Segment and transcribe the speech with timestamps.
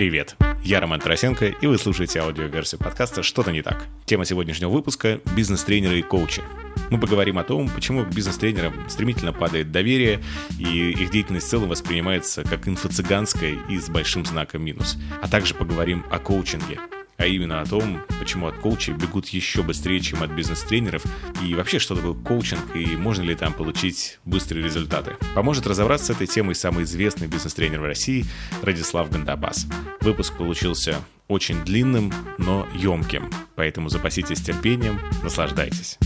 [0.00, 0.34] Привет!
[0.64, 3.84] Я Роман Тарасенко, и вы слушаете аудиоверсию подкаста «Что-то не так».
[4.06, 6.42] Тема сегодняшнего выпуска– бизнес-тренеры и коучи.
[6.88, 10.22] Мы поговорим о том, почему бизнес-тренерам стремительно падает доверие,
[10.58, 14.96] и их деятельность в целом воспринимается как инфо-цыганская и с большим знаком минус.
[15.20, 16.80] А также поговорим о коучинге–
[17.20, 21.04] а именно о том, почему от коучей бегут еще быстрее, чем от бизнес-тренеров,
[21.44, 25.16] и вообще, что такое коучинг, и можно ли там получить быстрые результаты.
[25.34, 28.24] Поможет разобраться с этой темой самый известный бизнес-тренер в России
[28.62, 29.66] Радислав Гандапас.
[30.00, 30.96] Выпуск получился
[31.28, 35.98] очень длинным, но емким, поэтому запаситесь терпением, наслаждайтесь.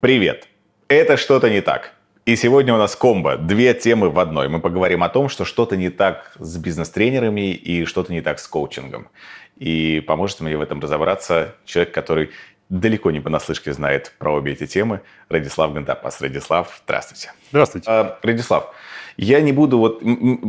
[0.00, 0.48] Привет!
[0.88, 1.97] Это что-то не так.
[2.28, 3.38] И сегодня у нас комбо.
[3.38, 4.50] Две темы в одной.
[4.50, 8.46] Мы поговорим о том, что что-то не так с бизнес-тренерами и что-то не так с
[8.46, 9.08] коучингом.
[9.56, 12.28] И поможет мне в этом разобраться человек, который
[12.68, 16.20] далеко не понаслышке знает про обе эти темы, Радислав Гантапас.
[16.20, 17.32] Радислав, здравствуйте.
[17.48, 17.90] Здравствуйте.
[17.90, 18.74] А, Радислав,
[19.20, 20.00] я не буду, вот,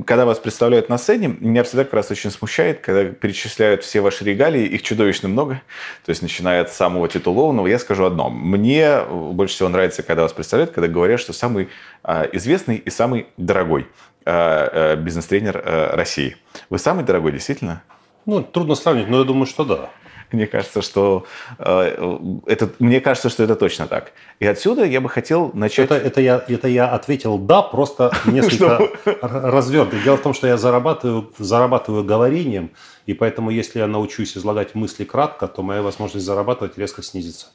[0.06, 4.24] когда вас представляют на сцене, меня всегда как раз очень смущает, когда перечисляют все ваши
[4.24, 5.62] регалии, их чудовищно много,
[6.06, 8.30] то есть начиная от самого титулованного, я скажу одно.
[8.30, 11.70] Мне больше всего нравится, когда вас представляют, когда говорят, что самый
[12.04, 13.88] а, известный и самый дорогой
[14.24, 15.64] а, а, бизнес-тренер
[15.94, 16.38] России.
[16.70, 17.82] Вы самый дорогой, действительно?
[18.28, 19.90] Ну, трудно сравнить, но я думаю, что да.
[20.32, 21.26] Мне кажется, что
[21.58, 24.12] э, это, мне кажется, что это точно так.
[24.40, 25.86] И отсюда я бы хотел начать.
[25.86, 28.90] Это, это, я, это я ответил да, просто несколько
[29.22, 30.04] развернут.
[30.04, 32.70] Дело в том, что я зарабатываю, зарабатываю говорением,
[33.08, 37.48] и поэтому, если я научусь излагать мысли кратко, то моя возможность зарабатывать резко снизится.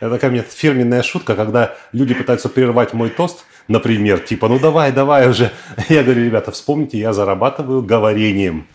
[0.00, 4.92] Это такая мне фирменная шутка, когда люди пытаются прервать мой тост, например, типа, ну давай,
[4.92, 5.50] давай уже.
[5.88, 8.66] Я говорю, ребята, вспомните, я зарабатываю говорением.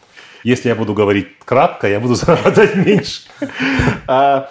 [0.44, 3.22] Если я буду говорить кратко, я буду зарабатывать меньше.
[4.08, 4.50] А,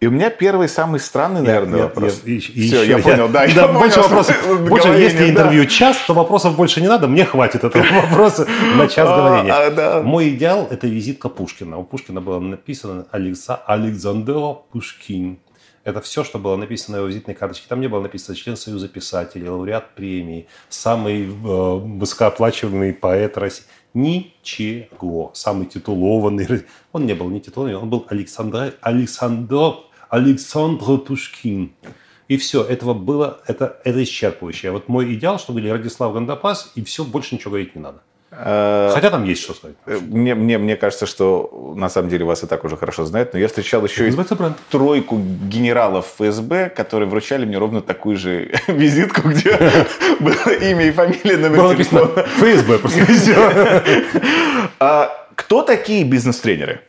[0.00, 2.22] и у меня первый, самый странный, наверное, нет, вопрос.
[2.24, 3.44] Нет, Все, я, я понял, да.
[3.46, 4.68] Я больше понял, вопросов.
[4.68, 7.08] Больше, если интервью час, то вопросов больше не надо.
[7.08, 9.52] Мне хватит этого вопроса на час а, говорения.
[9.52, 10.02] А, да.
[10.02, 11.78] Мой идеал– это визитка Пушкина.
[11.78, 15.38] У Пушкина было написано Александр Пушкин.
[15.82, 17.66] Это все, что было написано на его визитной карточке.
[17.68, 23.64] Там не было написано член Союза писателей, лауреат премии, самый э, высокооплачиваемый поэт России.
[23.98, 25.32] Ничего.
[25.34, 26.46] Самый титулованный.
[26.92, 29.74] Он не был не титулованный, он был Александр, Александр,
[30.08, 31.72] Александр Пушкин.
[32.28, 34.70] И все, этого было, это, это исчерпывающее.
[34.70, 38.02] Вот мой идеал, что были Радислав Гандапас, и все, больше ничего говорить не надо.
[38.30, 39.76] Э, Хотя там есть что сказать.
[39.86, 43.32] Э, мне, мне, мне кажется, что на самом деле вас и так уже хорошо знают,
[43.32, 44.14] но я встречал еще и
[44.70, 49.56] тройку генералов ФСБ, которые вручали мне ровно такую же визитку, где
[50.20, 53.00] было имя и фамилия, номер было написано ФСБ, просто
[54.78, 56.82] а Кто такие бизнес-тренеры?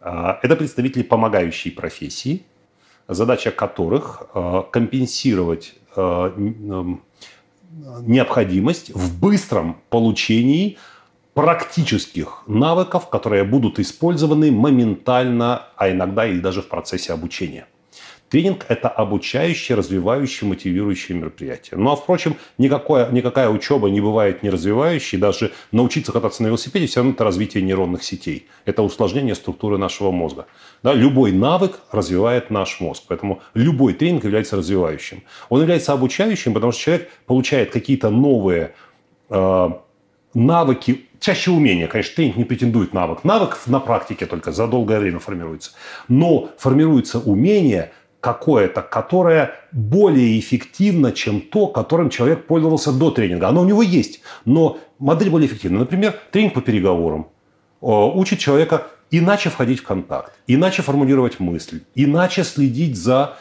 [0.00, 2.44] А, это представители помогающей профессии,
[3.06, 5.74] задача которых а, компенсировать
[8.02, 10.78] необходимость в быстром получении
[11.34, 17.66] практических навыков, которые будут использованы моментально, а иногда и даже в процессе обучения.
[18.30, 21.78] Тренинг– это обучающее, развивающее, мотивирующее мероприятие.
[21.78, 25.18] Ну а, впрочем, никакое, никакая учеба не бывает не развивающей.
[25.18, 28.48] Даже научиться кататься на велосипеде– все равно это развитие нейронных сетей.
[28.64, 30.46] Это усложнение структуры нашего мозга.
[30.82, 33.04] Да, любой навык развивает наш мозг.
[33.06, 35.22] Поэтому любой тренинг является развивающим.
[35.48, 38.74] Он является обучающим, потому что человек получает какие-то новые
[39.28, 39.68] э,
[40.32, 41.86] навыки, чаще умения.
[41.86, 43.22] Конечно, тренинг не претендует навык.
[43.22, 45.72] Навык на практике только за долгое время формируется.
[46.08, 47.92] Но формируется умение–
[48.24, 53.48] какое-то, которое более эффективно, чем то, которым человек пользовался до тренинга.
[53.48, 55.80] Оно у него есть, но модель более эффективна.
[55.80, 57.26] Например, тренинг по переговорам
[57.82, 63.36] учит человека иначе входить в контакт, иначе формулировать мысль, иначе следить за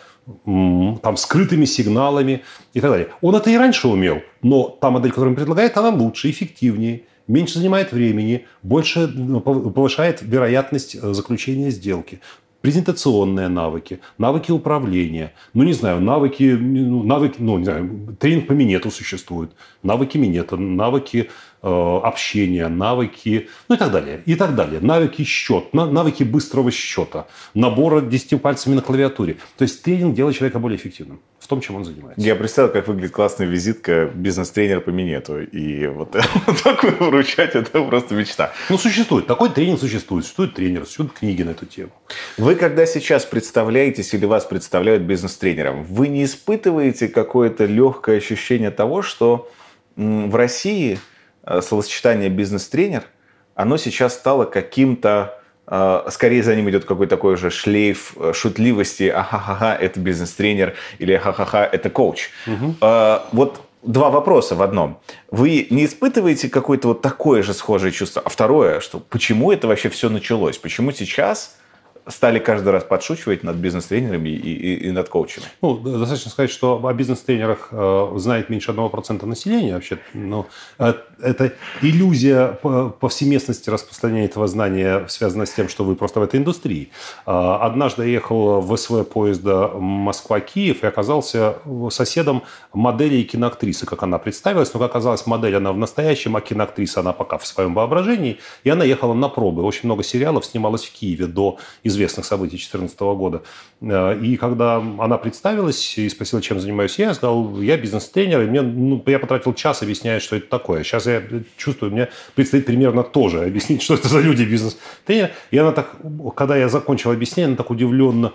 [0.45, 3.07] там, скрытыми сигналами и так далее.
[3.21, 7.59] Он это и раньше умел, но та модель, которую он предлагает, она лучше, эффективнее, меньше
[7.59, 12.19] занимает времени, больше ну, повышает вероятность э, заключения сделки
[12.63, 18.53] презентационные навыки, навыки управления, ну, не знаю, навыки, ну, навыки, ну, не знаю, тренинг по
[18.53, 19.51] минету существует,
[19.83, 21.29] навыки минета, навыки
[21.63, 24.21] общения, навыки, ну и так далее.
[24.25, 24.81] И так далее.
[24.81, 29.37] Навыки счет, навыки быстрого счета, набора 10 пальцами на клавиатуре.
[29.57, 32.21] То есть тренинг делает человека более эффективным в том, чем он занимается.
[32.21, 35.41] Я представил, как выглядит классная визитка бизнес-тренер по минету.
[35.41, 36.15] И вот,
[36.63, 38.53] такую вручать, это просто мечта.
[38.69, 39.27] Ну, существует.
[39.27, 40.23] Такой тренинг существует.
[40.23, 41.91] Существует тренер, существуют книги на эту тему.
[42.37, 49.01] Вы, когда сейчас представляетесь или вас представляют бизнес-тренером, вы не испытываете какое-то легкое ощущение того,
[49.01, 49.49] что
[49.95, 51.12] в России– Э,
[51.61, 53.03] словосочетание «бизнес-тренер»,
[53.55, 59.09] оно сейчас стало каким-то э, скорее за ним идет какой-то такой же шлейф э, шутливости,
[59.09, 62.29] ахахаха, это бизнес-тренер, или ахахаха, это коуч.
[62.47, 62.75] Угу.
[63.31, 64.99] Вот два вопроса в одном.
[65.29, 68.21] Вы не испытываете какое-то вот такое же схожее чувство?
[68.25, 70.57] А второе, что почему это вообще все началось?
[70.57, 71.57] Почему сейчас
[72.07, 75.45] стали каждый раз подшучивать над бизнес-тренерами и, и, и над коучами?
[75.61, 79.99] Ну, достаточно сказать, что о бизнес-тренерах э, знает меньше 1% населения вообще.
[80.13, 80.47] Но
[80.79, 82.59] э, это иллюзия
[82.99, 86.91] повсеместности распространения этого знания связана с тем, что вы просто в этой индустрии.
[87.25, 91.55] Э, однажды я ехал в СВ поезда Москва-Киев и оказался
[91.89, 94.73] соседом модели и киноактрисы, как она представилась.
[94.73, 98.39] Но, как оказалось, модель она в настоящем, а киноактриса она пока в своем воображении.
[98.63, 99.63] И она ехала на пробы.
[99.63, 101.57] Очень много сериалов снималось в Киеве до
[101.93, 103.43] известных событий 2014 года.
[103.81, 108.45] Э, и когда она представилась и спросила, чем занимаюсь я, я сказал, я бизнес-тренер, и
[108.47, 110.83] мне, ну, я потратил час, объясняя, что это такое.
[110.83, 111.23] Сейчас я
[111.57, 115.31] чувствую, мне предстоит примерно тоже объяснить, что это за люди бизнес-тренер.
[115.51, 115.95] И она так,
[116.35, 118.33] когда я закончил объяснение, она так удивленно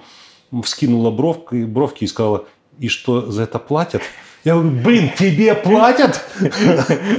[0.62, 2.46] вскинула бровки, бровки и сказала,
[2.78, 4.02] и что за это платят?
[4.44, 6.24] Я говорю, блин, тебе платят?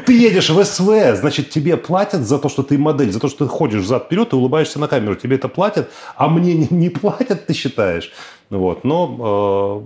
[0.06, 3.45] Ты едешь в СВ, значит, тебе платят за то, что ты модель, за то, что
[3.45, 5.16] ты ходишь взад-вперед и улыбаешься на камеру.
[5.16, 8.12] Тебе это платят, а мне не платят, ты считаешь?
[8.50, 8.83] Вот.
[8.83, 9.83] Но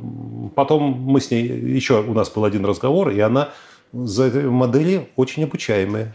[0.48, 3.50] э, потом мы с ней, еще у нас был один разговор, и она
[3.92, 6.14] за этой модели очень обучаемые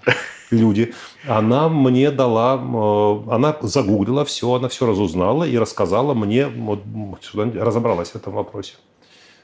[0.51, 0.95] люди.
[1.27, 6.81] Она мне дала, э, она загуглила все, она все разузнала и рассказала мне, вот,
[7.35, 8.75] разобралась в этом вопросе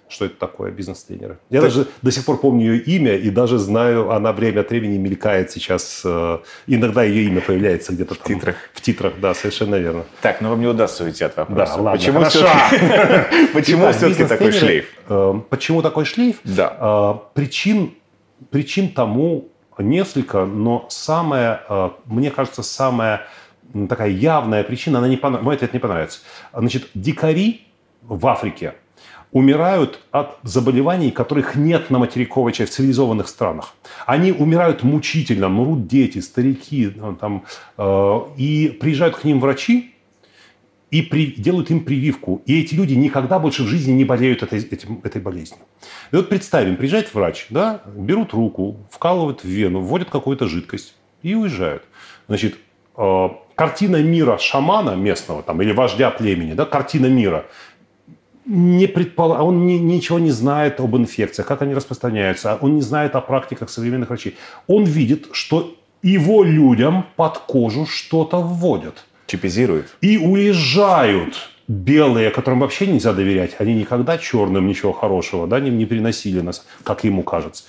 [0.09, 1.39] что это такое бизнес-тренеры.
[1.51, 1.71] Я так...
[1.71, 5.51] даже до сих пор помню ее имя и даже знаю, она время от времени мелькает
[5.51, 6.03] сейчас.
[6.05, 8.57] Э, иногда ее имя появляется где-то в там, титрах.
[8.73, 10.05] В титрах, да, совершенно верно.
[10.21, 11.77] Так, но вам не удастся уйти от вопроса.
[11.77, 14.87] Да, ладно, почему все-таки, почему все-таки такой шлейф?
[15.09, 16.37] Э, почему такой шлейф?
[16.45, 16.77] Да.
[16.81, 17.95] Э, причин,
[18.51, 19.49] причин тому
[19.79, 21.63] несколько, но самая,
[22.05, 23.27] мне кажется, самая
[23.89, 26.21] такая явная причина, она не понравится, мой ответ не понравится.
[26.53, 27.67] Значит, дикари
[28.03, 28.75] в Африке–
[29.35, 33.75] умирают от заболеваний, которых нет на материковой части, в цивилизованных странах.
[34.07, 37.45] Они умирают мучительно, мрут дети, старики, ну, там,
[37.77, 39.95] э, и приезжают к ним врачи,
[40.93, 42.43] и при, делают им прививку.
[42.47, 45.63] И эти люди никогда больше в жизни не болеют этой, этим, этой болезнью.
[46.13, 51.35] И вот представим, приезжает врач, да, берут руку, вкалывают в вену, вводят какую-то жидкость и
[51.35, 51.83] уезжают.
[52.29, 52.55] Значит,
[52.97, 57.47] э, картина мира шамана местного там, или вождя племени, да, картина мира–
[58.47, 59.33] не предпол...
[59.33, 63.71] он не, ничего не знает об инфекциях, как они распространяются, он не знает о практиках
[63.71, 64.37] современных врачей.
[64.67, 69.05] Он видит, что его людям под кожу что-то вводят.
[69.27, 69.97] Чипизируют.
[70.03, 73.57] И уезжают белые, которым вообще нельзя доверять.
[73.59, 77.65] Они никогда черным ничего хорошего да, не, не приносили нас, как ему кажется.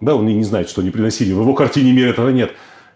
[0.00, 1.32] Да, он и не знает, что не приносили.
[1.32, 2.52] В его картине мира этого нет.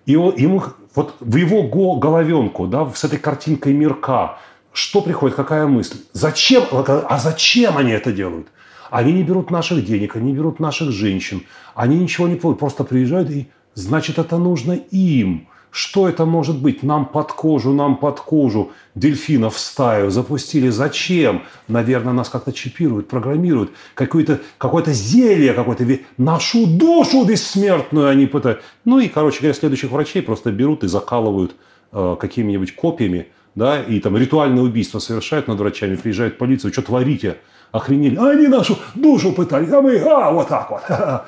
[0.07, 0.63] И он, ему,
[0.95, 1.65] вот в его
[1.99, 4.39] головенку, да, с этой картинкой мирка,
[4.79, 5.97] что приходит, какая мысль?
[6.13, 6.63] Зачем?
[6.71, 8.47] А зачем они это делают?
[8.91, 11.43] Они не берут наших денег, они берут наших женщин,
[11.75, 15.49] они ничего не платят, просто приезжают и значит это нужно им.
[15.73, 16.85] Что это может быть?
[16.85, 20.69] Нам под кожу, нам под кожу дельфинов в стаю запустили.
[20.69, 21.43] Зачем?
[21.67, 23.73] Наверное, нас как-то чипируют, программируют.
[23.95, 25.85] Какое-то какое зелье, какое-то
[26.17, 28.63] нашу душу бессмертную они пытают.
[28.85, 31.57] Ну и, короче говоря, следующих врачей просто берут и закалывают
[31.91, 33.27] э, какими-нибудь копьями
[33.59, 37.37] да, и там ритуальное убийство совершают над врачами, приезжает полиция, что творите?
[37.73, 38.17] Охренели.
[38.17, 40.83] А они нашу душу пытали, а мы, а, вот так вот.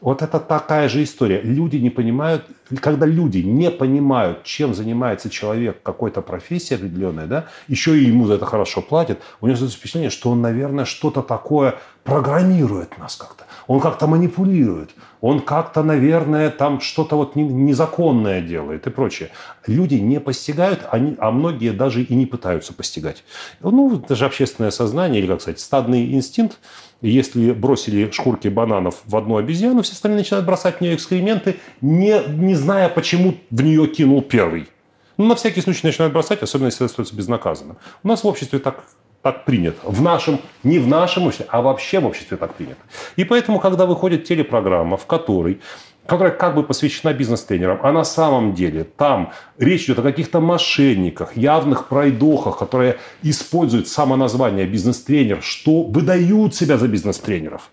[0.00, 1.40] Вот это такая же история.
[1.40, 2.44] Люди не понимают,
[2.82, 8.34] когда люди не понимают, чем занимается человек, какой-то профессии определенной, да, еще и ему за
[8.34, 13.43] это хорошо платят, у него создается впечатление, что он, наверное, что-то такое программирует нас как-то.
[13.66, 14.90] Он как-то манипулирует.
[15.20, 19.30] Он как-то, наверное, там что-то вот незаконное делает и прочее.
[19.66, 23.24] Люди не постигают, они, а многие даже и не пытаются постигать.
[23.60, 26.58] Ну, это же общественное сознание, или, как сказать, стадный инстинкт.
[27.00, 32.20] Если бросили шкурки бананов в одну обезьяну, все остальные начинают бросать в нее экскременты, не,
[32.28, 34.68] не зная, почему в нее кинул первый.
[35.16, 37.76] Ну, на всякий случай начинают бросать, особенно если остается безнаказанным.
[38.02, 38.84] У нас в обществе так
[39.24, 39.80] так принято.
[39.84, 42.80] В нашем, не в нашем обществе, а вообще в обществе так принято.
[43.16, 45.60] И поэтому, когда выходит телепрограмма, в которой
[46.06, 51.34] которая как бы посвящена бизнес-тренерам, а на самом деле там речь идет о каких-то мошенниках,
[51.34, 57.70] явных пройдохах, которые используют само название бизнес-тренер, что выдают себя за бизнес-тренеров.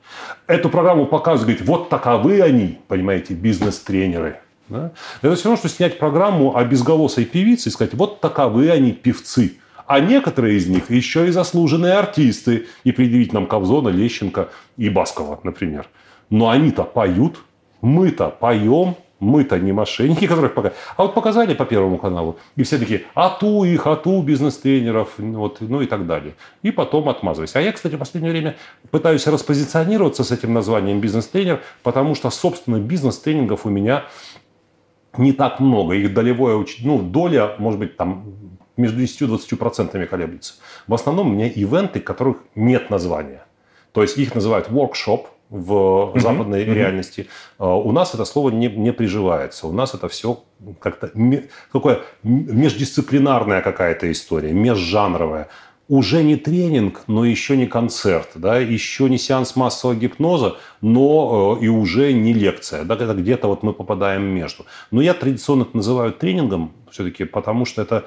[0.48, 4.40] Эту программу показывают, говорит, вот таковы они, понимаете, бизнес-тренеры.
[4.70, 4.92] Да?
[5.22, 9.58] Это все равно, что снять программу о безголосой певице и сказать, вот таковы они, певцы.
[9.92, 12.68] А некоторые из них еще и заслуженные артисты.
[12.86, 15.90] И предъявить нам Кобзона, Лещенко и Баскова, например.
[16.30, 17.44] Но они-то поют,
[17.82, 20.74] мы-то поем, Мы-то не мошенники, которых пока...
[20.98, 25.10] А вот показали по Первому каналу, и все такие, а ту их, а ту бизнес-тренеров,
[25.20, 26.34] вот, ну и так далее.
[26.64, 27.60] И потом отмазывайся.
[27.60, 28.56] А я, кстати, в последнее время
[28.90, 34.06] пытаюсь распозиционироваться с этим названием бизнес-тренер, потому что, собственно, бизнес-тренингов у меня
[35.18, 35.94] не так много.
[35.94, 38.26] Их долевое, ну, доля, может быть, там
[38.82, 40.56] между 10 и 20 процентами колеблется.
[40.88, 43.46] В основном у меня ивенты, которых нет названия.
[43.92, 46.20] То есть их называют workshop в mm-hmm.
[46.20, 46.74] западной mm-hmm.
[46.74, 47.28] реальности.
[47.60, 49.68] А, у нас это слово не, не приживается.
[49.68, 50.44] У нас это все
[50.80, 51.12] как-то
[51.72, 55.50] такое междисциплинарная какая-то история, межжанровая.
[55.90, 61.66] Уже не тренинг, но еще не концерт, да, еще не сеанс массового гипноза, но э,
[61.66, 62.86] и уже не лекция.
[62.86, 64.66] Да, где-то вот мы попадаем между.
[64.90, 68.06] Но я традиционно это называю тренингом все-таки, потому что это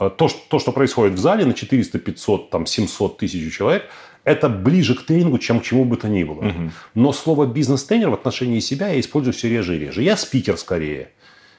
[0.00, 3.84] э, то, то, что происходит в зале на 400, 500, там, 700 тысяч человек–
[4.26, 6.40] это ближе к тренингу, чем к чему бы то ни было.
[6.40, 6.70] Угу.
[6.94, 10.02] Но слово бизнес-тренер в отношении себя я использую все реже и реже.
[10.02, 11.10] Я спикер скорее.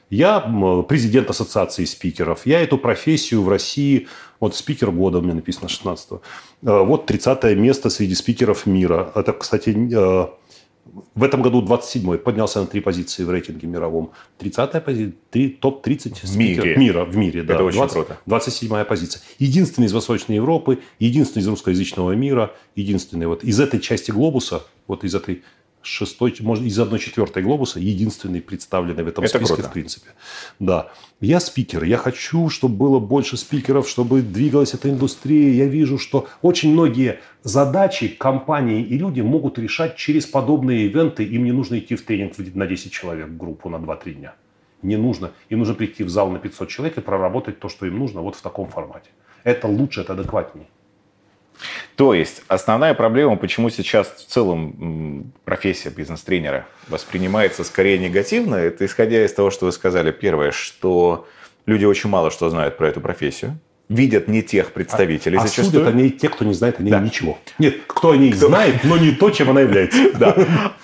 [0.10, 0.42] Я
[0.88, 2.46] президент ассоциации спикеров.
[2.46, 4.08] Я эту профессию в России,
[4.42, 6.22] вот спикер года у меня написано 16 -го.
[6.64, 9.12] Э, вот 30 место среди спикеров мира.
[9.16, 10.28] Это, кстати, э,
[11.16, 14.12] в этом году 27-й, поднялся на три позиции в рейтинге мировом.
[14.40, 15.14] 30-я позиция,
[15.60, 16.76] топ-30 в мире.
[16.76, 17.44] мира в мире.
[17.44, 17.56] Да.
[17.56, 18.18] Это очень 20, круто.
[18.26, 19.22] 27-я позиция.
[19.40, 25.04] Единственный из Восточной Европы, единственный из русскоязычного мира, единственный вот из этой части глобуса, вот
[25.04, 25.44] из этой
[25.88, 29.70] шестой, может, из одной четвертой глобуса, единственный представленный в этом Это списке, круто.
[29.70, 30.10] в принципе.
[30.60, 30.92] Да.
[31.20, 35.54] Я спикер, я хочу, чтобы было больше спикеров, чтобы двигалась эта индустрия.
[35.54, 41.24] Я вижу, что очень многие задачи компании и люди могут решать через подобные ивенты.
[41.24, 44.36] Им не нужно идти в тренинг на 10 человек в группу на 2-3 дня.
[44.84, 45.32] Не нужно.
[45.50, 48.36] Им нужно прийти в зал на 500 человек и проработать то, что им нужно вот
[48.36, 49.10] в таком формате.
[49.44, 50.68] Это лучше, это адекватнее.
[51.96, 59.26] То есть основная проблема, почему сейчас в целом профессия бизнес-тренера воспринимается скорее негативно, это исходя
[59.26, 60.12] из того, что вы сказали.
[60.12, 61.28] Первое, что
[61.66, 63.60] люди очень мало что знают про эту профессию
[63.90, 65.38] видят не тех представителей.
[65.38, 67.00] А, а судят они те, кто не знает о ней да.
[67.00, 67.38] ничего.
[67.58, 68.48] Нет, кто о ней кто...
[68.48, 69.98] знает, но не то, чем она является.
[70.18, 70.36] Да.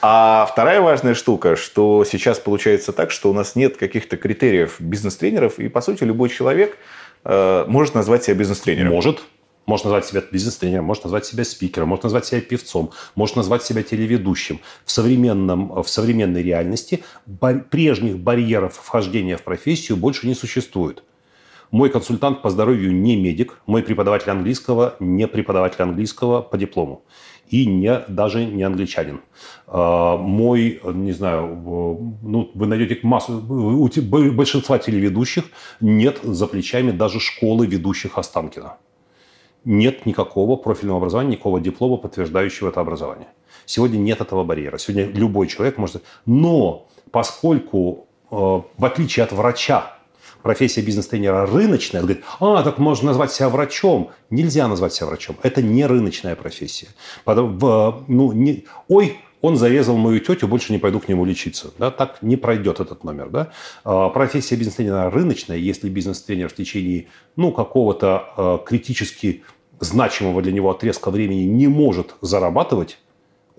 [0.01, 5.57] А вторая важная штука, что сейчас получается так, что у нас нет каких-то критериев бизнес-тренеров,
[5.57, 6.77] и, по сути, любой человек
[7.25, 8.91] э, может назвать себя бизнес-тренером.
[8.91, 9.23] Может.
[9.65, 13.82] Может назвать себя бизнес-тренером, может назвать себя спикером, может назвать себя певцом, может назвать себя
[13.82, 14.60] телеведущим.
[14.84, 21.03] В, современном, в современной реальности бар, прежних барьеров вхождения в профессию больше не существует.
[21.72, 27.03] Мой консультант по здоровью не медик, мой преподаватель английского не преподаватель английского по диплому
[27.50, 29.22] и не, даже не англичанин.
[29.67, 31.48] А, мой, не знаю,
[32.22, 33.89] ну, вы найдете массу, у
[34.32, 35.46] большинства телеведущих
[35.79, 38.77] нет за плечами даже школы ведущих Останкина
[39.65, 43.27] нет никакого профильного образования, никакого диплома, подтверждающего это образование.
[43.65, 44.77] Сегодня нет этого барьера.
[44.77, 46.03] Сегодня любой человек может...
[46.25, 49.98] Но поскольку, э, в отличие от врача,
[50.41, 54.12] профессия бизнес-тренера рыночная, говорит, а, так можно назвать себя врачом.
[54.29, 55.38] Нельзя назвать себя врачом.
[55.41, 56.89] Это не рыночная профессия.
[57.25, 61.74] Ну, не, ой, он зарезал мою тетю, больше не пойду к нему лечиться.
[61.77, 61.91] Да?
[61.91, 63.29] Так не пройдет этот номер.
[63.29, 63.51] Да?
[63.84, 65.58] А, профессия бизнес-тренера рыночная.
[65.58, 69.43] Если бизнес-тренер в течение ну, какого-то э, критически
[69.83, 72.99] значимого для него отрезка времени не может зарабатывать,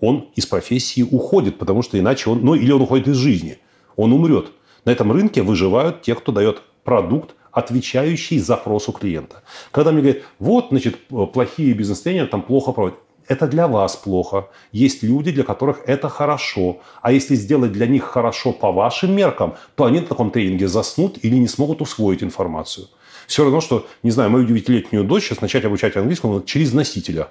[0.01, 3.59] он из профессии уходит, потому что иначе он, ну или он уходит из жизни,
[3.97, 4.51] он умрет.
[4.85, 9.43] На этом рынке выживают те, кто дает продукт, отвечающий запросу клиента.
[9.71, 10.99] Когда мне говорят, вот, значит,
[11.33, 12.99] плохие бизнес-тренеры там плохо проводят.
[13.27, 14.49] Это для вас плохо.
[14.73, 16.81] Есть люди, для которых это хорошо.
[17.01, 21.19] А если сделать для них хорошо по вашим меркам, то они на таком тренинге заснут
[21.25, 22.89] или не смогут усвоить информацию.
[23.27, 27.29] Все равно, что, не знаю, мою девятилетнюю дочь сейчас начать обучать английскому через носителя.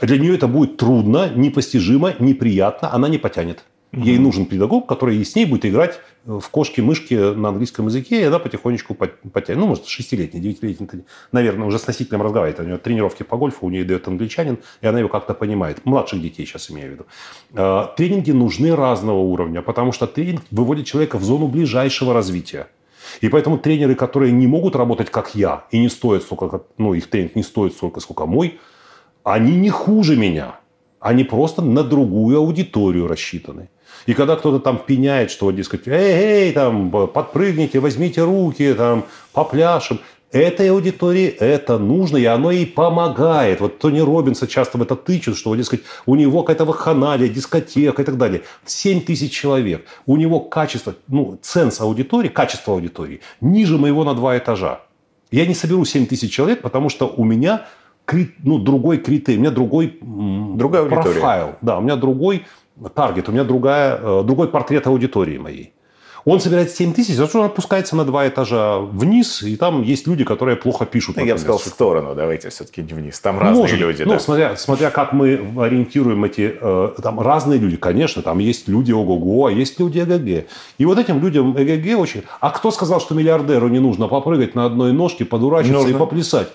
[0.00, 3.64] Для нее это будет трудно, непостижимо, неприятно, она не потянет.
[3.92, 8.38] Ей нужен педагог, который с ней будет играть в кошки-мышки на английском языке, и она
[8.38, 9.60] потихонечку потянет.
[9.60, 12.60] Ну, может, шестилетний, девятилетний, наверное, уже с носителем разговаривает.
[12.60, 15.84] У нее тренировки по гольфу, у нее дает англичанин, и она его как-то понимает.
[15.84, 17.06] Младших детей сейчас имею в виду.
[17.54, 22.68] А, тренинги нужны разного уровня, потому что тренинг выводит человека в зону ближайшего развития.
[23.20, 27.08] И поэтому тренеры, которые не могут работать как я, и не стоят столько, ну, их
[27.10, 28.58] тренинг не стоит столько, сколько мой,
[29.24, 30.56] они не хуже меня.
[31.00, 33.68] Они просто на другую аудиторию рассчитаны.
[34.06, 40.00] И когда кто-то там пеняет, что, дескать, эй, эй, там, подпрыгните, возьмите руки, там, попляшем,
[40.32, 43.60] этой аудитории это нужно, и оно ей помогает.
[43.60, 48.04] Вот Тони Робинса часто в это тычут, что, дескать, у него какая-то вакханалия, дискотека и
[48.04, 48.42] так далее.
[48.64, 49.86] 7 тысяч человек.
[50.06, 54.80] У него качество, ну, ценс аудитории, качество аудитории ниже моего на два этажа.
[55.30, 57.66] Я не соберу 7 тысяч человек, потому что у меня
[58.42, 61.54] ну, другой критерий, у меня другой Другая профайл.
[61.62, 62.44] Да, у меня другой
[62.94, 65.72] таргет, у меня другая, э, другой портрет аудитории моей.
[66.24, 70.24] Он собирает 7 тысяч, зато он опускается на два этажа вниз, и там есть люди,
[70.24, 71.16] которые плохо пишут.
[71.16, 73.18] Ну, я бы сказал, в сторону, давайте все-таки не вниз.
[73.20, 74.02] Там разные Может, люди.
[74.04, 74.20] Ну, да?
[74.20, 76.56] смотря, смотря как мы ориентируем эти...
[76.60, 80.46] Э, там разные люди, конечно, там есть люди ого-го, а есть люди ЭГГ.
[80.78, 82.22] И вот этим людям ЭГГ очень...
[82.40, 85.96] А кто сказал, что миллиардеру не нужно попрыгать на одной ножке, подурачиться нужно.
[85.96, 86.48] и поплясать?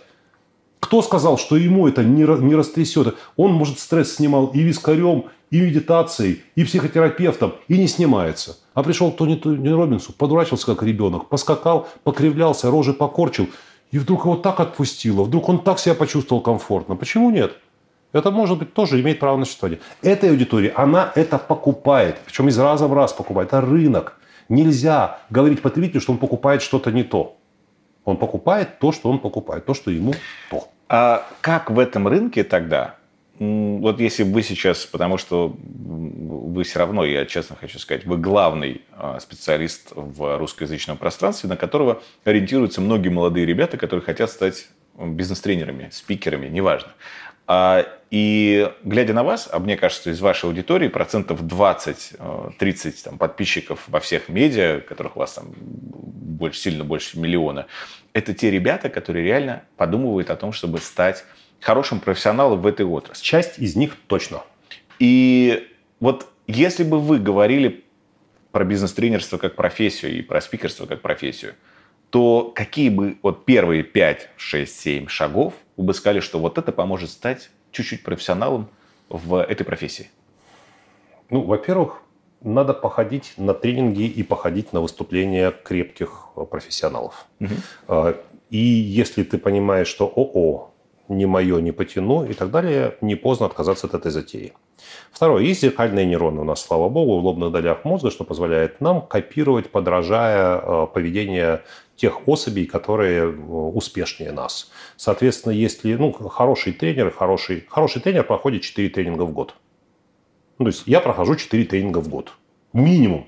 [0.79, 3.15] Кто сказал, что ему это не, не растрясет?
[3.35, 8.57] Он, может, стресс снимал и вискарем, и медитацией, и психотерапевтом, и не снимается.
[8.73, 13.47] А пришел Тони, Тони Робинсу, подурачился как ребенок, поскакал, покривлялся, рожи покорчил,
[13.91, 16.95] и вдруг его так отпустило, вдруг он так себя почувствовал комфортно.
[16.95, 17.53] Почему нет?
[18.11, 19.81] Это, может быть, тоже имеет право на существование.
[20.01, 22.17] Этой аудитории, она это покупает.
[22.25, 23.49] Причем из раза в раз покупает.
[23.49, 24.17] Это рынок.
[24.49, 27.37] Нельзя говорить потребителю, что он покупает что-то не то.
[28.05, 30.13] Он покупает то, что он покупает, то, что ему
[30.49, 30.69] то.
[30.87, 32.95] А как в этом рынке тогда
[33.39, 38.81] вот если вы сейчас, потому что вы все равно, я честно хочу сказать, вы главный
[38.91, 44.67] а, специалист в русскоязычном пространстве, на которого ориентируются многие молодые ребята, которые хотят стать
[44.97, 46.93] бизнес-тренерами, спикерами, неважно.
[47.45, 53.83] А, и глядя на вас, а мне кажется, из вашей аудитории процентов 20-30 а, подписчиков
[53.87, 57.67] во всех медиа, которых у вас там больше, сильно больше миллиона,
[58.13, 61.23] это те ребята, которые реально подумывают о том, чтобы стать
[61.59, 63.23] хорошим профессионалом в этой отрасли.
[63.23, 64.43] Часть из них точно.
[64.99, 65.67] И
[65.99, 67.83] вот если бы вы говорили
[68.51, 71.55] про бизнес-тренерство как профессию и про спикерство как профессию,
[72.09, 76.71] то какие бы вот первые 5, 6, 7 шагов вы бы сказали, что вот это
[76.71, 78.69] поможет стать чуть-чуть профессионалом
[79.09, 80.09] в этой профессии?
[81.29, 82.01] Ну, во-первых,
[82.41, 87.25] надо походить на тренинги и походить на выступления крепких профессионалов.
[87.39, 88.15] Угу.
[88.49, 90.71] И если ты понимаешь, что ООО,
[91.09, 94.53] не мое, не потяну и так далее, не поздно отказаться от этой затеи.
[95.11, 95.43] Второе.
[95.43, 99.71] Есть зеркальные нейроны у нас, слава богу, в лобных долях мозга, что позволяет нам копировать,
[99.71, 101.63] подражая э, поведение
[101.95, 104.71] тех особей, которые э, успешнее нас.
[104.95, 109.55] Соответственно, если ну, хороший тренер, хороший, хороший тренер проходит 4 тренинга в год.
[110.59, 112.33] Ну, то есть я прохожу 4 тренинга в год.
[112.73, 113.27] Минимум.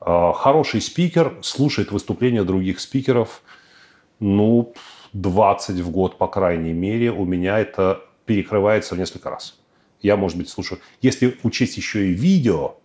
[0.00, 3.42] Э, хороший спикер слушает выступления других спикеров.
[4.20, 4.72] Ну,
[5.14, 9.58] 20 в год, по крайней мере, у меня это перекрывается в несколько раз.
[10.02, 10.80] Я, может быть, слушаю.
[11.00, 12.76] Если учесть еще и видео,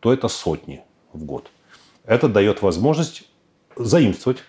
[0.00, 1.50] то это сотни в год.
[2.04, 3.28] Это дает возможность
[3.76, 4.42] заимствовать,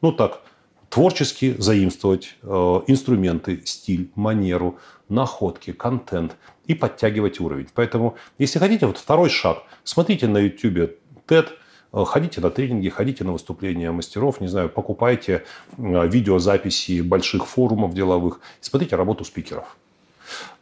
[0.00, 0.42] ну так,
[0.88, 2.46] творчески заимствовать э,
[2.86, 7.68] инструменты, стиль, манеру, находки, контент и подтягивать уровень.
[7.74, 9.62] Поэтому, если хотите, вот второй шаг.
[9.84, 11.48] Смотрите на YouTube TED,
[11.92, 15.44] ходите на тренинги, ходите на выступления мастеров, не знаю, покупайте
[15.76, 19.76] э, видеозаписи больших форумов деловых, смотрите работу спикеров.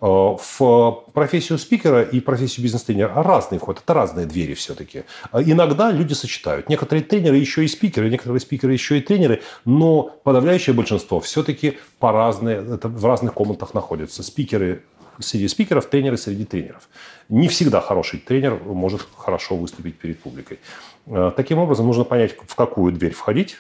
[0.01, 5.05] Э, в профессию спикера и профессию бизнес-тренера разный вход, это разные двери все-таки.
[5.33, 6.69] Иногда люди сочетают.
[6.69, 12.13] Некоторые тренеры еще и спикеры, некоторые спикеры еще и тренеры, но подавляющее большинство все-таки по
[12.13, 14.23] разные, это в разных комнатах находятся.
[14.23, 14.83] Спикеры
[15.21, 16.89] среди спикеров, тренеры среди тренеров.
[17.29, 20.59] Не всегда хороший тренер может хорошо выступить перед публикой.
[21.07, 23.57] Э, таким образом, нужно понять, в какую дверь входить.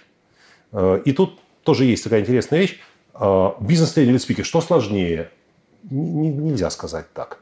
[0.73, 2.81] Э, и тут тоже есть такая интересная вещь.
[3.15, 5.31] Э, бизнес-тренер или спикер, что сложнее?
[5.83, 7.39] Нельзя сказать так.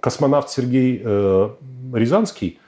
[0.00, 1.02] Космонавт Сергей
[1.92, 2.60] Рязанский,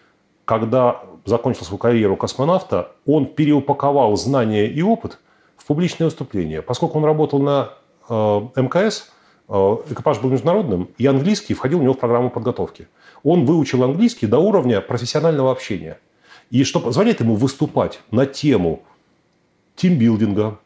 [0.44, 5.18] когда закончил свою карьеру космонавта, он переупаковал знания и опыт
[5.56, 6.60] в публичное выступление.
[6.60, 7.74] Поскольку он работал на
[8.10, 9.10] МКС,
[9.48, 12.88] экипаж был международным, и английский входил у него в программу подготовки–
[13.22, 15.98] он выучил английский до уровня профессионального общения.
[16.50, 18.82] И что позволяет ему выступать на тему
[19.76, 20.58] тимбилдинга,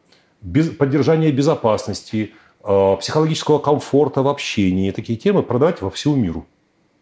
[0.77, 6.45] поддержания безопасности, э, психологического комфорта в общении, такие темы продавать во всему миру.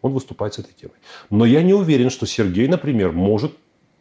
[0.02, 0.96] Он выступает с этой темой.
[1.30, 3.52] Но я не уверен, что Сергей, например, может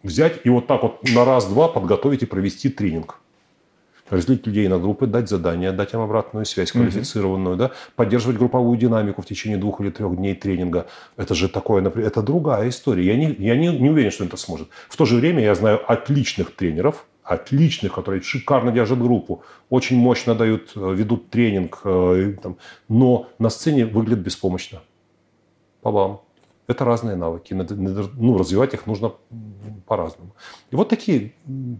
[0.01, 3.19] взять и вот так вот на раз-два подготовить и провести тренинг
[4.13, 7.59] разделить людей на группы, дать задания, дать им обратную связь квалифицированную, mm-hmm.
[7.59, 10.85] да, поддерживать групповую динамику в течение двух или трех дней тренинга.
[11.17, 13.05] Это же такое, например, это другая история.
[13.05, 14.69] Я не, я не, не уверен, что он это сможет.
[14.89, 20.35] В то же время я знаю отличных тренеров, отличных, которые шикарно держат группу, очень мощно
[20.35, 22.57] дают, э, ведут тренинг, э, там,
[22.89, 24.79] но на сцене выглядят беспомощно.
[25.81, 26.21] По вам.
[26.67, 27.53] Это разные навыки.
[27.53, 29.11] Ну, развивать их нужно
[29.85, 30.33] по-разному.
[30.71, 31.33] И вот такие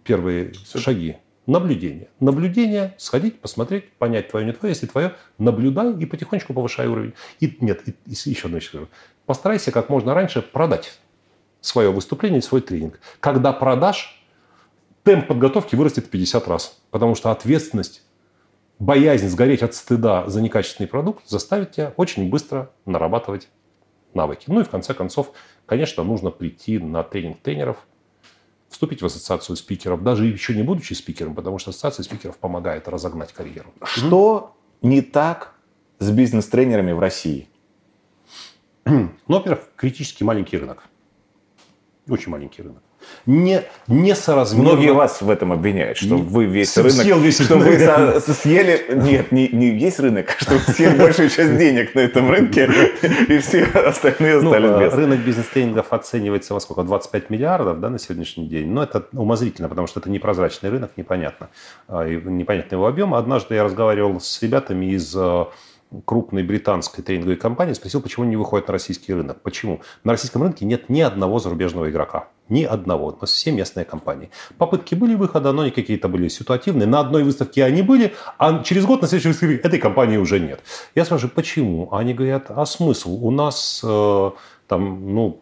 [0.03, 1.15] первые шаги.
[1.45, 2.07] Наблюдение.
[2.21, 4.71] Наблюдение, сходить, посмотреть, понять твое, не твое.
[4.71, 7.13] Если твое, наблюдай и потихонечку повышай уровень.
[7.41, 8.87] И нет, и, и еще одно еще
[9.25, 10.99] Постарайся как можно раньше продать
[11.59, 12.99] свое выступление, свой тренинг.
[13.19, 14.23] Когда продашь,
[15.03, 16.81] темп подготовки вырастет в 50 раз.
[16.91, 18.03] Потому что ответственность,
[18.79, 23.49] боязнь сгореть от стыда за некачественный продукт заставит тебя очень быстро нарабатывать
[24.13, 24.45] навыки.
[24.47, 25.31] Ну и в конце концов,
[25.65, 27.77] конечно, нужно прийти на тренинг тренеров,
[28.73, 33.31] вступить в ассоциацию спикеров, даже еще не будучи спикером, потому что ассоциация спикеров помогает разогнать
[33.31, 33.73] карьеру.
[33.83, 35.53] Что не так
[35.99, 37.47] с бизнес-тренерами в России?
[38.85, 40.83] Ну, во-первых, критически маленький рынок.
[42.09, 42.83] Очень маленький рынок
[43.25, 44.71] не, несоразмерно.
[44.73, 46.91] Многие вас в этом обвиняют, что не, вы весь рынок...
[46.91, 47.77] Съел весь что вы
[48.33, 48.85] съели...
[48.93, 52.69] Нет, не, не весь рынок, а что вы съели большую часть денег на этом рынке,
[53.27, 54.93] и все остальные ну, остались без.
[54.93, 56.83] Рынок бизнес-тренингов оценивается во сколько?
[56.83, 58.69] 25 миллиардов да, на сегодняшний день.
[58.69, 61.49] Но это умозрительно, потому что это непрозрачный рынок, непонятно.
[61.87, 63.13] А, непонятный его объем.
[63.13, 65.45] Однажды я разговаривал с ребятами из э,
[66.05, 69.41] крупной британской тренинговой компании, спросил, почему не выходит на российский рынок.
[69.41, 69.81] Почему?
[70.03, 72.27] На российском рынке нет ни одного зарубежного игрока.
[72.49, 73.07] Ни одного.
[73.07, 74.29] У нас все местные компании.
[74.57, 76.87] Попытки были выхода, но они какие-то были ситуативные.
[76.87, 80.59] На одной выставке они были, а через год на следующей выставке этой компании уже нет.
[80.95, 81.89] Я спрашиваю, почему?
[81.93, 83.25] Они говорят, а смысл?
[83.25, 84.31] У нас э,
[84.67, 85.39] там, ну,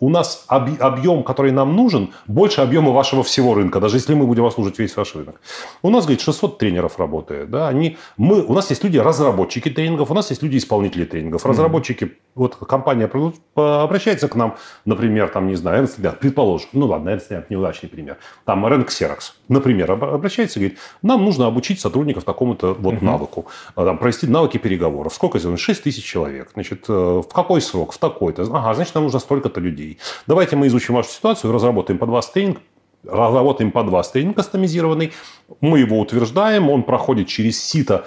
[0.00, 4.44] у нас объем, который нам нужен, больше объема вашего всего рынка, даже если мы будем
[4.44, 5.40] обслуживать весь ваш рынок.
[5.82, 7.50] У нас, говорит, 600 тренеров работает.
[7.50, 7.68] Да?
[7.68, 11.46] Они, мы, у нас есть люди, разработчики тренингов, у нас есть люди, исполнители тренингов.
[11.46, 12.16] Разработчики, mm-hmm.
[12.34, 13.10] вот компания
[13.54, 18.88] обращается к нам, например, там, не знаю, предположим, ну ладно, это неудачный пример, там Ренк
[18.88, 23.04] Xerox, например, обращается и говорит, нам нужно обучить сотрудников такому-то вот mm-hmm.
[23.04, 25.14] навыку, там, провести навыки переговоров.
[25.14, 25.58] Сколько сделано?
[25.58, 26.50] 6 тысяч человек.
[26.54, 27.92] Значит, э, в какой срок?
[27.92, 28.42] В такой-то.
[28.42, 29.98] Ага, значит, нам нужно столько-то людей.
[30.26, 32.58] Давайте мы изучим вашу ситуацию, разработаем под вас тренинг,
[33.04, 35.12] разработаем под вас тренинг кастомизированный,
[35.60, 38.06] мы его утверждаем, он проходит через сито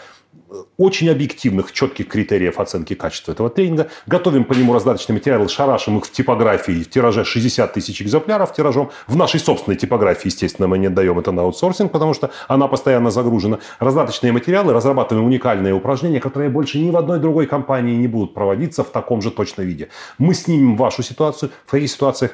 [0.78, 3.90] очень объективных, четких критериев оценки качества этого тренинга.
[4.08, 8.92] Готовим по нему раздаточные материалы, шарашим их в типографии в тираже 60 тысяч экземпляров тиражом.
[9.08, 13.12] В нашей собственной типографии, естественно, мы не даем это на аутсорсинг, потому что она постоянно
[13.12, 13.60] загружена.
[13.80, 18.84] Раздаточные материалы, разрабатываем уникальные упражнения, которые больше ни в одной другой компании не будут проводиться
[18.84, 19.90] в таком же точном виде.
[20.18, 22.32] Мы снимем вашу ситуацию, в каких ситуациях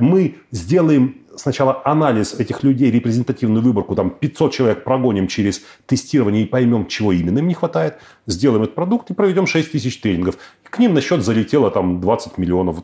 [0.00, 6.46] мы сделаем сначала анализ этих людей, репрезентативную выборку, там 500 человек прогоним через тестирование и
[6.46, 10.36] поймем, чего именно им не хватает, сделаем этот продукт и проведем 6 тысяч тренингов.
[10.62, 12.82] К ним на счет залетело там 20 миллионов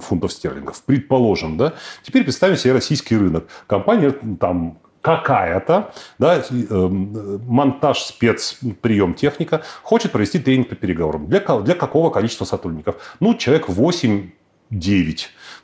[0.00, 1.74] фунтов стерлингов, предположим, да.
[2.02, 3.48] Теперь представим себе российский рынок.
[3.66, 11.26] Компания там какая-то, да, э, монтаж, спец, прием техника, хочет провести тренинг по переговорам.
[11.26, 13.16] Для, для какого количества сотрудников?
[13.18, 14.30] Ну, человек 8-9.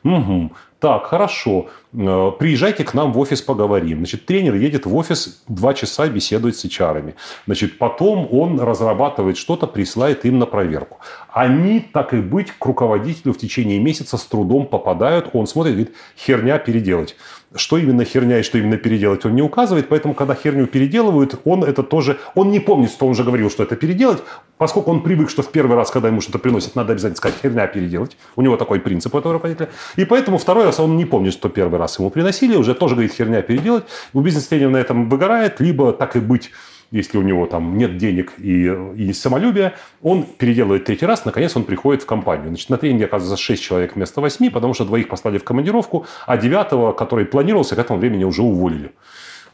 [0.02, 0.52] Угу.
[0.80, 1.68] Так, хорошо.
[1.92, 3.98] Э, приезжайте к нам в офис, поговорим.
[3.98, 7.14] Значит, тренер едет в офис, два часа беседует с HR.
[7.46, 10.98] Значит, потом он разрабатывает что-то, присылает им на проверку.
[11.32, 15.30] Они, так и быть, к руководителю в течение месяца с трудом попадают.
[15.32, 17.16] Он смотрит, говорит, херня переделать
[17.54, 19.88] что именно херня и что именно переделать, он не указывает.
[19.88, 22.18] Поэтому, когда херню переделывают, он это тоже...
[22.34, 24.22] Он не помнит, что он уже говорил, что это переделать,
[24.58, 27.66] поскольку он привык, что в первый раз, когда ему что-то приносят, надо обязательно сказать херня
[27.66, 28.16] переделать.
[28.36, 29.70] У него такой принцип у этого руководителя.
[29.96, 33.12] И поэтому второй раз он не помнит, что первый раз ему приносили, уже тоже говорит
[33.12, 33.84] херня переделать.
[34.12, 36.50] У бизнес-тренера на этом выгорает, либо так и быть
[36.90, 41.64] если у него там нет денег и, и самолюбия, он переделывает третий раз, наконец он
[41.64, 42.48] приходит в компанию.
[42.48, 46.36] Значит, на тренинге оказывается 6 человек вместо 8, потому что двоих послали в командировку, а
[46.36, 48.92] девятого, который планировался, к этому времени уже уволили.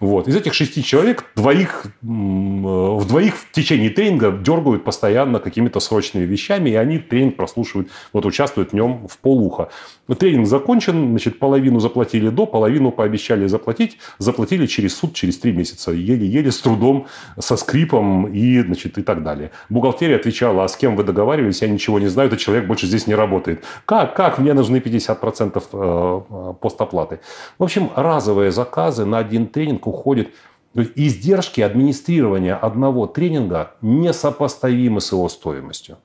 [0.01, 0.29] Вот.
[0.29, 6.71] Из этих шести человек двоих, в двоих в течение тренинга дергают постоянно какими-то срочными вещами,
[6.71, 9.71] и они тренинг прослушивают, вот участвуют в нем в полуха.
[10.07, 15.93] Тренинг закончен, значит, половину заплатили до, половину пообещали заплатить, заплатили через суд, через три месяца,
[15.93, 17.07] еле-еле, с трудом,
[17.39, 19.51] со скрипом и, значит, и так далее.
[19.71, 23.07] Бухгалтерия отвечала, а с кем вы договаривались, я ничего не знаю, этот человек больше здесь
[23.07, 23.65] не работает.
[23.87, 24.15] Как?
[24.15, 24.39] Как?
[24.39, 27.21] Мне нужны 50% э, постоплаты.
[27.59, 30.31] В общем, разовые заказы на один тренинг уходит
[30.75, 35.99] то есть издержки администрирования одного тренинга несопоставимы с его стоимостью.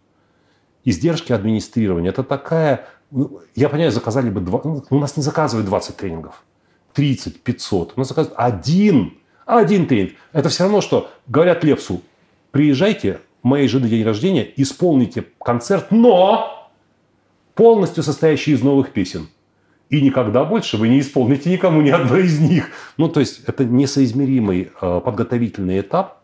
[0.85, 2.98] Издержки администрирования– это такая ну,
[3.55, 4.41] я понимаю, заказали бы...
[4.41, 6.43] Два, ну, у нас не заказывают 20 тренингов.
[6.93, 7.93] 30, 500.
[7.95, 9.17] У нас заказывают один.
[9.45, 10.13] Один тренинг.
[10.31, 12.01] Это все равно, что говорят Лепсу,
[12.51, 16.69] приезжайте, моей жены день рождения, исполните концерт, но
[17.55, 19.27] полностью состоящий из новых песен.
[19.89, 22.69] И никогда больше вы не исполните никому ни одной из них.
[22.97, 26.21] Ну, то есть, это несоизмеримый э, подготовительный этап.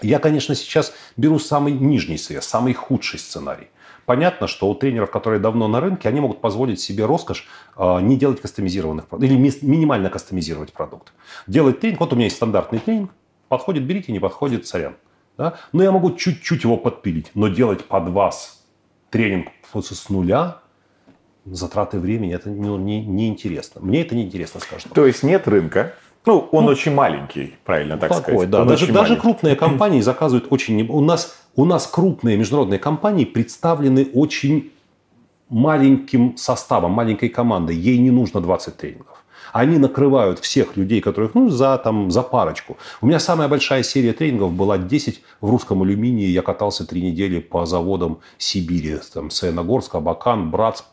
[0.00, 3.68] Я, конечно, сейчас беру самый нижний свет, самый худший сценарий–
[4.12, 7.48] Понятно, что у тренеров, которые давно на рынке, они могут позволить себе роскошь
[7.78, 11.14] э, не делать кастомизированных продуктов или минимально кастомизировать продукт.
[11.46, 13.10] Делать тренинг, вот у меня есть стандартный тренинг,
[13.48, 14.96] подходит, берите, не подходит, сорян.
[15.38, 15.54] Да?
[15.72, 18.62] Но я могу чуть-чуть его подпилить, но делать под вас
[19.08, 20.58] тренинг с нуля,
[21.46, 23.80] затраты времени, это ну, не, не интересно.
[23.80, 24.90] Мне это не интересно, скажем.
[24.90, 25.94] То есть нет рынка,
[26.24, 28.50] ну, он ну, очень маленький, правильно так такой, сказать.
[28.50, 28.64] Да.
[28.64, 30.86] даже, даже крупные компании заказывают очень...
[30.88, 34.72] У нас, у нас крупные международные компании представлены очень
[35.48, 39.22] маленьким составом, маленькой командой, ей не нужно 20 тренингов.
[39.52, 42.78] Они накрывают всех людей, которых ну, за, там, за парочку.
[43.02, 46.26] У меня самая большая серия тренингов была 10 в русском алюминии.
[46.26, 48.98] Я катался три недели по заводам Сибири.
[49.12, 50.84] Там, Саяногорск, Абакан, Братск,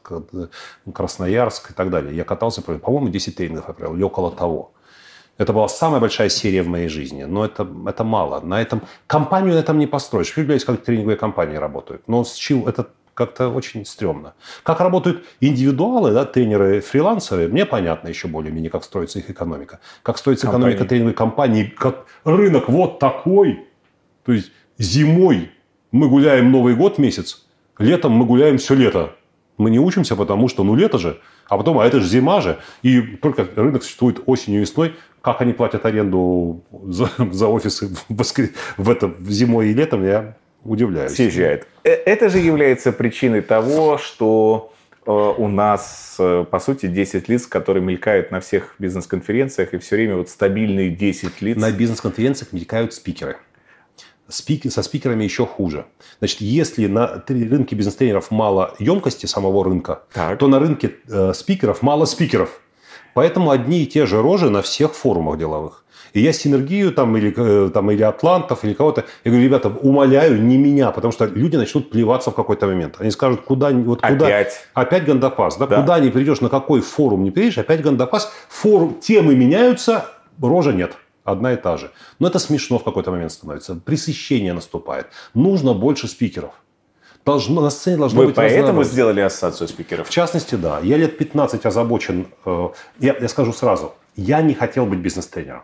[0.93, 2.13] Красноярск и так далее.
[2.13, 4.74] Я катался, по-моему, 10 тренингов я провел, около того.
[5.39, 8.41] Это была самая большая серия в моей жизни, но это, это мало.
[8.41, 10.34] На этом компанию на этом не построишь.
[10.34, 12.02] Представляете, как тренинговые компании работают.
[12.08, 14.34] Но с чего это как-то очень стрёмно.
[14.63, 19.80] Как работают индивидуалы, да, тренеры, фрилансеры, мне понятно еще более-менее, как строится их экономика.
[20.04, 20.73] Как строится Компании.
[20.73, 23.65] экономика тренинговой компании, как рынок вот такой.
[24.25, 25.52] То есть зимой
[25.91, 27.45] мы гуляем Новый год месяц,
[27.78, 29.15] летом мы гуляем все лето.
[29.60, 31.19] Мы не учимся, потому что, ну, лето же,
[31.50, 32.60] а потом, а это же зима же.
[32.82, 34.95] И только рынок существует осенью и весной.
[35.22, 38.52] Как они платят аренду за, за офисы в, воскр...
[38.78, 41.12] в это, зимой и летом, я удивляюсь.
[41.12, 41.67] Съезжает.
[41.84, 44.72] Э, это же является причиной того, что
[45.06, 49.98] э, у нас, э, по сути, 10 лиц, которые мелькают на всех бизнес-конференциях, и все
[49.98, 51.58] время вот стабильные 10 лиц.
[51.58, 53.36] На бизнес-конференциях мелькают спикеры.
[54.30, 54.72] Спик...
[54.72, 55.86] Со спикерами еще хуже.
[56.20, 60.38] Значит, если на рынке бизнес-тренеров мало емкости самого рынка, так.
[60.38, 62.62] то на рынке э, спикеров мало спикеров.
[63.13, 65.84] Поэтому одни и те же рожи на всех форумах деловых.
[66.13, 70.42] И я синергию там или, э, там, или атлантов, или кого-то, я говорю, ребята, умоляю,
[70.42, 72.96] не меня, потому что люди начнут плеваться в какой-то момент.
[73.00, 73.70] Они скажут, куда...
[73.72, 74.54] Вот опять.
[74.74, 75.58] Куда, опять гандапас.
[75.58, 75.68] Да?
[75.68, 75.82] Да.
[75.82, 78.32] Куда не придешь, на какой форум не придешь, опять гандапас.
[78.50, 80.06] Форум, темы меняются,
[80.42, 81.91] рожа нет одна и та же.
[82.19, 83.75] Но это смешно в какой-то момент становится.
[83.75, 85.08] Пресыщение наступает.
[85.34, 86.53] Нужно больше спикеров.
[87.25, 90.08] Должно, на сцене должно Вы быть поэтому сделали ассоциацию спикеров?
[90.08, 90.79] В частности, да.
[90.79, 92.27] Я лет 15 озабочен.
[92.45, 93.93] Э, я, я скажу сразу.
[94.15, 95.62] Я не хотел быть бизнес-тренером.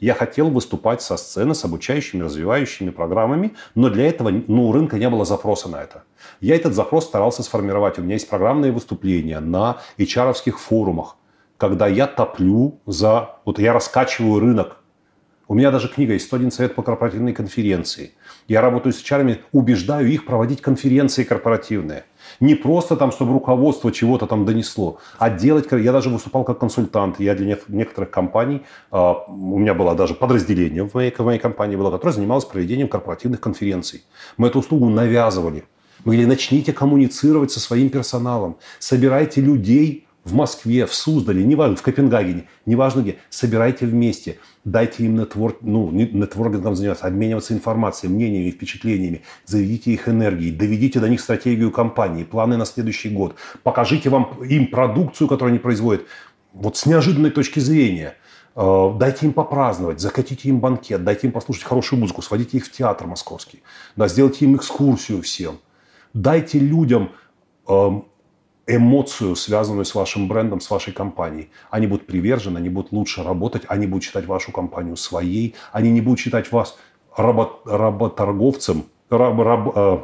[0.00, 4.98] Я хотел выступать со сцены с обучающими, развивающими программами, но для этого ну, у рынка
[4.98, 6.04] не было запроса на это.
[6.40, 7.98] Я этот запрос старался сформировать.
[7.98, 11.16] У меня есть программные выступления на hr форумах,
[11.56, 13.36] когда я топлю за...
[13.44, 14.76] Вот я раскачиваю рынок.
[15.48, 18.12] У меня даже книга есть «101 совет по корпоративной конференции».
[18.48, 22.04] Я работаю с HR, убеждаю их проводить конференции корпоративные–
[22.40, 25.66] не просто там, чтобы руководство чего-то там донесло, а делать...
[25.70, 27.20] Я даже выступал как консультант.
[27.20, 28.62] Я для некоторых компаний...
[28.90, 32.88] А, у меня было даже подразделение в моей, в моей компании, было, которое занималось проведением
[32.88, 34.02] корпоративных конференций.
[34.36, 35.64] Мы эту услугу навязывали.
[36.04, 41.82] Мы говорили, начните коммуницировать со своим персоналом, собирайте людей в Москве, в Суздале, неважно, в
[41.82, 49.22] Копенгагене, неважно где, собирайте вместе, дайте им нетворк, ну, нетворкингом заниматься, обмениваться информацией, мнениями, впечатлениями,
[49.44, 54.66] заведите их энергией, доведите до них стратегию компании, планы на следующий год, покажите вам, им
[54.66, 56.04] продукцию, которую они производят,
[56.52, 58.16] вот с неожиданной точки зрения–
[58.56, 62.72] э, Дайте им попраздновать, закатите им банкет, дайте им послушать хорошую музыку, сводите их в
[62.72, 63.62] театр московский,
[63.94, 65.58] да, сделайте им экскурсию всем.
[66.14, 67.12] Дайте людям
[67.68, 68.06] эм,
[68.66, 71.50] эмоцию, связанную с вашим брендом, с вашей компанией.
[71.70, 76.00] Они будут привержены, они будут лучше работать, они будут считать вашу компанию своей, они не
[76.00, 76.76] будут считать вас
[77.16, 79.98] работ, работорговцем, раб, раб, э,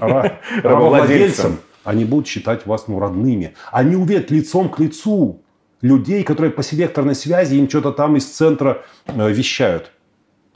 [0.62, 1.58] рабовладельцем.
[1.84, 3.54] Они будут считать вас ну, родными.
[3.72, 5.40] Они увидят лицом к лицу
[5.80, 9.92] людей, которые по селекторной связи им что-то там из центра э, вещают.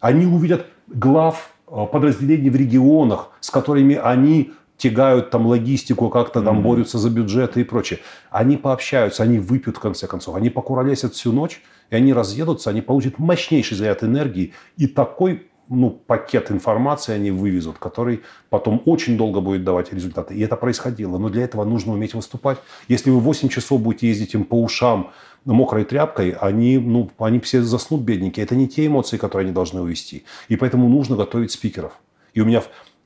[0.00, 6.58] Они увидят глав э, подразделений в регионах, с которыми они тягают там логистику, как-то там
[6.58, 6.62] mm-hmm.
[6.62, 8.00] борются за бюджеты и прочее.
[8.30, 12.80] Они пообщаются, они выпьют в конце концов, они покуролесят всю ночь, и они разъедутся, они
[12.80, 19.40] получат мощнейший заряд энергии, и такой ну, пакет информации они вывезут, который потом очень долго
[19.40, 20.34] будет давать результаты.
[20.34, 21.16] И это происходило.
[21.16, 22.58] Но для этого нужно уметь выступать.
[22.88, 25.12] Если вы 8 часов будете ездить им по ушам
[25.44, 28.44] мокрой тряпкой, они, ну, они все заснут, бедненькие.
[28.44, 30.24] Это не те эмоции, которые они должны увести.
[30.48, 31.92] И поэтому нужно готовить спикеров.
[32.34, 32.62] И у меня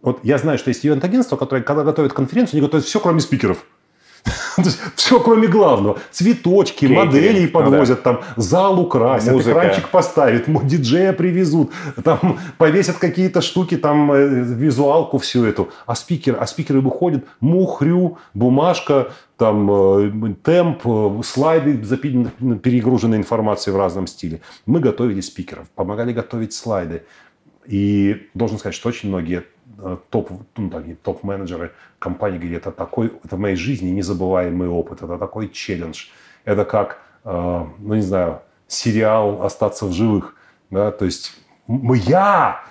[0.06, 3.66] вот я знаю, что есть ивент-агентство, которое, когда готовят конференцию, они готовят все, кроме спикеров.
[4.94, 5.98] все, кроме главного.
[6.12, 8.18] Цветочки, Кейтеринг, моделей подвозят, ну, да.
[8.18, 9.50] там зал украсят, Музыка.
[9.50, 11.72] экранчик поставят, диджея привезут,
[12.04, 15.70] там повесят какие-то штуки, там э, визуалку всю эту.
[15.86, 23.76] А спикер, а спикеры выходят, мухрю, бумажка, там э, темп, э, слайды, перегруженной информацией в
[23.76, 24.40] разном стиле.
[24.66, 27.02] Мы готовили спикеров, помогали готовить слайды.
[27.66, 29.42] И должен сказать, что очень многие
[30.10, 35.18] топ, ну, так, топ-менеджеры компании говорят, это такой, это в моей жизни незабываемый опыт, это
[35.18, 36.06] такой челлендж.
[36.44, 40.36] Это как, э, ну не знаю, сериал «Остаться в живых».
[40.70, 40.90] Да?
[40.90, 41.36] То есть
[41.68, 42.64] я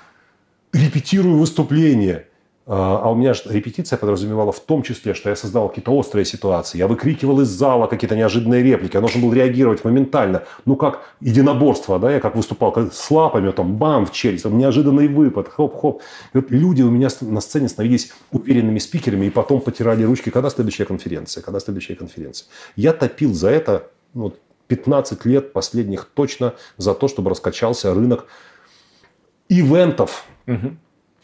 [0.73, 2.27] репетирую выступление,
[2.67, 6.25] А, а у меня же репетиция подразумевала в том числе, что я создавал какие-то острые
[6.25, 6.79] ситуации.
[6.79, 8.95] Я выкрикивал из зала какие-то неожиданные реплики.
[8.95, 10.43] Я должен был реагировать моментально.
[10.65, 14.57] Ну, как единоборство, да, я как выступал как с лапами, там, бам, в челюсть, там,
[14.57, 16.01] неожиданный выпад, хоп-хоп.
[16.33, 20.85] Вот люди у меня на сцене становились уверенными спикерами и потом потирали ручки, когда следующая
[20.85, 22.47] конференция, когда следующая конференция.
[22.75, 24.33] Я топил за это ну,
[24.69, 28.25] 15 лет последних точно за то, чтобы раскачался рынок
[29.49, 30.25] ивентов.
[30.47, 30.77] Угу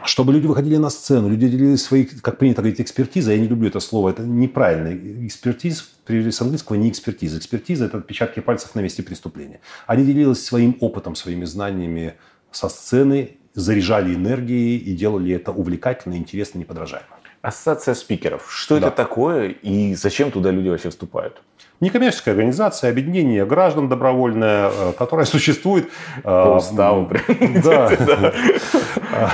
[0.05, 3.35] чтобы люди выходили на сцену, люди делились свои, как принято говорить, экспертизой.
[3.35, 5.25] Я не люблю это слово, это неправильно.
[5.25, 7.37] Экспертиз, прежде с английского, не экспертиза.
[7.37, 9.59] Экспертиза– это отпечатки пальцев на месте преступления.
[9.87, 12.15] Они делились своим опытом, своими знаниями
[12.51, 17.07] со сцены, заряжали энергией и делали это увлекательно, интересно, неподражаемо.
[17.41, 18.51] Ассоциация спикеров.
[18.51, 18.87] Что да.
[18.87, 21.41] это такое и зачем туда люди вообще вступают?
[21.81, 25.89] Некоммерческая организация, объединение граждан добровольное, э, которое существует...
[26.17, 27.09] Э, По уставу.
[27.63, 27.91] Да.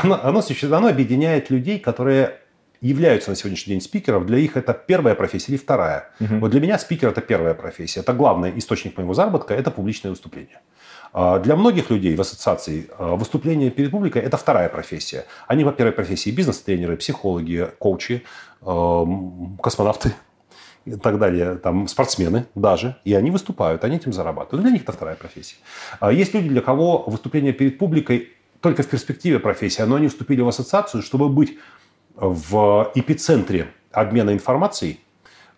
[0.01, 2.39] Оно, объединяет людей, которые
[2.79, 6.09] являются на сегодняшний день спикером, для них это первая профессия или вторая.
[6.21, 6.35] Угу.
[6.39, 7.99] Вот для меня спикер это первая профессия.
[7.99, 10.61] Это главный источник моего заработка, это публичное выступление.
[11.11, 15.25] А для многих людей в ассоциации э, выступление перед публикой– это вторая профессия.
[15.47, 18.23] Они по первой профессии бизнес-тренеры, психологи, коучи,
[18.61, 20.13] космонавты,
[20.87, 24.63] и так далее, там, спортсмены даже, и они выступают, они этим зарабатывают.
[24.63, 25.57] Для них это вторая профессия.
[25.99, 28.29] А есть люди, для кого выступление перед публикой
[28.61, 31.57] только в перспективе профессия, но они вступили в ассоциацию, чтобы быть
[32.15, 34.99] в эпицентре обмена информацией.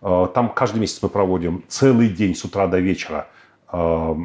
[0.02, 3.28] А, там каждый месяц мы проводим целый день с утра до вечера
[3.68, 4.18] а,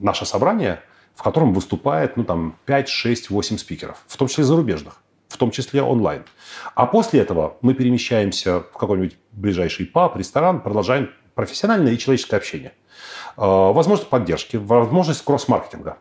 [0.00, 0.80] наше собрание,
[1.14, 5.00] в котором выступает ну, там, 5, 6, 8 спикеров, в том числе зарубежных
[5.34, 6.22] в том числе онлайн.
[6.76, 12.72] А после этого мы перемещаемся в какой-нибудь ближайший паб, ресторан, продолжаем профессиональное и человеческое общение.
[13.36, 15.98] А, возможность поддержки, возможность кросс-маркетинга.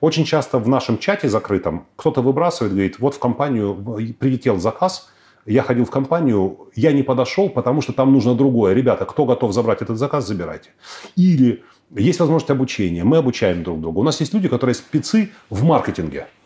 [0.00, 3.74] Очень часто в нашем чате закрытом кто-то выбрасывает, говорит, вот в компанию
[4.18, 5.10] прилетел заказ,
[5.44, 8.74] я ходил в компанию, я не подошел, потому что там нужно другое.
[8.74, 10.70] Ребята, кто готов забрать этот заказ, забирайте.
[11.16, 13.98] Или есть возможность обучения, мы обучаем друг друга.
[13.98, 16.28] У нас есть люди, которые спецы в маркетинге–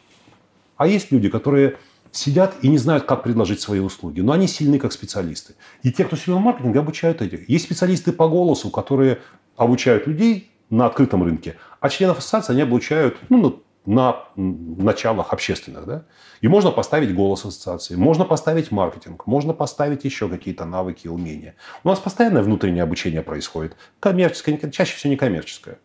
[0.83, 1.77] а есть люди, которые
[2.11, 4.21] сидят и не знают, как предложить свои услуги.
[4.21, 5.55] Но они сильны как специалисты.
[5.85, 7.49] И те, кто силен в маркетинге, обучают этих.
[7.49, 9.21] Есть специалисты по голосу, которые
[9.57, 15.87] обучают людей на открытом рынке, а членов ассоциации они обучают ну, на началах общественных.
[15.87, 16.05] Да?
[16.41, 21.55] И можно поставить голос ассоциации, можно поставить маркетинг, можно поставить еще какие-то навыки и умения.
[21.85, 23.77] У нас постоянное внутреннее обучение происходит.
[24.01, 25.79] Коммерческое, чаще всего некоммерческое.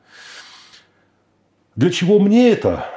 [1.76, 2.90] Для чего мне это?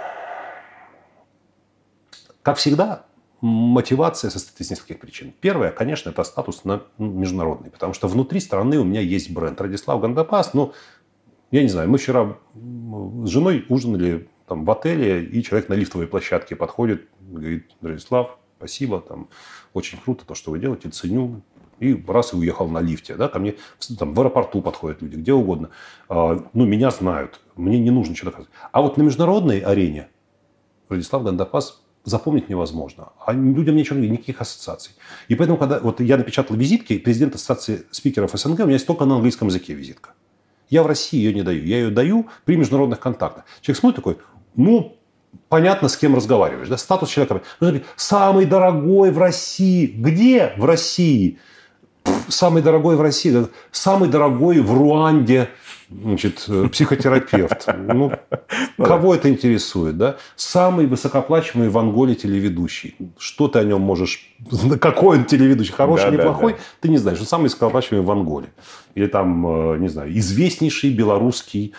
[2.43, 3.05] Как всегда,
[3.41, 5.35] мотивация состоит из нескольких причин.
[5.41, 9.61] Первое, конечно, это статус на международный, потому что внутри страны у меня есть бренд.
[9.61, 10.73] Радислав Гандапас, ну,
[11.51, 16.07] я не знаю, мы вчера с женой ужинали там, в отеле, и человек на лифтовой
[16.07, 19.29] площадке подходит, говорит, Радислав, спасибо, там,
[19.73, 21.43] очень круто то, что вы делаете, ценю.
[21.79, 23.15] И раз и уехал на лифте.
[23.15, 23.55] Да, ко мне
[23.99, 25.71] там, в аэропорту подходят люди, где угодно.
[26.11, 28.51] А, ну, меня знают, мне не нужно доказывать.
[28.71, 30.09] А вот на международной арене
[30.91, 33.11] Радислав Гандапас запомнить невозможно.
[33.25, 34.93] А людям ничего, никаких ассоциаций.
[35.29, 39.05] И поэтому, когда вот я напечатал визитки, президент ассоциации спикеров СНГ, у меня есть только
[39.05, 40.11] на английском языке визитка.
[40.69, 41.65] Я в России ее не даю.
[41.65, 43.45] Я ее даю при международных контактах.
[43.61, 44.19] Человек смотрит такой,
[44.55, 44.97] ну,
[45.49, 46.69] понятно, с кем разговариваешь.
[46.69, 46.79] Да?
[46.79, 47.43] Статус человека.
[47.97, 49.87] Самый дорогой в России.
[49.87, 51.39] Где в России?
[52.31, 55.49] Самый дорогой в России, самый дорогой в Руанде
[55.91, 57.67] значит, э, психотерапевт.
[57.77, 58.13] Ну,
[58.79, 60.17] ну кого это интересует, да?
[60.37, 62.95] Самый высокоплачиваемый в Анголе телеведущий.
[63.19, 64.33] Что ты о нем можешь...
[64.81, 65.73] Какой он телеведущий?
[65.73, 66.53] Хороший, да, неплохой?
[66.53, 66.65] Да, да.
[66.81, 67.19] Ты не знаешь.
[67.19, 68.49] Он самый высокоплачиваемый в Анголе.
[68.95, 71.75] Или там, э, не знаю, известнейший белорусский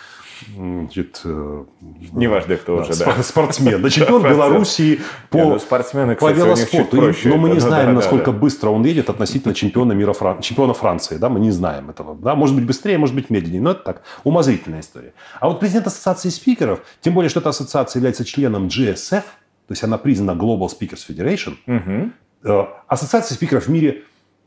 [0.54, 1.64] значит, э,
[2.12, 3.22] неважно кто да, уже, да.
[3.22, 5.00] спортсмен, да, чемпион Белоруссии
[5.30, 6.96] по, не, ну, спортсмены, кстати, по велоспорту.
[6.96, 10.74] Проще но мы не знаем, да, насколько да, быстро он едет относительно чемпиона мира, чемпиона
[10.74, 13.82] Франции, да, мы не знаем этого, да, может быть быстрее, может быть медленнее, но это
[13.82, 15.14] так, умозрительная история.
[15.40, 19.84] А вот президент ассоциации спикеров, тем более, что эта ассоциация является членом GSF, то есть
[19.84, 22.68] она признана Global Speakers Federation, угу.
[22.88, 24.04] ассоциация спикеров в мире,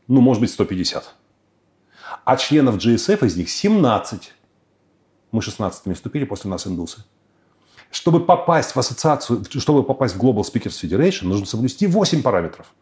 [0.08, 1.14] ну, может быть, 150.
[2.24, 4.34] А членов GSF из них 17.
[5.36, 7.04] Мы 16-ми вступили, после нас индусы.
[7.90, 12.72] Чтобы попасть в ассоциацию, чтобы попасть в Global Speakers Federation, нужно соблюсти 8 параметров.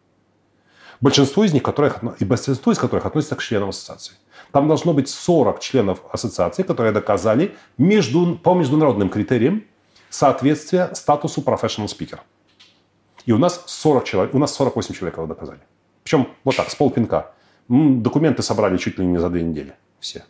[1.01, 4.13] Большинство из них, которых, и большинство из которых относятся к членам ассоциации.
[4.53, 9.65] Там должно быть 40 членов ассоциации, которые доказали между, по международным критериям
[10.09, 12.19] соответствие статусу professional speaker.
[13.25, 15.59] И у нас 40 человек, у нас 48 человек его доказали.
[16.05, 17.33] Причем вот так, с полпинка.
[17.67, 19.73] Документы собрали чуть ли не за две недели.
[19.99, 20.23] Все.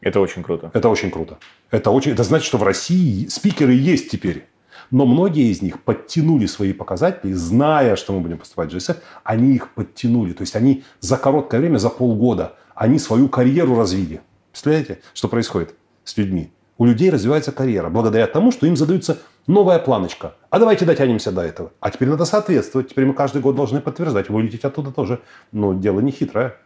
[0.00, 0.70] Это очень круто.
[0.74, 1.38] Это очень круто.
[1.70, 4.46] Это, очень, это значит, что в России спикеры есть теперь.
[4.90, 9.54] Но многие из них подтянули свои показатели, зная, что мы будем поступать в GSF, они
[9.54, 10.32] их подтянули.
[10.32, 14.20] То есть они за короткое время, за полгода, они свою карьеру развили.
[14.52, 15.74] Представляете, что происходит
[16.04, 16.52] с людьми?
[16.78, 19.18] У людей развивается карьера благодаря тому, что им задаются
[19.48, 20.36] новая планочка.
[20.48, 21.72] А давайте дотянемся до этого.
[21.80, 22.88] А теперь надо соответствовать.
[22.88, 24.30] Теперь мы каждый год должны подтверждать.
[24.30, 25.20] Вылететь оттуда тоже.
[25.50, 26.56] Но дело не хитрое.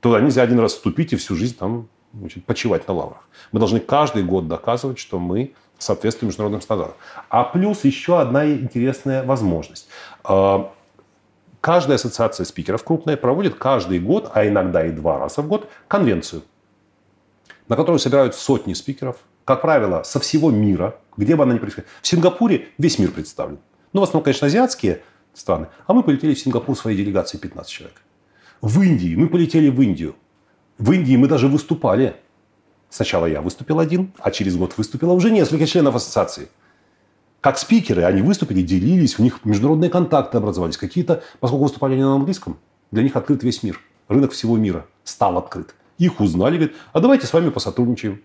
[0.00, 3.28] Туда нельзя один раз вступить и всю жизнь там значит, почивать на лаврах.
[3.52, 6.96] Мы должны каждый год доказывать, что мы соответствуем международным стандартам.
[7.28, 9.88] А плюс еще одна интересная возможность.
[10.24, 10.72] А,
[11.60, 16.42] каждая ассоциация спикеров крупная проводит каждый год, а иногда и два раза в год, конвенцию,
[17.68, 21.90] на которую собирают сотни спикеров, как правило, со всего мира, где бы она ни происходила.
[22.02, 23.58] В Сингапуре весь мир представлен.
[23.92, 25.02] Ну, в основном, конечно, азиатские
[25.34, 25.68] страны.
[25.86, 28.02] А мы полетели в Сингапур своей делегацией 15 человек.
[28.60, 30.14] В Индии мы полетели в Индию.
[30.80, 32.16] В Индии мы даже выступали.
[32.88, 36.48] Сначала я выступил один, а через год выступило уже несколько членов ассоциации.
[37.42, 40.78] Как спикеры они выступили, делились, у них международные контакты образовались.
[40.78, 42.58] Какие-то, поскольку выступали они на английском,
[42.90, 43.78] для них открыт весь мир.
[44.08, 45.74] Рынок всего мира стал открыт.
[45.98, 48.22] Их узнали, говорят, а давайте с вами посотрудничаем.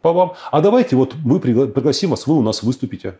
[0.00, 0.32] По вам.
[0.50, 3.18] А давайте вот мы пригласим вас, вы у нас выступите.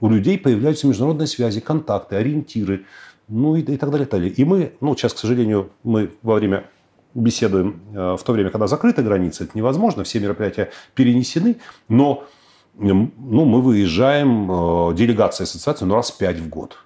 [0.00, 2.86] У людей появляются международные связи, контакты, ориентиры,
[3.28, 4.34] ну и, и так далее, и так далее.
[4.34, 6.70] И мы, ну сейчас, к сожалению, мы во время
[7.16, 11.56] беседуем э, в то время, когда закрыты границы, это невозможно, все мероприятия перенесены,
[11.88, 12.24] но
[12.74, 16.78] ну, мы выезжаем, э, делегация ассоциации, ну, раз пять в год.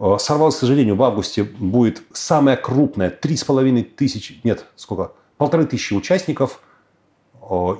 [0.00, 5.12] Э, сорвалось, к сожалению, в августе будет самая крупная, три с половиной тысячи, нет, сколько,
[5.36, 6.60] полторы тысячи участников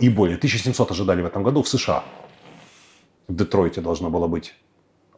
[0.01, 0.37] и более.
[0.37, 2.05] 1700 ожидали в этом году в США.
[3.27, 4.55] В Детройте должна была быть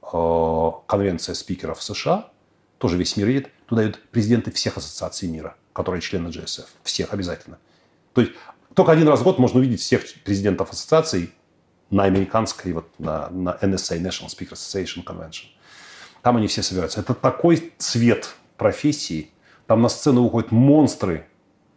[0.00, 2.30] конвенция спикеров США.
[2.78, 3.50] Тоже весь мир едет.
[3.66, 6.66] Туда идут президенты всех ассоциаций мира– которые члены GSF.
[6.82, 7.58] Всех обязательно.
[8.12, 8.32] То есть
[8.74, 11.32] только один раз в год можно увидеть всех президентов ассоциаций
[11.90, 15.46] на американской, вот на, на NSA, National Speaker Association Convention.
[16.22, 16.98] Там они все собираются.
[16.98, 19.30] Это такой цвет профессии.
[19.68, 21.28] Там на сцену выходят монстры.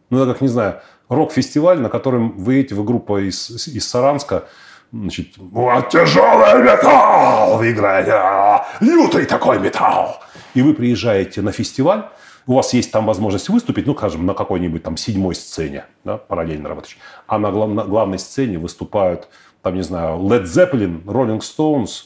[0.09, 4.47] Ну, я как, не знаю, рок-фестиваль, на котором вы эти, вы группа из, из Саранска,
[4.91, 10.19] значит, вот тяжелый металл вы играете, а, лютый такой металл.
[10.55, 12.09] И вы приезжаете на фестиваль,
[12.47, 16.69] у вас есть там возможность выступить, ну, скажем, на какой-нибудь там седьмой сцене, да, параллельно
[16.69, 16.97] работающей.
[17.27, 19.27] А на, глав, на главной сцене выступают,
[19.61, 22.05] там, не знаю, Led Zeppelin, Rolling Stones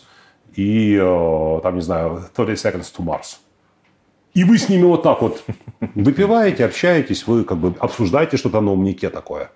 [0.55, 3.38] и, э, там, не знаю, 30 Seconds to Mars.
[4.33, 5.43] И вы с ними вот так вот
[5.95, 9.51] выпиваете, общаетесь, вы как бы обсуждаете что-то на умнике такое.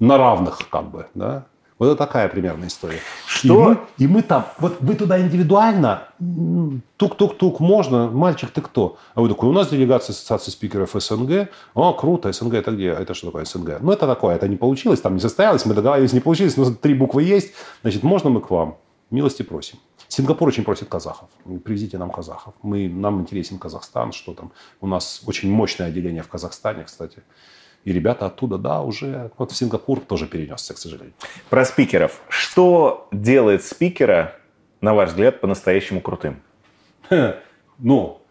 [0.00, 1.46] На равных, как бы, да.
[1.78, 3.00] Вот это такая примерная история.
[3.26, 3.46] Что?
[3.48, 6.08] И мы, и мы там, вот вы туда индивидуально,
[6.96, 8.96] тук-тук-тук, можно, мальчик, ты кто?
[9.14, 11.48] А вы такой, у нас делегация Ассоциации спикеров СНГ.
[11.74, 12.90] О, круто, СНГ это где?
[12.90, 13.80] Это что такое СНГ?
[13.80, 16.94] Ну, это такое, это не получилось, там не состоялось, мы договаривались, не получилось, но три
[16.94, 17.52] буквы есть,
[17.82, 18.76] значит, можно мы к вам?
[19.10, 19.78] Милости просим.
[20.08, 21.28] Сингапур очень просит казахов.
[21.64, 22.54] Привезите нам казахов.
[22.62, 24.52] Мы, нам интересен Казахстан, что там.
[24.80, 27.22] У нас очень мощное отделение в Казахстане, кстати.
[27.84, 31.14] И ребята оттуда, да, уже вот в Сингапур тоже перенесся, к сожалению.
[31.50, 32.20] Про спикеров.
[32.28, 34.34] Что делает спикера,
[34.80, 36.42] на ваш взгляд, по-настоящему крутым?
[37.80, 38.22] Ну,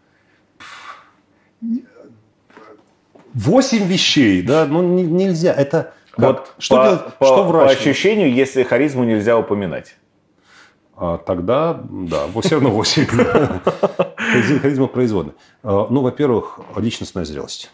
[3.34, 5.52] восемь вещей, да, ну нельзя.
[5.52, 6.18] Это как?
[6.18, 7.66] вот что, по, делать, по, что врач?
[7.66, 9.96] По ощущению, если харизму нельзя упоминать.
[10.96, 13.06] А, тогда, да, все равно 8.
[14.60, 15.34] Харизма производная.
[15.62, 17.70] А, ну, во-первых, личностная зрелость.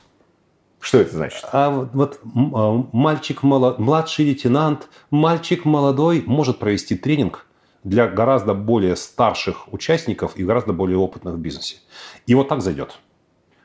[0.81, 1.45] Что это значит?
[1.53, 7.47] А вот а, мальчик, младший лейтенант, мальчик молодой может провести тренинг
[7.85, 11.77] для гораздо более старших участников и гораздо более опытных в бизнесе.
[12.27, 12.99] И вот так зайдет.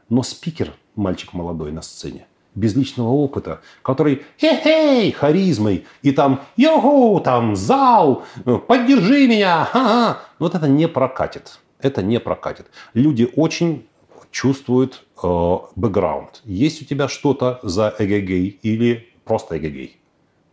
[0.10, 7.20] Но спикер, мальчик молодой на сцене, без личного опыта, который хе-хей, харизмой, и там йоу,
[7.22, 8.24] там зал,
[8.68, 10.20] поддержи меня, ха-ха.
[10.38, 11.60] Вот это не прокатит.
[11.80, 12.68] Это не прокатит.
[12.94, 13.88] Люди очень
[14.36, 16.42] чувствует э, бэкграунд.
[16.44, 19.98] Есть у тебя что-то за эгегей или просто эгегей.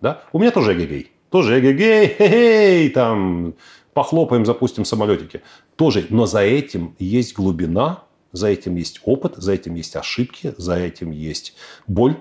[0.00, 0.22] Да?
[0.32, 1.10] У меня тоже эгегей.
[1.30, 3.54] Тоже эгегей, хе-хей, там,
[3.92, 5.42] похлопаем, запустим самолетики.
[5.74, 10.76] Тоже, но за этим есть глубина, за этим есть опыт, за этим есть ошибки, за
[10.76, 11.56] этим есть
[11.88, 12.16] боль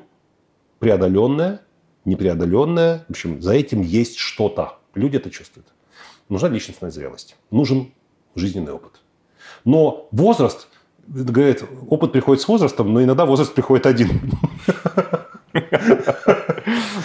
[0.79, 1.61] преодоленная,
[2.05, 3.05] непреодоленная.
[3.07, 4.79] В общем, за этим есть что-то.
[4.95, 5.67] Люди это чувствуют.
[6.27, 7.35] Нужна личностная зрелость.
[7.51, 7.93] Нужен
[8.33, 8.93] жизненный опыт.
[9.63, 10.67] Но возраст
[11.07, 14.21] говорит, опыт приходит с возрастом, но иногда возраст приходит один.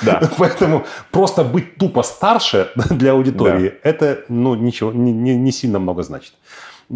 [0.03, 0.30] Да.
[0.38, 3.90] Поэтому просто быть тупо старше для аудитории, да.
[3.90, 6.34] это ну, ничего, не, не, сильно много значит.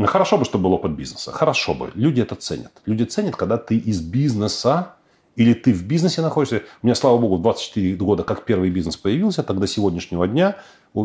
[0.04, 1.32] Хорошо бы, чтобы был опыт бизнеса.
[1.32, 1.90] Хорошо бы.
[1.94, 2.70] Люди это ценят.
[2.86, 4.94] Люди ценят, когда ты из бизнеса
[5.34, 6.62] или ты в бизнесе находишься.
[6.82, 10.56] У меня, слава богу, 24 года, как первый бизнес появился, так до сегодняшнего дня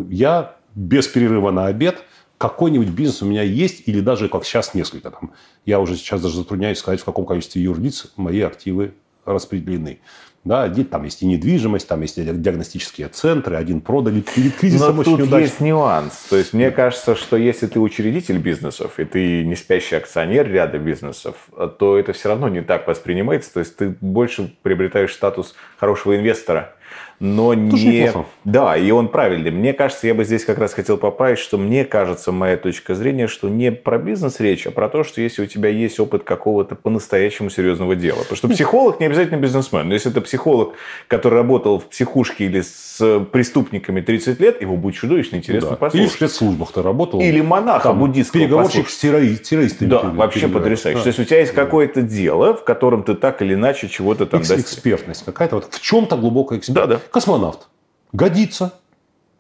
[0.10, 2.04] я без перерыва на обед,
[2.50, 5.12] какой-нибудь бизнес у меня есть, или даже, как сейчас, несколько.
[5.12, 5.34] Там,
[5.66, 8.94] я уже сейчас даже затрудняюсь сказать, в каком количестве юрлиц мои активы
[9.26, 10.00] распределены.
[10.44, 15.18] Да, там есть и недвижимость, там есть диагностические центры, один продали перед кризисом Но очень
[15.18, 15.44] тут удачно.
[15.44, 16.14] есть нюанс.
[16.30, 20.78] То есть мне кажется, что если ты учредитель бизнесов, и ты не спящий акционер ряда
[20.78, 23.54] бизнесов, то это все равно не так воспринимается.
[23.56, 26.75] То есть ты больше приобретаешь статус хорошего инвестора
[27.20, 28.00] но Тоже не...
[28.04, 28.28] неплохо.
[28.44, 29.52] Да, и он правильный.
[29.52, 33.28] Мне кажется, я бы здесь как раз хотел поправить, что мне кажется, моя точка зрения,
[33.28, 36.76] что не про бизнес речь, а про то, что если у тебя есть опыт какого-то
[36.76, 38.20] по-настоящему серьезного дела.
[38.20, 39.88] Потому что психолог не обязательно бизнесмен.
[39.88, 40.74] Но если это психолог,
[41.08, 45.76] который работал в психушке или с преступниками 30 лет, его будет чудовищно интересно Да.
[45.78, 46.02] послушать.
[46.02, 47.20] Или в спецслужбах ты работал.
[47.22, 49.00] Или монаха Там буддийского Переговорщик послушать.
[49.00, 49.90] с террори- террористами.
[49.90, 50.98] Да, вообще потрясающе.
[51.00, 51.04] Да.
[51.04, 54.40] То есть у тебя есть какое-то дело, в котором ты так или иначе чего-то там
[54.42, 54.60] достиг.
[54.60, 55.56] экспертность какая-то.
[55.56, 56.90] Вот в чем-то глубокая экспертность.
[56.90, 57.02] Да, да.
[57.20, 57.70] Космонавт.
[58.12, 58.74] Годится.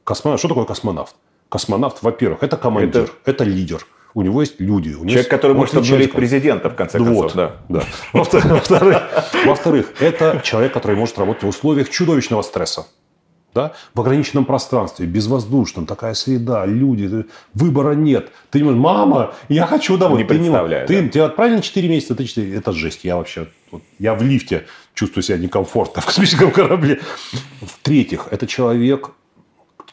[0.05, 0.39] Космонавт.
[0.39, 1.13] Что такое космонавт?
[1.49, 3.85] Космонавт, во-первых, это командир, это, лидер.
[4.13, 4.91] У него есть люди.
[4.91, 7.23] У него Человек, есть- который он может обнулить президента, в конце Ну концов.
[7.23, 7.55] вот, Да.
[7.67, 7.83] да.
[9.45, 12.85] Во-вторых, это человек, который может работать в условиях чудовищного стресса.
[13.53, 13.73] Да?
[13.93, 18.29] В ограниченном пространстве, безвоздушном, такая среда, люди, ты- выбора нет.
[18.51, 20.19] Ты не можешь, мама, я хочу домой.
[20.19, 21.09] Не Ты представляю, Ты, да.
[21.09, 22.55] тебя отправили на 4 месяца, ты 4.
[22.55, 23.03] Это жесть.
[23.03, 24.65] Я вообще, вот, я в лифте
[24.95, 27.01] чувствую себя некомфортно в космическом корабле.
[27.61, 29.11] В-третьих, это человек,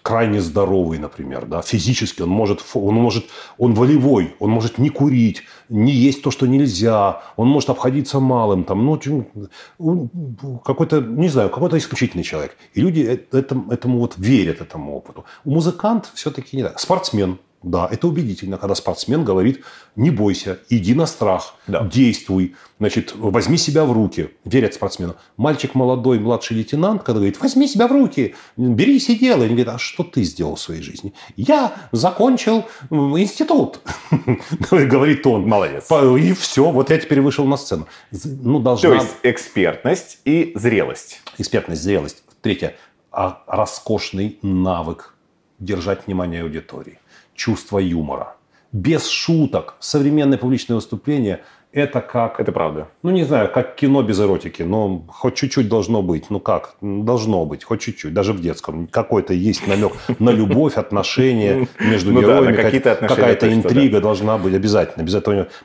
[0.03, 3.27] крайне здоровый, например, да, физически, он может, он может,
[3.59, 8.65] он волевой, он может не курить, не есть то, что нельзя, он может обходиться малым,
[8.65, 8.85] там,
[9.79, 10.11] ну,
[10.65, 12.57] какой-то, не знаю, какой-то исключительный человек.
[12.75, 15.25] И люди э- этому, этому вот верят, этому опыту.
[15.45, 16.81] У музыкант все-таки не так.
[16.81, 19.63] Спортсмен, да, это убедительно, когда спортсмен говорит,
[19.97, 21.85] не бойся, иди на страх, Да.
[21.85, 25.15] действуй, значит, возьми себя в руки, верят спортсмену.
[25.37, 29.47] Мальчик молодой, младший лейтенант, когда говорит, возьми себя в руки, берись и делай.
[29.47, 31.13] Они говорят, а что ты сделал в своей жизни?
[31.37, 33.81] Я закончил институт,
[34.71, 35.47] говорит он.
[35.49, 35.89] Молодец.
[36.19, 37.87] И все, вот я теперь вышел на сцену.
[38.25, 41.21] Ну, должна То есть экспертность и зрелость.
[41.39, 42.23] экспертность, зрелость.
[42.41, 42.75] Третье,
[43.13, 45.15] а роскошный навык
[45.59, 46.99] держать внимание аудитории,
[47.43, 48.37] чувство юмора.
[48.73, 49.75] Без шуток.
[49.81, 51.41] Современное публичное выступление–
[51.73, 52.87] это как Это правда.
[53.03, 56.31] ну, не знаю, как кино без эротики, но хоть чуть-чуть должно быть.
[56.31, 56.77] Ну как?
[56.81, 58.87] Должно быть, хоть чуть-чуть, даже в детском.
[58.87, 62.71] Какой-то есть намек на любовь, отношения между Ну героями.
[63.09, 65.05] Какая-то интрига должна быть обязательно.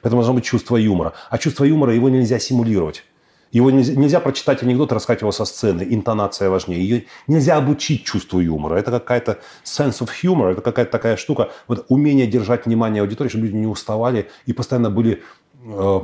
[0.01, 1.13] Поэтому должно быть чувство юмора.
[1.29, 3.03] А чувство юмора, его нельзя симулировать.
[3.51, 5.85] Его нельзя, нельзя прочитать анекдот и рассказать его со сцены.
[5.89, 6.81] Интонация важнее.
[6.81, 8.75] Ее нельзя обучить чувству юмора.
[8.75, 11.49] Это какая-то sense of humor, это какая-то такая штука.
[11.67, 15.23] Вот умение держать внимание аудитории, чтобы люди не уставали и постоянно были
[15.63, 15.99] э,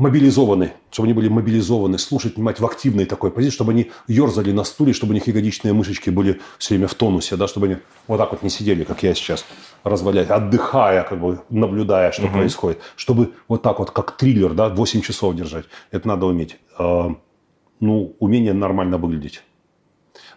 [0.00, 4.64] мобилизованы, чтобы они были мобилизованы, слушать, внимать в активной такой позиции, чтобы они ерзали на
[4.64, 7.76] стуле, чтобы у них ягодичные мышечки были все время в тонусе, да, чтобы они
[8.08, 9.44] вот так вот не сидели, как я сейчас,
[9.84, 12.78] развалясь, отдыхая, как бы наблюдая, что происходит.
[12.96, 15.66] Чтобы вот так вот, как триллер, да, 8 часов держать.
[15.90, 16.56] Это надо уметь.
[16.78, 17.14] А,
[17.80, 19.42] Ну, умение нормально выглядеть.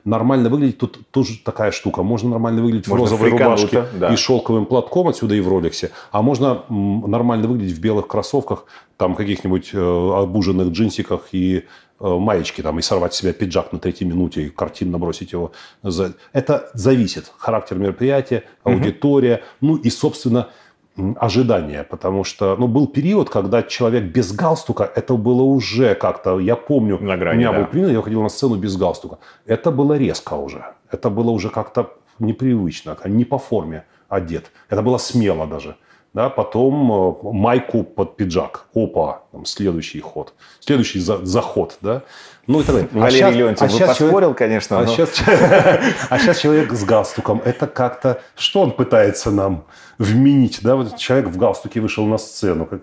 [0.06, 2.04] Нормально выглядеть, тут тоже такая штука.
[2.04, 4.14] Можно нормально выглядеть Можно в розовой рубашке да.
[4.14, 5.92] и шелковым платком отсюда и в роликсе.
[6.12, 8.66] А можно нормально выглядеть в белых кроссовках,
[8.98, 11.64] там каких-нибудь э, обуженных джинсиках и
[12.02, 15.54] э, маечке, там, и сорвать с себя пиджак на третьей минуте и картинно бросить его.
[15.84, 17.32] за- Это зависит.
[17.38, 20.50] Характер мероприятия, аудитория, ну и, собственно,
[20.96, 21.84] ожидания.
[21.84, 26.98] Потому что ну, был период, когда человек без галстука, это было уже как-то, я помню,
[27.00, 27.60] На грани, у меня да.
[27.60, 29.18] был пример, я выходил на сцену без галстука.
[29.46, 30.64] Это было резко уже.
[30.92, 34.52] Это было уже как-то непривычно, не по форме одет.
[34.70, 35.76] Это было смело даже.
[36.14, 38.68] Да, потом э, майку под пиджак.
[38.76, 40.34] Опа, там, следующий ход.
[40.60, 41.78] Следующий за- заход.
[41.82, 42.04] Да?
[42.46, 42.90] Ну и так далее.
[42.92, 45.10] Валерий щас- Леонтьев, вы щас человек- поспорил, конечно, а но- сейчас,
[46.10, 47.42] а сейчас человек с галстуком.
[47.44, 48.22] Это как-то...
[48.36, 49.64] Что он пытается нам
[49.98, 50.60] вменить?
[50.62, 50.76] Да?
[50.76, 52.66] Вот человек в галстуке вышел на сцену.
[52.68, 52.82] Как-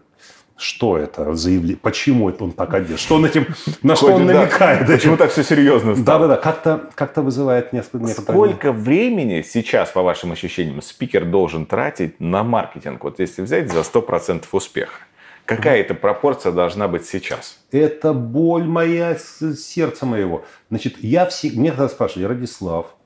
[0.61, 1.79] Что это заявление?
[1.79, 3.01] Почему это он так одет?
[3.01, 3.47] Что он этим...
[3.83, 4.35] На что он да.
[4.35, 4.87] намекает?
[4.87, 6.29] Почему так все серьезно стало?
[6.29, 6.37] Да-да-да.
[6.37, 8.09] Как-то как вызывает несколько...
[8.09, 13.03] Сколько времени сейчас, по вашим ощущениям, спикер должен тратить на маркетинг?
[13.05, 15.01] Вот если взять за 100% успеха,
[15.47, 17.59] какая эта пропорция должна быть сейчас?
[17.73, 20.45] Это боль моя, с- сердца моего.
[20.69, 21.53] Значит, я все...
[21.53, 22.97] Мне когда спрашивали, Радислав,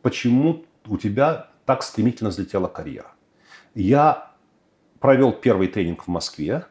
[0.00, 3.12] почему у тебя так стремительно взлетела карьера?
[3.74, 4.30] Я
[5.00, 6.64] провел первый тренинг в Москве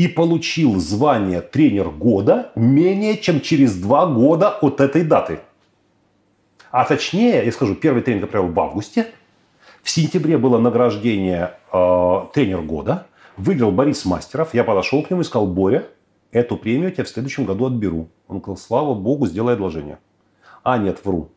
[0.00, 5.40] и получил звание тренер года менее чем через два года от этой даты.
[6.70, 9.08] А точнее, я скажу, первый тренинг я провел в августе.
[9.82, 13.08] В сентябре было награждение э, тренер года.
[13.36, 14.54] Выиграл Борис Мастеров.
[14.54, 15.86] Я подошел к нему и сказал, Боря,
[16.32, 18.08] эту премию я тебе в следующем году отберу.
[18.26, 19.98] Он сказал, слава богу, сделай одолжение.
[20.62, 21.28] А, нет, вру.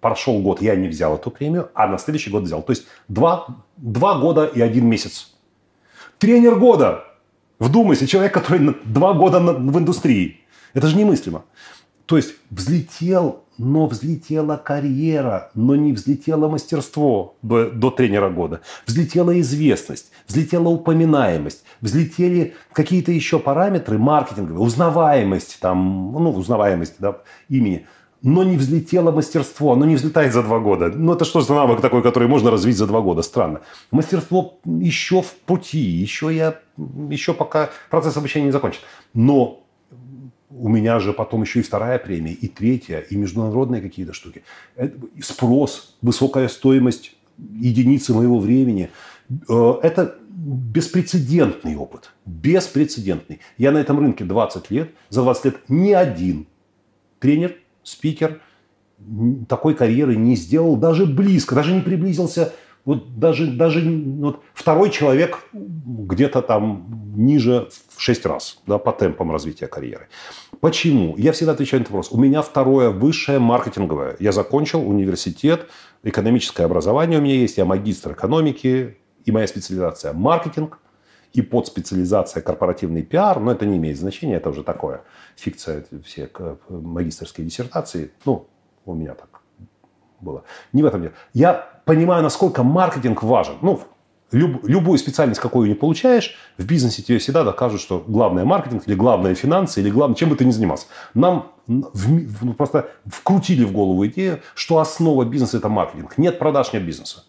[0.00, 2.62] Прошел год, я не взял эту премию, а на следующий год взял.
[2.62, 5.34] То есть два, два года и один месяц.
[6.20, 7.11] Тренер года!
[7.62, 10.40] Вдумайся, человек, который два года в индустрии.
[10.74, 11.44] Это же немыслимо.
[12.06, 18.62] То есть взлетел, но взлетела карьера, но не взлетело мастерство до, до тренера года.
[18.84, 27.86] Взлетела известность, взлетела упоминаемость, взлетели какие-то еще параметры маркетинговые, узнаваемость, там, ну, узнаваемость да, имени.
[28.22, 30.88] Но не взлетело мастерство, оно не взлетает за два года.
[30.94, 33.22] Ну, это что за навык такой, который можно развить за два года?
[33.22, 33.62] Странно.
[33.90, 36.60] Мастерство еще в пути, еще я,
[37.10, 38.80] еще пока процесс обучения не закончен.
[39.12, 39.64] Но
[40.50, 44.44] у меня же потом еще и вторая премия, и третья, и международные какие-то штуки.
[45.20, 48.90] Спрос, высокая стоимость единицы моего времени.
[49.48, 52.12] Э, это беспрецедентный опыт.
[52.26, 53.40] Беспрецедентный.
[53.58, 54.90] Я на этом рынке 20 лет.
[55.08, 56.46] За 20 лет ни один
[57.18, 58.40] тренер, спикер
[59.48, 62.52] такой карьеры не сделал даже близко, даже не приблизился
[62.84, 69.30] вот даже, даже вот второй человек где-то там ниже в 6 раз да, по темпам
[69.30, 70.08] развития карьеры.
[70.60, 71.14] Почему?
[71.16, 72.10] Я всегда отвечаю на этот вопрос.
[72.10, 74.16] У меня второе высшее маркетинговое.
[74.18, 75.68] Я закончил университет,
[76.02, 80.80] экономическое образование у меня есть, я магистр экономики, и моя специализация маркетинг,
[81.32, 85.02] и подспециализация корпоративный пиар, но это не имеет значения, это уже такое,
[85.36, 86.30] фикция все
[86.68, 88.46] магистрские диссертации, ну,
[88.84, 89.42] у меня так
[90.20, 90.44] было.
[90.72, 91.14] Не в этом дело.
[91.34, 93.54] Я понимаю, насколько маркетинг важен.
[93.62, 93.80] Ну,
[94.30, 98.94] люб, любую специальность, какую не получаешь, в бизнесе тебе всегда докажут, что главное маркетинг, или
[98.94, 100.86] главное финансы, или главное, чем бы ты ни занимался.
[101.14, 106.18] Нам в, ну, просто вкрутили в голову идею, что основа бизнеса– это маркетинг.
[106.18, 107.24] Нет продаж, нет бизнеса.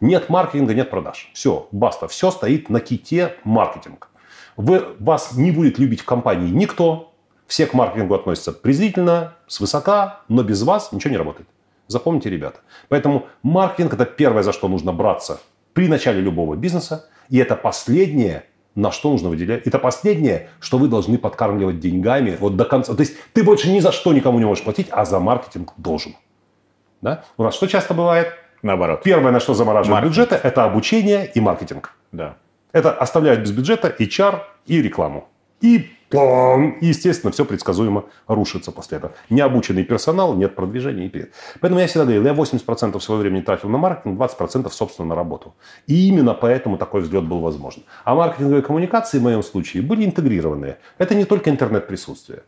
[0.00, 1.30] Нет маркетинга, нет продаж.
[1.32, 2.08] Все, баста.
[2.08, 4.10] Все стоит на ките маркетинг.
[4.56, 7.12] Вы, вас не будет любить в компании никто.
[7.46, 11.48] Все к маркетингу относятся презрительно, свысока, но без вас ничего не работает.
[11.86, 12.58] Запомните, ребята.
[12.88, 15.40] Поэтому маркетинг– это первое, за что нужно браться
[15.72, 17.08] при начале любого бизнеса.
[17.28, 18.44] И это последнее,
[18.74, 19.66] на что нужно выделять.
[19.66, 22.94] Это последнее, что вы должны подкармливать деньгами вот до конца.
[22.94, 26.16] То есть ты больше ни за что никому не можешь платить, а за маркетинг должен.
[27.00, 27.24] Да?
[27.36, 28.32] У нас что часто бывает?
[28.66, 29.02] Наоборот.
[29.04, 31.92] Первое, на что замораживают бюджеты, это обучение и маркетинг.
[32.10, 32.34] Да.
[32.72, 35.28] Это оставляют без бюджета HR и рекламу.
[35.60, 39.12] И и, естественно, все предсказуемо рушится после этого.
[39.28, 41.32] Необученный персонал, нет продвижения и вперед.
[41.60, 45.54] Поэтому я всегда говорил, я 80% своего времени тратил на маркетинг, 20% собственно на работу.
[45.88, 47.82] И именно поэтому такой взлет был возможен.
[48.04, 50.78] А маркетинговые коммуникации в моем случае были интегрированные.
[50.98, 52.42] Это не только интернет-присутствие.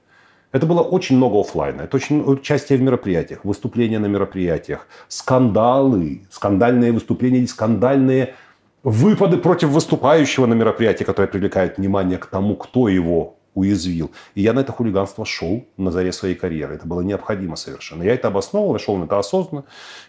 [0.51, 1.83] Это было очень много офлайна.
[1.83, 8.35] Это очень участие в мероприятиях, выступления на мероприятиях, скандалы, скандальные выступления скандальные
[8.83, 14.11] выпады против выступающего на мероприятии, которое привлекает внимание к тому, кто его уязвил.
[14.35, 16.77] И я на это хулиганство шел на заре своей карьеры.
[16.77, 18.03] Это было необходимо совершенно.
[18.03, 19.65] Я это обосновывал, я шел на это осознанно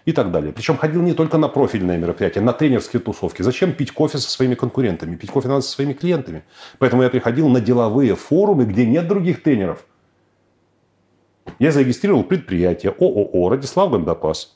[0.05, 0.53] и так далее.
[0.53, 3.41] Причем ходил не только на профильные мероприятия, на тренерские тусовки.
[3.41, 5.15] Зачем пить кофе со своими конкурентами?
[5.15, 6.43] Пить кофе надо со своими клиентами.
[6.77, 9.83] Поэтому я приходил на деловые форумы, где нет других тренеров.
[11.59, 14.55] Я зарегистрировал предприятие ООО «Радислав Гандапас».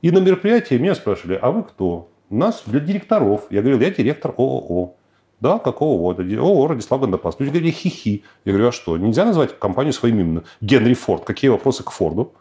[0.00, 2.08] И на мероприятии меня спрашивали, а вы кто?
[2.30, 3.46] Нас для директоров.
[3.50, 4.94] Я говорил, я директор ООО.
[5.40, 6.22] Да, какого года?
[6.40, 7.40] О, Радислав Гандапас.
[7.40, 8.22] Люди говорили, хихи.
[8.44, 10.44] Я говорю, а что, нельзя назвать компанию своим именем?
[10.60, 11.24] Генри Форд.
[11.24, 12.32] Какие вопросы к Форду?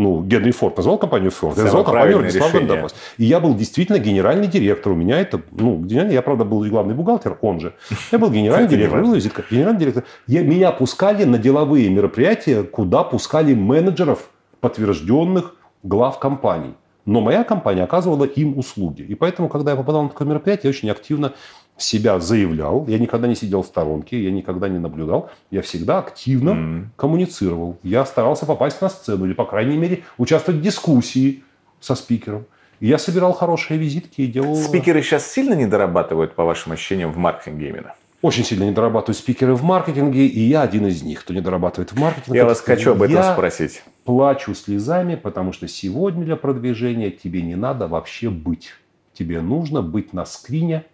[0.00, 2.94] Ну, Генри Форд назвал компанию Форд, я назвал компанию Радислав Гандапас.
[3.18, 4.92] И я был действительно генеральный директор.
[4.92, 7.74] У меня это, ну, я, правда, был главный бухгалтер, он же.
[8.10, 9.02] Я был генеральный директор.
[9.50, 10.04] Генеральный директор.
[10.26, 14.30] Я, меня пускали на деловые мероприятия, куда пускали менеджеров,
[14.60, 16.72] подтвержденных глав компаний.
[17.04, 19.02] Но моя компания оказывала им услуги.
[19.02, 21.34] И поэтому, когда я попадал на такое мероприятие, я очень активно
[21.82, 26.50] себя заявлял, я никогда не сидел в сторонке, я никогда не наблюдал, я всегда активно
[26.50, 26.84] mm.
[26.96, 27.78] коммуницировал.
[27.82, 31.42] Я старался попасть на сцену или, по крайней мере, участвовать в дискуссии
[31.80, 32.44] со спикером.
[32.80, 34.56] я собирал хорошие визитки и делал...
[34.56, 37.94] Спикеры сейчас сильно не дорабатывают, по вашим ощущениям, в маркетинге именно?
[38.22, 41.92] Очень сильно не дорабатывают спикеры в маркетинге, и я один из них, кто не дорабатывает
[41.92, 42.38] в маркетинге.
[42.38, 43.82] Я вас хочу об этом спросить.
[44.04, 48.72] плачу слезами, потому что сегодня для продвижения тебе не надо вообще быть.
[49.14, 50.84] Тебе нужно быть на скрине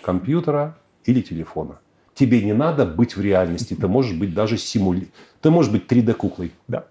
[0.00, 1.78] компьютера или телефона.
[2.14, 5.08] Тебе не надо быть в реальности, ты можешь быть даже симули...
[5.40, 6.52] Ты можешь быть 3D-куклой.
[6.68, 6.84] Да.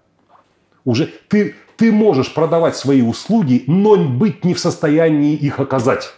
[0.84, 6.12] Уже ты, ты можешь продавать свои услуги, но быть не в состоянии их оказать.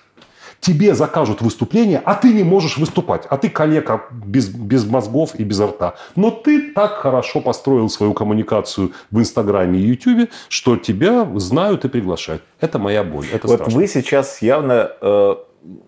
[0.61, 3.27] Тебе закажут выступление, а ты не можешь выступать.
[3.29, 5.97] А ты коллега без, без мозгов и без рта.
[6.15, 11.89] Но ты так хорошо построил свою коммуникацию в Инстаграме и Ютубе, что тебя знают и
[11.89, 12.43] приглашают.
[12.61, 13.27] Это моя боль.
[13.33, 13.77] Это вот страшно.
[13.77, 15.35] вы сейчас явно э,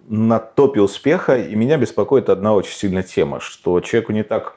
[0.09, 4.57] на топе успеха, и меня беспокоит одна очень сильная тема, что человеку не так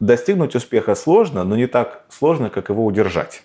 [0.00, 3.42] достигнуть успеха сложно, но не так сложно, как его удержать.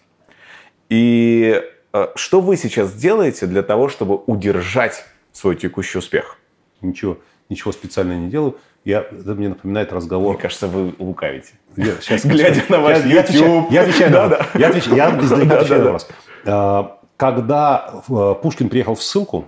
[0.90, 1.62] И
[1.94, 6.38] э, что вы сейчас делаете для того, чтобы удержать свой текущий успех?
[6.82, 7.20] Ничего,
[7.50, 8.58] ничего специально не делаю.
[8.84, 10.34] Я, это мне напоминает разговор.
[10.34, 11.54] Мне кажется, вы лукавите.
[11.76, 13.72] Я, сейчас, Глядя на ваш я, YouTube.
[13.72, 14.48] Я отвечаю, на, да.
[14.56, 16.96] я отвечаю, я отвечаю на вас.
[17.18, 18.02] Когда
[18.42, 19.46] Пушкин приехал в ссылку,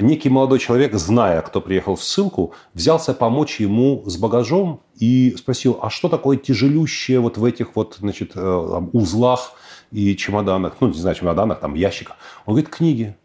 [0.00, 5.78] некий молодой человек, зная, кто приехал в ссылку, взялся помочь ему с багажом и спросил,
[5.82, 9.52] а что такое тяжелющее вот в этих вот, значит, э, узлах
[9.90, 12.16] и чемоданах, ну, не знаю, чемоданах, там, ящиках.
[12.46, 13.16] Он говорит, книги.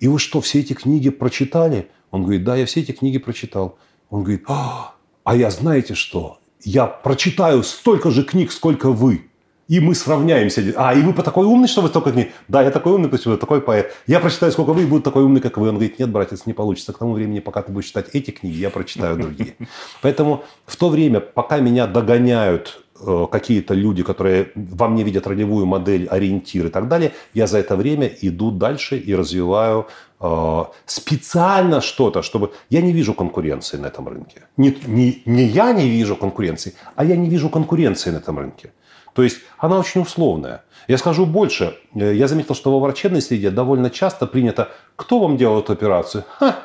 [0.00, 1.88] И вы что, все эти книги прочитали?
[2.10, 3.78] Он говорит, да, я все эти книги прочитал.
[4.10, 4.94] Он говорит, а,
[5.24, 6.38] а я знаете что?
[6.62, 9.28] Я прочитаю столько же книг, сколько вы.
[9.68, 10.62] И мы сравняемся.
[10.76, 12.32] А, и вы по такой умный, что вы столько книг?
[12.48, 13.92] Да, я такой умный, вы такой поэт.
[14.06, 15.68] Я прочитаю, сколько вы, и буду такой умный, как вы.
[15.68, 16.92] Он говорит, нет, братец, не получится.
[16.92, 19.54] К тому времени, пока ты будешь читать эти книги, я прочитаю другие.
[20.02, 25.64] Поэтому в то время, пока меня догоняют э, какие-то люди, которые во мне видят ролевую
[25.64, 29.86] модель, ориентир и так далее, я за это время иду дальше и развиваю
[30.20, 32.52] э, специально что-то, чтобы...
[32.68, 34.42] Я не вижу конкуренции на этом рынке.
[34.56, 38.72] Не, не, не я не вижу конкуренции, а я не вижу конкуренции на этом рынке.
[39.14, 40.64] То есть она очень условная.
[40.88, 41.76] Я скажу больше.
[41.94, 46.24] Э, Я заметил, что во врачебной среде довольно часто принято, кто вам делал эту операцию?
[46.38, 46.56] Ха!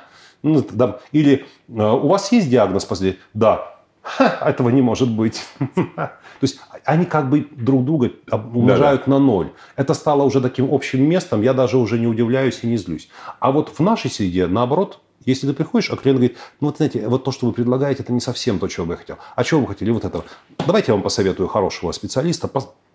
[0.43, 3.17] Ну, там, или э, у вас есть диагноз после?
[3.33, 3.73] Да.
[4.01, 5.43] Ха, этого не может быть.
[5.95, 9.49] То есть они как бы друг друга умножают на ноль.
[9.75, 13.09] Это стало уже таким общим местом, я даже уже не удивляюсь и не злюсь.
[13.39, 17.07] А вот в нашей среде, наоборот, если ты приходишь, а клиент говорит, ну вот знаете,
[17.07, 19.17] вот то, что вы предлагаете, это не совсем то, чего бы я хотел.
[19.35, 19.91] А чего вы хотели?
[19.91, 20.25] Вот этого.
[20.65, 22.49] Давайте я вам посоветую хорошего специалиста.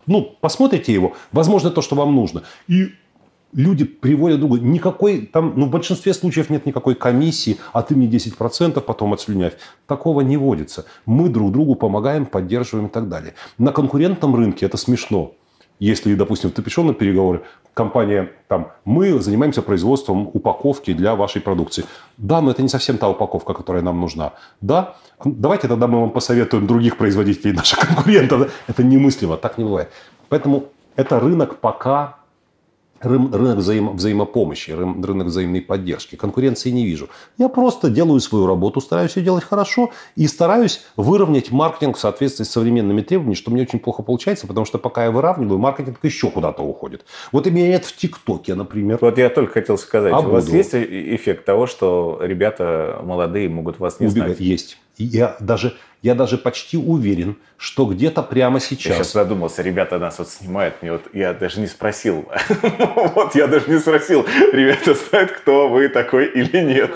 [0.07, 1.15] Ну, посмотрите его.
[1.31, 2.43] Возможно, то, что вам нужно.
[2.69, 2.95] И
[3.53, 4.67] люди приводят друг друга.
[4.67, 9.55] Никакой там, ну, в большинстве случаев нет никакой комиссии, а ты мне 10% потом отслюнявь.
[9.87, 10.87] Такого не водится.
[11.07, 13.35] Мы друг другу помогаем, поддерживаем и так далее.
[13.59, 15.35] На конкурентном рынке это смешно.
[15.83, 17.41] Если, допустим, ты пришел на переговоры,
[17.75, 21.85] компания, там, мы занимаемся производством упаковки для вашей продукции.
[22.17, 24.33] Да, но это не совсем та упаковка, которая нам нужна.
[24.61, 28.53] Да, давайте тогда мы вам посоветуем других производителей наших конкурентов.
[28.69, 29.89] Это немыслимо, так не бывает.
[30.29, 32.15] Поэтому это рынок пока
[33.03, 36.17] рынок взаимо- взаимопомощи, рын- рынок взаимной поддержки.
[36.17, 37.09] Конкуренции не вижу.
[37.39, 42.45] Я просто делаю свою работу, стараюсь ее делать хорошо и стараюсь выровнять маркетинг в соответствии
[42.45, 46.31] с современными требованиями, что мне очень плохо получается, потому что пока я выравниваю, маркетинг еще
[46.31, 47.05] куда-то уходит.
[47.33, 48.99] Вот и меня нет в ТикТоке, например.
[49.01, 50.57] Вот я только хотел сказать, А у вас буду.
[50.57, 54.27] есть э- эффект того, что ребята молодые могут вас не Убегать.
[54.37, 54.41] знать?
[54.41, 54.79] Есть.
[55.03, 58.97] Я даже, я даже почти уверен, что где-то прямо Я сейчас...
[58.97, 62.29] сейчас задумался, ребята нас вот снимают, мне вот я даже не спросил.
[63.15, 66.91] Вот я даже не спросил, ребята знают, кто вы такой или нет.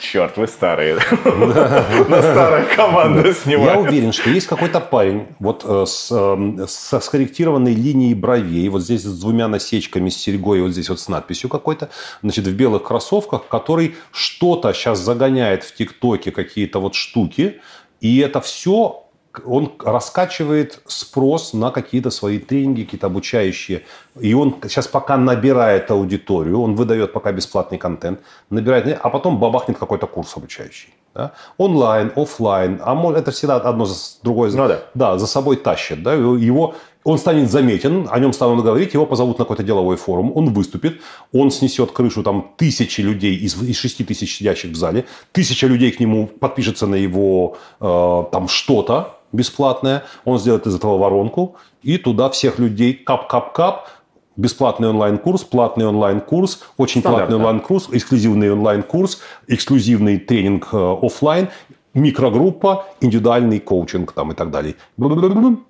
[0.00, 0.96] Черт, вы старые.
[1.24, 3.78] На старая команда Я снимает.
[3.78, 9.02] уверен, что есть какой-то парень вот э, с, э, со скорректированной линией бровей, вот здесь
[9.02, 11.90] с двумя насечками, с серьгой, вот здесь вот с надписью какой-то,
[12.22, 17.60] значит, в белых кроссовках, который что-то сейчас загоняет в ТикТоке, какие-то вот штуки,
[18.00, 18.98] и это все
[19.46, 23.82] он раскачивает спрос на какие-то свои тренинги, какие-то обучающие.
[24.20, 28.20] И он сейчас пока набирает аудиторию, он выдает пока бесплатный контент,
[28.50, 30.92] набирает, а потом бабахнет какой-то курс обучающий.
[31.14, 31.32] да.
[31.58, 34.78] Онлайн, офлайн, а может, это всегда одно за другое за- Ну да.
[34.94, 36.02] да, за собой тащит.
[36.02, 36.74] Да, его,
[37.04, 41.00] он станет заметен, о нем станут говорить, его позовут на какой-то деловой форум, он выступит,
[41.32, 45.90] он снесет крышу там тысячи людей из, из 6 тысяч сидящих в зале, тысяча людей
[45.90, 51.98] к нему подпишется на его э, там что-то бесплатное, он сделает из этого воронку, и
[51.98, 53.88] туда всех людей кап-кап-кап,
[54.36, 57.26] бесплатный онлайн-курс, платный онлайн-курс, очень Стандартно.
[57.26, 61.48] платный онлайн-курс, эксклюзивный онлайн-курс, эксклюзивный тренинг э, офлайн,
[61.94, 64.74] микрогруппа, индивидуальный коучинг там и так далее.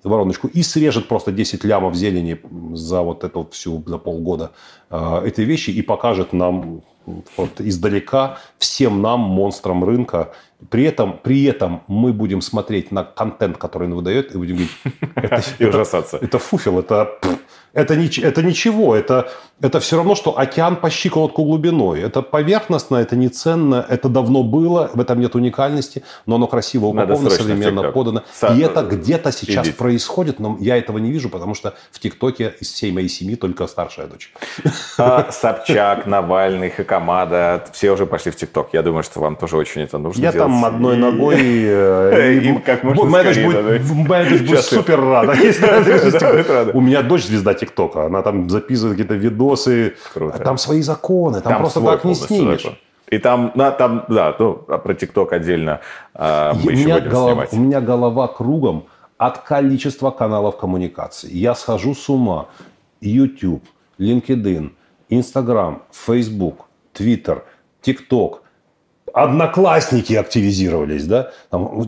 [0.03, 0.47] Вороночку.
[0.47, 2.39] И срежет просто 10 лямов зелени
[2.73, 4.51] за вот эту всю, за полгода
[4.89, 6.81] э, этой вещи и покажет нам
[7.37, 10.31] вот издалека всем нам, монстрам рынка.
[10.69, 14.71] При этом, при этом мы будем смотреть на контент, который он выдает, и будем говорить,
[15.15, 16.17] это, И это- ужасаться.
[16.21, 17.19] это фуфел, это,
[17.73, 19.29] это, нич- это ничего, это,
[19.61, 22.01] это все равно, что океан по щиколотку глубиной.
[22.01, 26.85] Это поверхностно, это не ценно, это давно было, в этом нет уникальности, но оно красиво
[26.87, 27.91] упаковано, современно TikTok.
[27.91, 28.23] подано.
[28.39, 29.77] Са- И это где-то сейчас Идите.
[29.77, 33.65] происходит, но я этого не вижу, потому что в ТикТоке из всей моей семьи только
[33.67, 34.31] старшая дочь.
[34.97, 38.69] А Собчак, Навальный, Хакамада, все уже пошли в ТикТок.
[38.73, 40.47] Я думаю, что вам тоже очень это нужно Я делать.
[40.51, 41.35] там одной ногой...
[41.39, 45.33] э, Им как можно Моя дочь скорее будет, супер рада.
[46.73, 48.05] У меня дочь звезда ТикТока.
[48.05, 49.95] Она там записывает какие-то видосы.
[50.13, 50.39] Круто.
[50.39, 51.41] Там свои законы.
[51.41, 52.63] Там, просто свой так не снимешь.
[52.63, 52.77] закон.
[53.09, 55.81] И там, на, там, да, ну, а про ТикТок отдельно
[56.13, 57.53] а, мы у, еще меня будем голова, снимать.
[57.53, 58.85] у меня голова кругом
[59.17, 61.31] от количества каналов коммуникации.
[61.31, 62.47] Я схожу с ума.
[63.01, 63.63] YouTube,
[63.99, 64.71] LinkedIn,
[65.09, 67.43] Instagram, Facebook, Twitter,
[67.83, 68.39] TikTok,
[69.13, 71.87] одноклассники активизировались, да, там,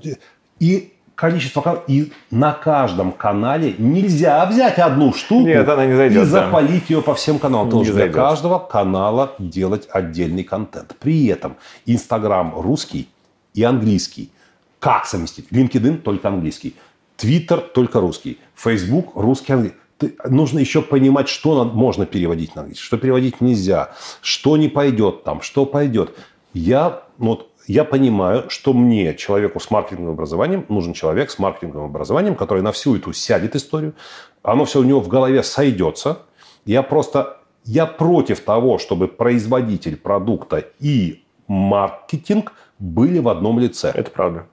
[0.60, 6.26] и количество и на каждом канале нельзя взять одну штуку Нет, она не зайдет, и
[6.26, 7.70] запалить ее по всем каналам.
[7.70, 10.96] Тоже для каждого канала делать отдельный контент.
[11.00, 11.56] При этом
[11.86, 13.08] Инстаграм русский
[13.54, 14.32] и английский.
[14.80, 15.48] Как совместить?
[15.52, 16.76] LinkedIn только английский.
[17.18, 18.40] Твиттер только русский.
[18.54, 19.80] Facebook русский, английский.
[19.98, 23.92] Ты- нужно еще понимать, что можно переводить на английский, что переводить нельзя,
[24.22, 26.16] что не пойдет там, что пойдет.
[26.56, 31.90] Я, ну вот, я понимаю, что мне, человеку с маркетинговым образованием, нужен человек с маркетинговым
[31.90, 33.94] образованием, который на всю эту сядет историю,
[34.42, 36.20] оно все у него в голове сойдется.
[36.66, 43.92] Я просто, я против того, чтобы производитель продукта и маркетинг были в одном лице.
[43.94, 44.48] Это правда.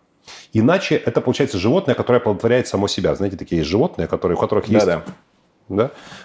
[0.52, 3.14] Иначе это получается животное, которое оплодотворяет само себя.
[3.14, 4.84] Знаете, такие есть животные, которые, у которых есть...
[4.84, 5.04] Да-да.
[5.06, 5.12] Да?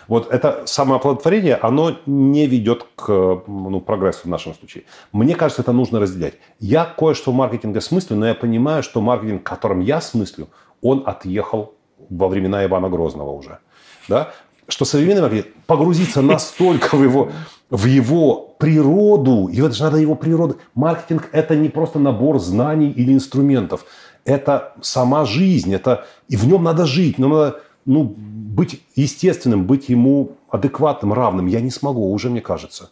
[0.07, 3.07] Вот это самооплодотворение, оно не ведет к
[3.47, 4.83] ну, прогрессу в нашем случае.
[5.11, 6.35] Мне кажется, это нужно разделять.
[6.59, 10.47] Я кое-что в маркетинге смыслю, но я понимаю, что маркетинг, которым я смыслю,
[10.81, 11.73] он отъехал
[12.09, 13.59] во времена Ивана Грозного уже.
[14.07, 14.31] Да?
[14.67, 17.31] Что современный маркетинг погрузиться настолько в его,
[17.69, 20.57] в его природу, и это же надо его природу.
[20.75, 23.85] Маркетинг– это не просто набор знаний или инструментов.
[24.25, 29.89] Это сама жизнь, это, и в нем надо жить, но надо ну, быть естественным, быть
[29.89, 31.47] ему адекватным, равным.
[31.47, 32.91] Я не смогу, уже мне кажется.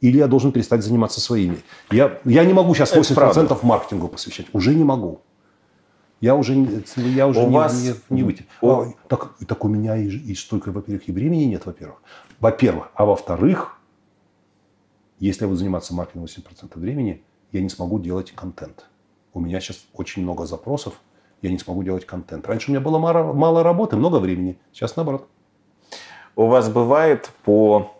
[0.00, 1.58] Или я должен перестать заниматься своими.
[1.90, 3.58] Я, я не могу сейчас Это 80% правда.
[3.62, 4.46] маркетингу посвящать.
[4.52, 5.20] Уже не могу.
[6.20, 6.82] Я уже, не-
[7.14, 8.46] я уже У не, вас- не, не выйти.
[8.62, 12.00] у- А, так, так у меня и, и столько, во-первых, и времени нет, во-первых.
[12.40, 12.90] Во-первых.
[12.94, 13.78] А во-вторых,
[15.18, 17.22] если я буду заниматься маркетингом 80% времени,
[17.52, 18.86] я не смогу делать контент.
[19.34, 21.00] У меня сейчас очень много запросов,
[21.42, 22.46] я не смогу делать контент.
[22.46, 24.58] Раньше у меня было мало, мало работы, много времени.
[24.72, 25.28] Сейчас наоборот.
[26.34, 27.92] У вас бывает по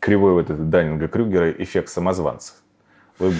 [0.00, 2.54] кривой вот этой Даннинга Крюгера эффект самозванца?
[3.18, 3.34] Вы-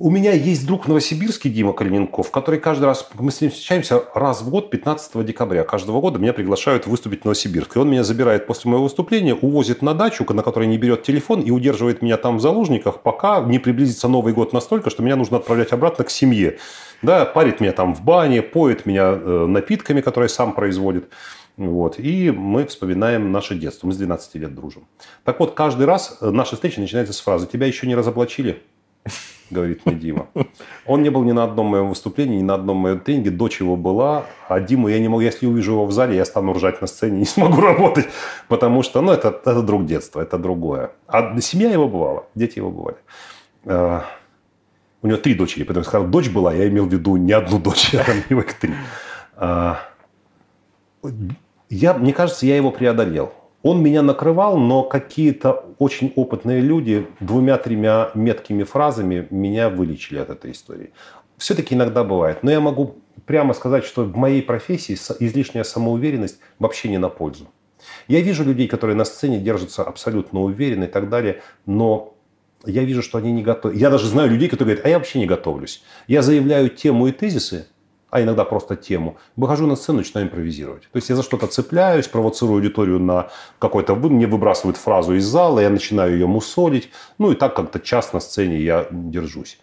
[0.00, 4.42] У меня есть друг новосибирский Дима Калиненков, который каждый раз, мы с ним встречаемся раз
[4.42, 5.62] в год, 15 декабря.
[5.62, 7.76] Каждого года меня приглашают выступить в Новосибирск.
[7.76, 11.42] И он меня забирает после моего выступления, увозит на дачу, на которой не берет телефон,
[11.42, 15.36] и удерживает меня там в заложниках, пока не приблизится Новый год настолько, что меня нужно
[15.36, 16.58] отправлять обратно к семье.
[17.02, 21.08] Да, парит меня там в бане, поет меня э, напитками, которые сам производит.
[21.56, 22.00] Вот.
[22.00, 23.86] И мы вспоминаем наше детство.
[23.86, 24.88] Мы с 12 лет дружим.
[25.22, 28.60] Так вот, каждый раз э, наша встреча начинается с фразы «Тебя еще не разоблачили?»
[29.50, 30.26] Говорит мне Дима.
[30.86, 33.30] Он не был ни на одном моем выступлении, ни на одном моем тренинге.
[33.30, 36.52] Дочь его была, а Диму я не могу, если увижу его в зале, я стану
[36.52, 38.06] ржать на сцене, не смогу работать,
[38.48, 40.90] потому что, ну, это, это друг детства, это другое.
[41.06, 42.96] А семья его бывала, дети его бывали.
[43.64, 44.00] Э,
[45.02, 47.58] У него три дочери, поэтому я сказал, дочь была, я имел в виду не одну
[47.58, 48.72] дочь, а него их три.
[49.36, 49.78] А,
[51.68, 53.32] я, мне кажется, я его преодолел.
[53.64, 60.52] Он меня накрывал, но какие-то очень опытные люди двумя-тремя меткими фразами меня вылечили от этой
[60.52, 60.92] истории.
[61.38, 62.42] Все-таки иногда бывает.
[62.42, 67.48] Но я могу прямо сказать, что в моей профессии излишняя самоуверенность вообще не на пользу.
[68.06, 72.14] Я вижу людей, которые на сцене держатся абсолютно уверенно и так далее, но
[72.66, 73.76] я вижу, что они не готовы.
[73.76, 75.82] Я даже знаю людей, которые говорят, а я вообще не готовлюсь.
[76.06, 77.66] Я заявляю тему и тезисы,
[78.14, 80.82] а иногда просто тему, выхожу на сцену начинаю импровизировать.
[80.82, 83.26] То есть я за что-то цепляюсь, провоцирую аудиторию на
[83.58, 83.96] какой-то...
[83.96, 86.90] Мне выбрасывают фразу из зала, я начинаю ее мусолить.
[87.18, 89.58] Ну и так как-то час на сцене я держусь.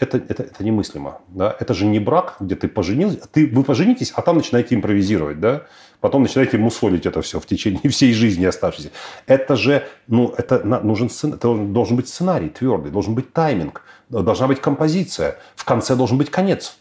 [0.00, 1.20] Это, это, это немыслимо.
[1.28, 1.56] Да?
[1.60, 3.20] Это же не брак, где ты поженился.
[3.30, 5.38] Ты, вы поженитесь, а там начинаете импровизировать.
[5.38, 5.62] Да?
[6.00, 8.90] Потом начинаете мусолить это все в течение всей жизни оставшейся.
[9.28, 14.60] Это же ну, это нужен это должен быть сценарий твердый, должен быть тайминг, должна быть
[14.60, 15.38] композиция.
[15.54, 16.78] В конце должен быть конец.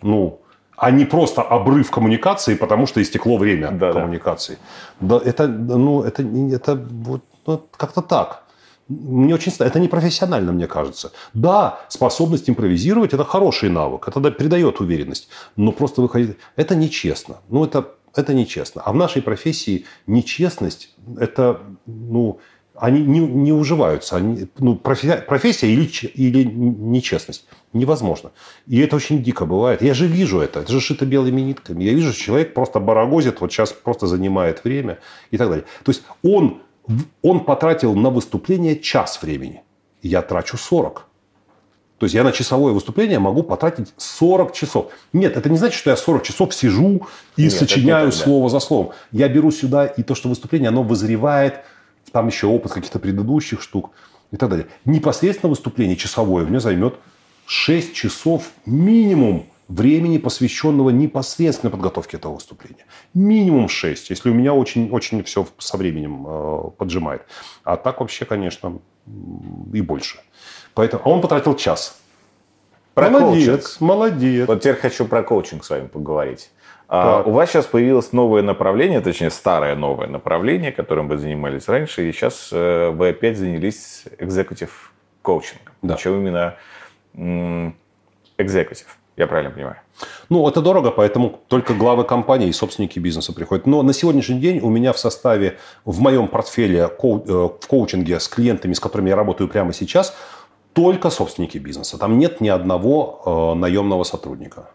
[0.00, 0.41] Ну,
[0.82, 4.00] а не просто обрыв коммуникации, потому что истекло время Да-да.
[4.00, 4.58] коммуникации.
[5.00, 8.42] Да, это, ну, это, это вот, ну, как-то так.
[8.88, 11.12] Мне очень это не профессионально, мне кажется.
[11.34, 15.28] Да, способность импровизировать– это хороший навык, это да- придает уверенность.
[15.56, 17.36] Но просто выходить– это нечестно.
[17.48, 17.84] Ну, это,
[18.16, 18.82] это нечестно.
[18.84, 22.40] А в нашей профессии нечестность– это, ну,
[22.82, 24.16] они не, не уживаются.
[24.16, 27.46] Они, ну, профессия, профессия или, или нечестность.
[27.72, 28.32] Невозможно.
[28.66, 29.82] И это очень дико бывает.
[29.82, 30.58] Я же вижу это.
[30.60, 31.84] Это же шито белыми нитками.
[31.84, 34.98] Я вижу, что человек просто барагозит, вот сейчас просто занимает время
[35.30, 35.64] и так далее.
[35.84, 36.60] То есть он,
[37.22, 39.62] он потратил на выступление час времени.
[40.02, 41.06] Я трачу 40.
[41.98, 44.90] То есть я на часовое выступление могу потратить 40 часов.
[45.12, 47.06] Нет, это не значит, что я 40 часов сижу
[47.36, 48.90] и Нет, сочиняю слово за словом.
[49.12, 51.60] Я беру сюда и то, что выступление, оно вызревает,
[52.12, 53.90] там еще опыт каких-то предыдущих штук
[54.30, 54.66] и так далее.
[54.84, 56.94] Непосредственно выступление часовое мне займет
[57.46, 59.46] 6 часов минимум.
[59.68, 62.84] времени, посвященного непосредственно подготовке этого выступления.
[63.14, 67.22] Минимум 6, если у меня очень, очень все со временем э, поджимает.
[67.64, 68.80] А так вообще, конечно,
[69.72, 70.18] и больше.
[70.74, 71.98] Поэтому, а он потратил час.
[72.94, 73.80] Про молодец, коучинг.
[73.80, 74.48] молодец.
[74.48, 76.50] Вот теперь хочу про коучинг с вами поговорить.
[76.94, 82.06] А, у вас сейчас появилось новое направление, точнее старое новое направление, которым вы занимались раньше,
[82.06, 85.72] и сейчас э, вы опять занялись экзекутив коучингом.
[85.80, 85.94] Да.
[85.94, 86.56] Причем именно
[88.36, 88.98] экзекутив.
[89.16, 89.76] Я правильно понимаю?
[90.28, 93.66] Ну, это дорого, поэтому только главы компании и собственники бизнеса приходят.
[93.66, 98.20] Но на сегодняшний день у меня в составе, в моем портфеле коу- э, в коучинге
[98.20, 100.14] с клиентами, с которыми я работаю прямо сейчас,
[100.74, 101.98] только собственники бизнеса.
[101.98, 104.68] Там нет ни одного э, наемного сотрудника.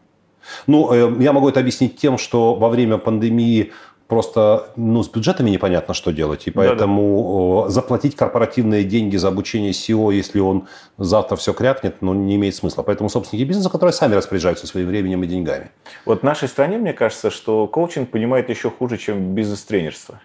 [0.66, 3.72] Ну, э, я могу это объяснить тем, что во время пандемии
[4.08, 6.48] просто ну, с бюджетами непонятно, что делать.
[6.48, 10.68] И поэтому э, заплатить корпоративные деньги за обучение SEO, если он
[10.98, 12.84] завтра все крякнет, ну, не имеет смысла.
[12.84, 15.72] Поэтому собственники бизнеса, которые сами распоряжаются своим временем и деньгами.
[16.06, 20.22] Вот в нашей стране, мне кажется, что коучинг понимает еще хуже, чем бизнес-тренерство.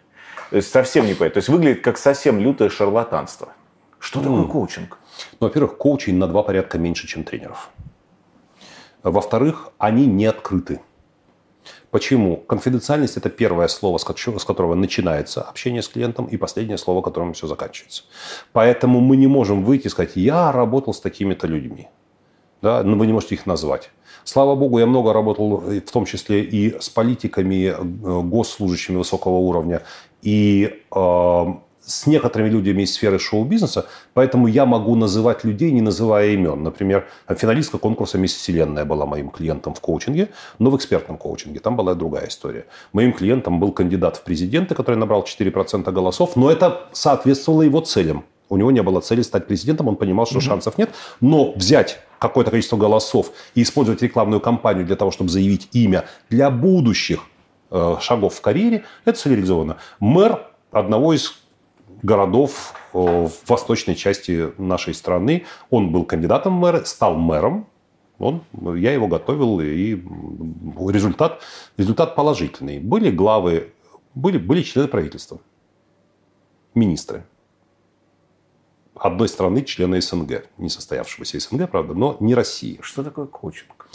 [0.51, 1.35] То есть совсем не понимает.
[1.35, 3.49] То есть выглядит как совсем лютое шарлатанство.
[3.99, 4.99] Что такое коучинг?
[5.41, 7.70] Ну, во-первых, коучей на два порядка меньше, чем тренеров.
[9.03, 10.81] Во-вторых, они не открыты.
[11.91, 12.37] Почему?
[12.37, 17.03] Конфиденциальность– это первое слово, с ко- с которого начинается общение с клиентом, и последнее слово,
[17.03, 18.05] которым все заканчивается.
[18.53, 21.89] Поэтому мы не можем выйти и сказать, я работал с такими-то людьми.
[22.63, 22.83] Да?
[22.83, 23.91] Но вы не можете их назвать.
[24.25, 29.83] Слава богу, я много работал, в том числе и с политиками, э, госслужащими высокого уровня,
[30.23, 31.45] и э,
[31.85, 36.62] с некоторыми людьми из сферы шоу-бизнеса, поэтому я могу называть людей, не называя имен.
[36.62, 40.28] Например, финалистка конкурса «Мисс Вселенная» была моим клиентом в коучинге,
[40.59, 41.61] но в экспертном коучинге.
[41.61, 42.66] Там была другая история.
[42.93, 48.24] Моим клиентом был кандидат в президенты, который набрал 4% голосов, но это соответствовало его целям.
[48.49, 50.91] У него не было цели стать президентом, он понимал, что шансов нет.
[51.20, 56.51] Но взять какое-то количество голосов и использовать рекламную кампанию для того, чтобы заявить имя для
[56.51, 57.24] будущих
[57.70, 59.78] э, шагов в карьере, это все реализовано.
[60.01, 60.39] Мэр
[60.70, 61.41] одного из
[62.03, 65.47] городов э, в восточной части нашей страны.
[65.71, 67.67] Он был кандидатом в мэра, стал мэром.
[68.19, 68.43] Он,
[68.77, 69.95] я его готовил, и
[70.89, 71.41] результат,
[71.77, 72.79] результат положительный.
[72.79, 73.73] Были главы,
[74.15, 75.41] были, были члены правительства,
[76.75, 77.25] министры.
[78.95, 82.79] Одной страны, члены СНГ, не состоявшегося СНГ, правда, но не России.
[82.83, 83.89] Что такое коучинг?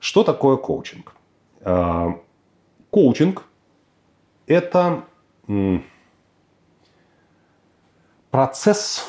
[0.00, 1.14] Что такое коучинг?
[1.62, 2.18] А,
[2.92, 3.44] Коучинг–
[4.46, 5.04] это
[8.32, 9.04] процесс,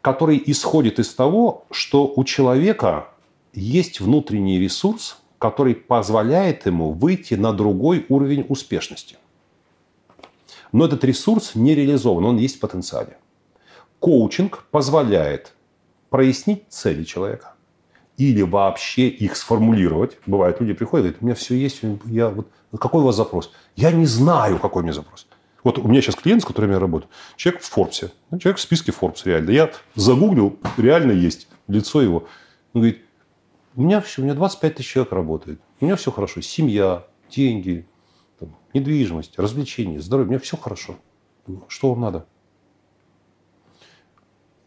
[0.00, 3.08] который исходит из того, что у человека
[3.52, 9.18] есть внутренний ресурс, который позволяет ему выйти на другой уровень успешности.
[10.72, 13.18] Но этот ресурс не реализован, он есть в потенциале.
[14.00, 15.52] Коучинг позволяет
[16.08, 17.54] прояснить цели человека
[18.16, 20.16] или вообще их сформулировать.
[20.24, 22.48] Бывает, люди приходят и говорят, у меня все есть, я вот,
[22.80, 23.52] какой у вас запрос?
[23.76, 25.26] Я не знаю, какой у меня запрос.
[25.64, 28.62] Вот у меня сейчас клиент, с которым я работаю, человек в Форбсе, ну, человек в
[28.62, 29.50] списке Forbes реально.
[29.50, 32.26] Я загуглил, реально есть лицо его.
[32.72, 33.02] Он говорит,
[33.76, 37.86] у меня все, у меня 25 тысяч человек работает, у меня все хорошо, семья, деньги,
[38.38, 40.96] там, недвижимость, развлечения, здоровье, у меня все хорошо.
[41.68, 42.26] Что вам надо?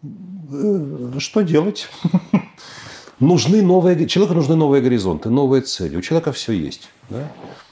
[0.03, 1.87] «Э, Что делать?
[3.19, 5.95] Нужны новые, человеку нужны новые горизонты, новые цели.
[5.95, 6.89] У человека все есть.
[7.09, 7.31] Да?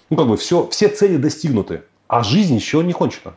[0.10, 1.84] Ну, как бы все, все цели достигнуты,
[2.14, 3.34] а жизнь еще не кончена.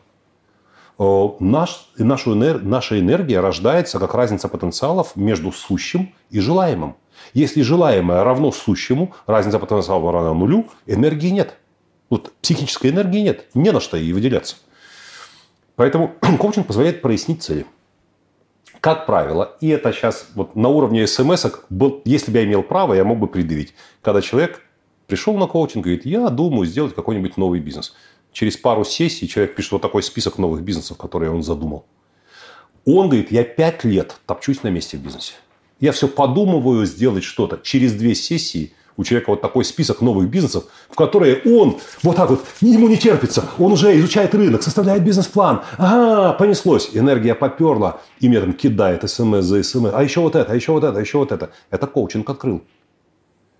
[0.99, 6.95] Э, Наш, нашу наша энергия рождается как разница потенциалов между сущим и желаемым.
[7.33, 11.57] Если желаемое равно сущему, разница потенциала равна нулю, энергии нет.
[12.11, 14.57] Вот психической энергии нет, не на что ей выделяться.
[15.75, 17.65] Поэтому коучинг позволяет прояснить цели.
[18.79, 21.47] Как правило, и это сейчас вот на уровне смс,
[22.05, 23.73] если бы я имел право, я мог бы предъявить.
[24.03, 24.61] Когда человек
[25.07, 27.95] пришел на коучинг и говорит, я думаю сделать какой-нибудь новый бизнес.
[28.37, 31.87] Через пару сессий человек пишет вот такой список новых бизнесов, которые он задумал.
[32.85, 35.33] Он говорит, я пять лет топчусь на месте в бизнесе.
[35.79, 37.57] Я все подумываю сделать что-то.
[37.63, 42.29] Через две сессии у человека вот такой список новых бизнесов, в которые он вот так
[42.29, 45.63] вот, ему не терпится, он уже изучает рынок, составляет бизнес-план.
[45.79, 46.91] Ага, понеслось.
[46.93, 49.89] Энергия поперла, и мне там кидает смс за смс.
[49.91, 51.49] А еще вот это, а еще вот это, а еще вот это.
[51.71, 52.61] Это коучинг открыл.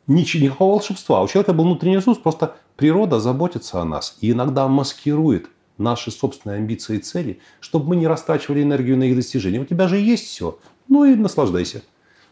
[0.08, 1.22] Ничего, никакого волшебства.
[1.22, 5.48] У человека был внутренний ресурс, просто природа заботится о нас и иногда маскирует
[5.78, 9.62] наши собственные амбиции и цели, чтобы мы не растрачивали энергию на их достижение.
[9.62, 11.84] У тебя же есть все, ну и наслаждайся.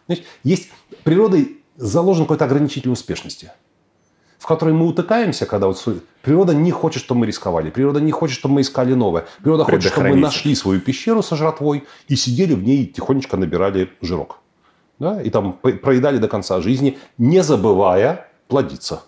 [0.07, 0.69] Значит, есть
[1.03, 3.51] природой заложен какой-то ограничитель успешности,
[4.39, 5.83] в который мы утыкаемся, когда вот
[6.21, 9.91] природа не хочет, чтобы мы рисковали, природа не хочет, чтобы мы искали новое, природа хочет,
[9.91, 14.39] чтобы мы нашли свою пещеру со жратвой и сидели в ней и тихонечко набирали жирок.
[14.99, 19.01] Да, и там проедали до конца жизни, не забывая плодиться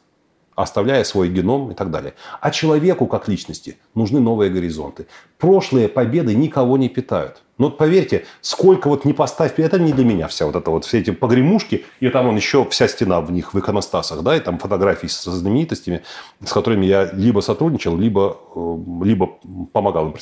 [0.57, 2.15] оставляя свой геном и так далее.
[2.41, 5.05] А человеку, как личности, нужны новые горизонты.
[5.38, 7.43] Прошлые победы никого не питают.
[7.59, 10.83] Но вот поверьте, сколько вот не поставь, это не для меня вся вот это вот,
[10.83, 14.39] все эти погремушки, и там он еще вся стена в них, в иконостасах, да, и
[14.39, 16.01] там фотографии со знаменитостями,
[16.43, 19.38] с которыми я либо сотрудничал, либо, э, либо
[19.73, 20.15] помогал им.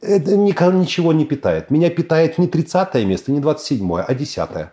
[0.00, 1.70] Это никого ничего не питает.
[1.70, 4.70] Меня питает не 30 место, не 27, а 10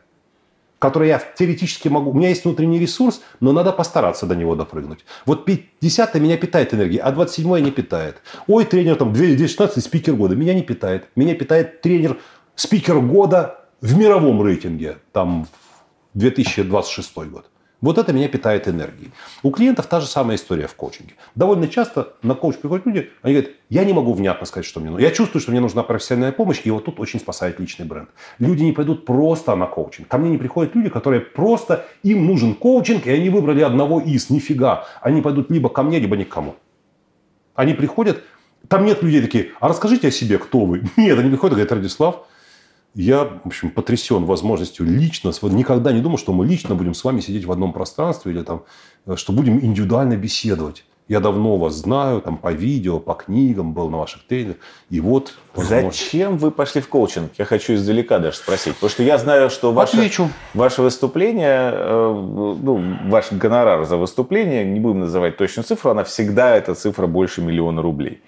[0.79, 2.11] который я теоретически могу...
[2.11, 5.05] У меня есть внутренний ресурс, но надо постараться до него допрыгнуть.
[5.25, 8.21] Вот 50 меня питает энергией, а 27 не питает.
[8.47, 10.35] Ой, тренер там 2016 спикер года.
[10.35, 11.09] Меня не питает.
[11.15, 12.17] Меня питает тренер
[12.55, 14.97] спикер года в мировом рейтинге.
[15.11, 15.47] Там
[16.13, 17.45] 2026 год.
[17.81, 19.11] Вот это меня питает энергией.
[19.41, 21.13] У клиентов та же самая история в коучинге.
[21.35, 24.89] Довольно часто на коуч приходят люди, они говорят, я не могу внятно сказать, что мне
[24.89, 25.03] нужно.
[25.03, 28.09] Я чувствую, что мне нужна профессиональная помощь, и вот тут очень спасает личный бренд.
[28.37, 30.09] Люди не пойдут просто на коучинг.
[30.09, 34.29] Ко мне не приходят люди, которые просто, им нужен коучинг, и они выбрали одного из,
[34.29, 34.85] нифига.
[35.01, 36.55] Они пойдут либо ко мне, либо никому.
[37.55, 38.21] Они приходят,
[38.67, 40.83] там нет людей такие, а расскажите о себе, кто вы.
[40.97, 42.27] Нет, они приходят говорят, Радислав,
[42.95, 47.19] я, в общем, потрясен возможностью лично, никогда не думал, что мы лично будем с вами
[47.21, 48.63] сидеть в одном пространстве или там,
[49.05, 50.85] э, что будем индивидуально беседовать.
[51.09, 54.57] Я давно вас знаю, там по видео, по книгам был на ваших тренерах.
[54.91, 55.33] И вот...
[55.55, 55.89] Возможно...
[55.89, 57.31] Зачем вы пошли в коучинг?
[57.39, 58.75] Я хочу издалека даже спросить.
[58.75, 60.29] Потому что я знаю, что ваше, Отвечу.
[60.53, 66.55] ваше выступление, э, ну, ваш гонорар за выступление, не будем называть точную цифру, она всегда,
[66.55, 68.21] эта цифра больше миллиона рублей.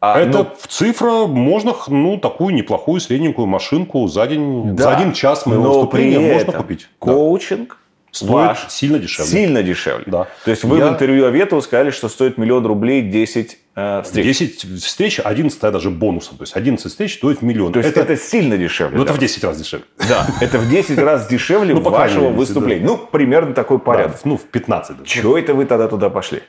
[0.00, 5.12] А, это ну, цифра, можно ну, такую неплохую средненькую машинку за день, да, за один
[5.12, 6.88] час моего выступления можно купить.
[6.98, 7.76] Коучинг да.
[8.12, 9.30] стоит ваш сильно дешевле.
[9.30, 10.04] Сильно дешевле.
[10.06, 10.26] Да.
[10.44, 10.86] То есть вы Я...
[10.86, 14.26] в интервью Аветову сказали, что стоит миллион рублей 10 э, встреч.
[14.38, 16.36] 10 встреч, 11 даже бонусом.
[16.36, 17.72] То есть 11 встреч стоит миллион.
[17.72, 18.98] То есть это, это сильно дешевле.
[18.98, 19.86] Ну, это в 10 раз дешевле.
[20.08, 22.84] Да, это в 10 раз дешевле ну, вашего выступления.
[22.84, 24.20] Ну, примерно такой порядок.
[24.24, 25.04] Ну, в 15.
[25.04, 26.42] Чего это вы тогда туда пошли?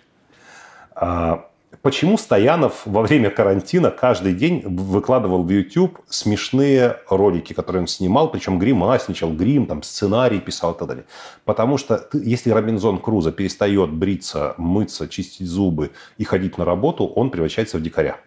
[1.82, 8.32] Почему Стоянов во время карантина каждый день выкладывал в YouTube смешные ролики, которые он снимал,
[8.32, 11.06] причем гримасничал, грим, там, сценарий писал и так далее?
[11.46, 17.06] Потому что ты, если Робинзон Крузо перестает бриться, мыться, чистить зубы и ходить на работу,
[17.06, 18.18] он превращается в дикаря.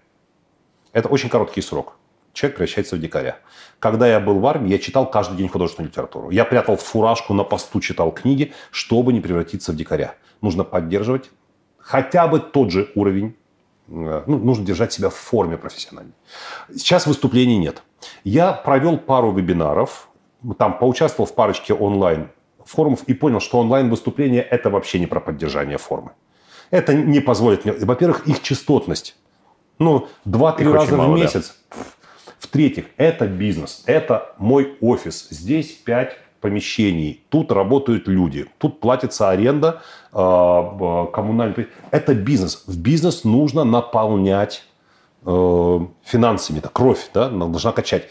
[0.92, 1.96] Это очень короткий срок.
[2.32, 3.38] Человек превращается в дикаря.
[3.80, 6.30] Когда я был в армии, я читал каждый день художественную литературу.
[6.30, 10.14] Я прятал фуражку на посту, читал книги, чтобы не превратиться в дикаря.
[10.40, 11.30] Нужно поддерживать
[11.78, 13.36] хотя бы тот же уровень
[13.90, 16.14] ну, нужно держать себя в форме профессиональной.
[16.74, 17.82] Сейчас выступлений нет.
[18.24, 20.08] Я провел пару вебинаров,
[20.58, 22.30] там поучаствовал в парочке онлайн
[22.64, 26.12] форумов и понял, что онлайн выступления это вообще не про поддержание формы.
[26.70, 29.16] Это не позволит мне, во-первых, их частотность.
[29.78, 31.56] Ну, два-три раза мало, в месяц.
[31.70, 31.76] Да.
[32.38, 35.26] В-третьих, это бизнес, это мой офис.
[35.30, 39.82] Здесь пять помещений, тут работают люди, тут платится аренда,
[40.12, 41.68] э, коммунальный...
[41.90, 42.64] Это бизнес.
[42.66, 44.64] В бизнес нужно наполнять
[45.24, 48.08] э, финансами, это кровь, да, должна качать.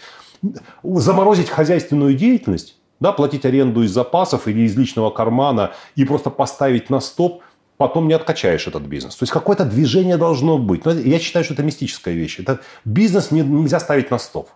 [0.84, 6.89] Заморозить хозяйственную деятельность, да, платить аренду из запасов или из личного кармана и просто поставить
[6.89, 7.41] на стоп,
[7.78, 9.16] потом не откачаешь этот бизнес.
[9.16, 10.86] То есть какое-то движение должно быть.
[10.86, 12.39] Но я считаю, что это мистическая вещь.
[12.39, 14.50] Это бизнес нельзя ставить на стоп.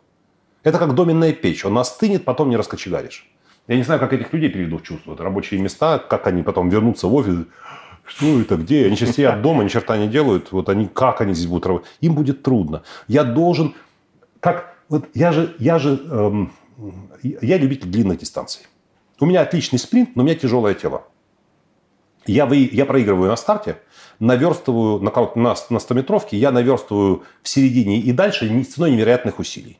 [0.63, 1.65] Это как доменная печь.
[1.65, 3.29] Он остынет, потом не раскочегаришь.
[3.67, 5.13] Я не знаю, как этих людей перейдут в чувство.
[5.13, 7.45] Это рабочие места, как они потом вернутся в офис.
[8.05, 8.85] Что это, где?
[8.85, 10.51] Они сейчас сидят дома, ни черта не делают.
[10.51, 11.89] Вот они, как они здесь будут работать?
[12.01, 12.83] Им будет трудно.
[13.07, 13.75] Я должен,
[14.41, 16.51] как, вот я же, я же, эм,
[17.21, 18.67] я любитель длинных дистанций.
[19.19, 21.03] У меня отличный спринт, но у меня тяжелое тело.
[22.25, 23.77] Я, вы, я проигрываю на старте,
[24.19, 29.77] наверстываю на, на, на 100-метровке, я наверстываю в середине и дальше ценой невероятных усилий.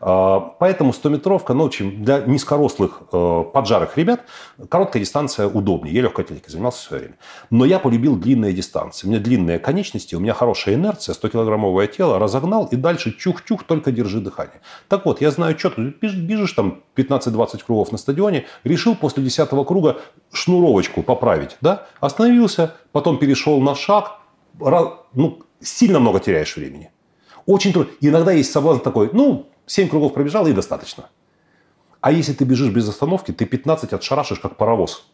[0.00, 4.20] А, поэтому 100-метровка, ну, для низкорослых э, поджарых ребят,
[4.68, 5.94] короткая дистанция удобнее.
[5.94, 7.16] Я легкой атлетикой занимался в свое время.
[7.50, 9.06] Но я полюбил длинные дистанции.
[9.06, 13.90] У меня длинные конечности, у меня хорошая инерция, 100-килограммовое тело, разогнал и дальше чух-чух, только
[13.90, 14.60] держи дыхание.
[14.88, 19.98] Так вот, я знаю, ты бежишь там 15-20 кругов на стадионе, решил после 10 круга
[20.32, 21.86] шнуровочку поправить, да?
[22.00, 24.20] Остановился, потом перешел на шаг,
[24.60, 26.92] ну, сильно много теряешь времени.
[27.46, 27.92] Очень трудно.
[28.00, 31.10] Иногда есть соблазн такой, ну, 7 кругов пробежал и достаточно.
[32.00, 35.06] А если ты бежишь без остановки, ты 15 отшарашишь, как паровоз.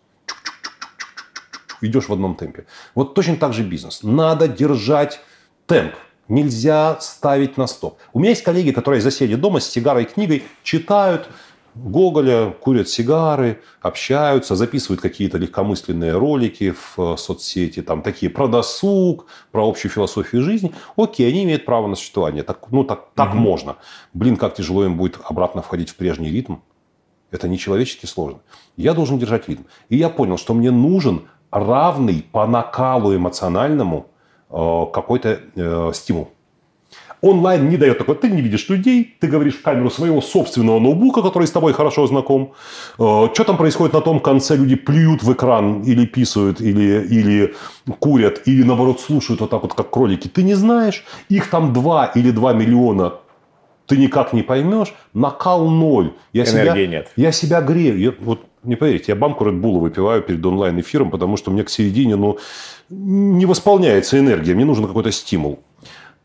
[1.80, 2.66] Идешь в одном темпе.
[2.94, 4.02] Вот точно так же бизнес.
[4.02, 5.20] Надо держать
[5.66, 5.94] темп.
[6.28, 7.98] Нельзя ставить на стоп.
[8.14, 11.28] У меня есть коллеги, которые засели дома с сигарой и книгой, читают,
[11.74, 19.26] Гоголя, курят сигары, общаются, записывают какие-то легкомысленные ролики в э, соцсети, там такие про досуг,
[19.50, 20.72] про общую философию жизни.
[20.96, 22.44] Окей, они имеют право на существование.
[22.44, 23.38] Так, ну, так, так угу.
[23.38, 23.76] можно.
[24.12, 26.56] Блин, как тяжело им будет обратно входить в прежний ритм.
[27.32, 28.38] Это нечеловечески сложно.
[28.76, 29.62] Я должен держать ритм.
[29.88, 34.06] И я понял, что мне нужен равный по накалу эмоциональному
[34.48, 36.30] э, какой-то э, стимул.
[37.24, 38.18] Онлайн не дает такого.
[38.18, 42.06] Ты не видишь людей, ты говоришь в камеру своего собственного ноутбука, который с тобой хорошо
[42.06, 42.52] знаком.
[42.98, 44.56] Э, что там происходит на том конце?
[44.56, 47.54] Люди плюют в экран или писают, или, или
[47.98, 50.28] курят, или наоборот слушают вот так вот, как кролики.
[50.28, 51.04] Ты не знаешь.
[51.30, 53.14] Их там 2 или 2 миллиона
[53.86, 56.12] ты никак не поймешь, накал ноль.
[56.32, 57.12] Я Энергии себя, нет.
[57.16, 57.98] Я себя грею.
[57.98, 61.70] Я, вот не поверите, я банку Red Bull выпиваю перед онлайн-эфиром, потому что мне к
[61.70, 62.38] середине ну,
[62.88, 65.60] не восполняется энергия, мне нужен какой-то стимул.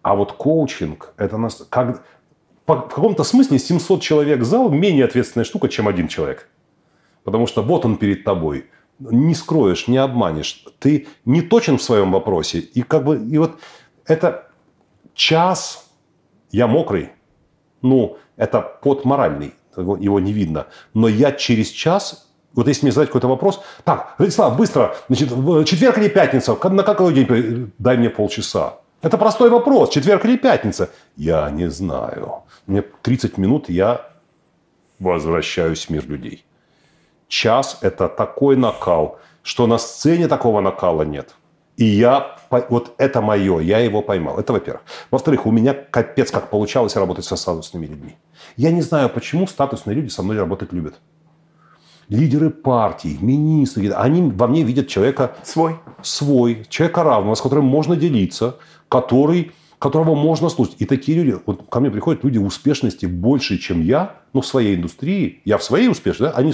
[0.02, 2.04] А вот коучинг, это нас, как,
[2.66, 6.50] в каком-то смысле 700 человек зал менее ответственная штука, чем один человек.
[7.24, 8.66] Потому что вот он перед тобой.
[9.00, 10.66] Не скроешь, не обманешь.
[10.80, 12.60] Ты не точен в своем вопросе.
[12.60, 13.60] И как бы, и вот
[14.06, 14.50] это
[15.14, 15.90] час,
[16.52, 17.10] я мокрый,
[17.82, 20.68] ну, это под моральный, его не видно.
[20.94, 25.30] Но я через час вот если мне задать какой-то вопрос, так, Владислав, быстро, значит,
[25.68, 27.72] четверг или пятница, на какой день?
[27.78, 28.80] Дай мне полчаса.
[29.02, 30.90] Это простой вопрос, четверг или пятница?
[31.16, 32.44] Я не знаю.
[32.68, 34.10] Мне 30 минут, я
[35.00, 36.46] возвращаюсь в мир людей.
[37.30, 41.36] Час– это такой накал, что на сцене такого накала нет.
[41.78, 44.38] И я, вот это мое, я его поймал.
[44.38, 44.82] Это во-первых.
[45.12, 48.18] Во-вторых, у меня капец как получалось работать со статусными людьми.
[48.58, 50.96] Я не знаю, почему статусные люди со мной работать любят.
[52.10, 55.36] Лидеры партий, министры, они во мне видят человека...
[55.44, 55.78] Свой.
[56.02, 56.66] Свой.
[56.68, 58.58] Человека равного, с которым можно делиться,
[58.90, 60.76] который, которого можно слушать.
[60.80, 64.76] И такие люди, вот ко мне приходят люди успешности больше, чем я, ну, в своей
[64.76, 65.42] индустрии.
[65.46, 66.38] Я в своей успешности, да?
[66.38, 66.54] они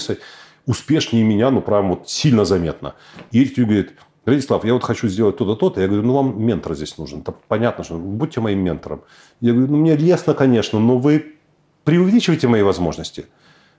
[0.66, 2.96] успешнее меня, ну, прям вот сильно заметно.
[3.32, 3.94] И эти люди говорят,
[4.26, 5.82] Владислав, я вот хочу сделать то-то, то-то.
[5.82, 7.22] Я говорю, ну, вам ментор здесь нужен.
[7.22, 9.02] Это понятно, что будьте моим ментором.
[9.40, 11.36] Я говорю, ну, мне лестно, конечно, но вы
[11.84, 13.26] преувеличиваете мои возможности.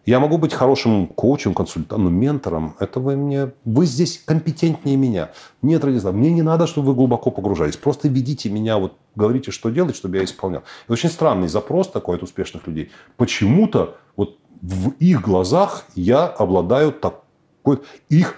[0.07, 2.77] Я могу быть хорошим коучем, консультантом, ментором.
[2.78, 3.51] Это вы мне...
[3.65, 5.31] Вы здесь компетентнее меня.
[5.62, 7.77] Нет, Владислав, мне не надо, чтобы вы глубоко погружались.
[7.77, 10.62] Просто ведите меня, вот говорите, что делать, чтобы я исполнял.
[10.85, 12.93] Это очень странный запрос такой от успешных людей.
[13.16, 17.81] Почему-то вот в их глазах я обладаю такой...
[18.09, 18.37] Их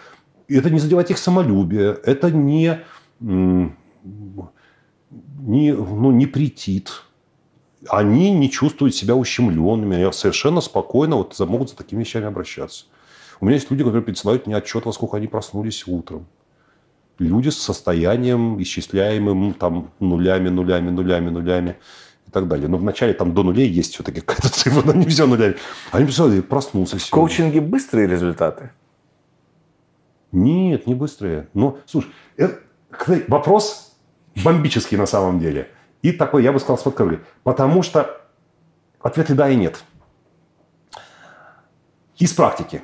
[0.49, 2.81] это не задевать их самолюбие, это не,
[3.21, 3.73] не,
[5.73, 7.03] ну, не претит.
[7.89, 12.87] Они не чувствуют себя ущемленными, они совершенно спокойно вот могут за такими вещами обращаться.
[13.41, 16.27] У меня есть люди, которые присылают мне отчет, во сколько они проснулись утром.
[17.19, 21.77] Люди с состоянием, исчисляемым там нулями, нулями, нулями, нулями
[22.27, 22.69] и так далее.
[22.69, 25.57] Но вначале там до нулей есть все-таки какая-то цифра, но не все нулями.
[25.93, 27.29] Они писали, проснулся В сегодня.
[27.29, 28.71] коучинге быстрые результаты?
[30.33, 31.49] Нет, не быстрее.
[31.55, 32.59] Ну, слушай, это,
[33.29, 33.97] вопрос
[34.45, 35.71] бомбический на самом деле.
[36.03, 37.21] И такой, я бы сказал, с подкоркой.
[37.43, 38.21] Потому что
[39.01, 39.83] ответы да и нет.
[42.19, 42.83] Из практики.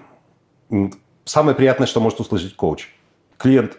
[1.25, 2.89] Самое приятное, что может услышать коуч.
[3.37, 3.79] Клиент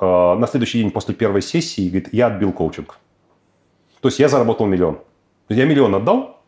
[0.00, 2.98] э, на следующий день после первой сессии говорит, я отбил коучинг.
[4.00, 4.98] То есть я заработал миллион.
[5.48, 6.40] Я миллион отдал,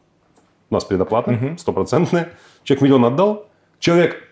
[0.70, 2.22] у нас предоплата стопроцентная.
[2.22, 2.30] Угу.
[2.64, 3.48] Человек миллион отдал.
[3.78, 4.22] Человек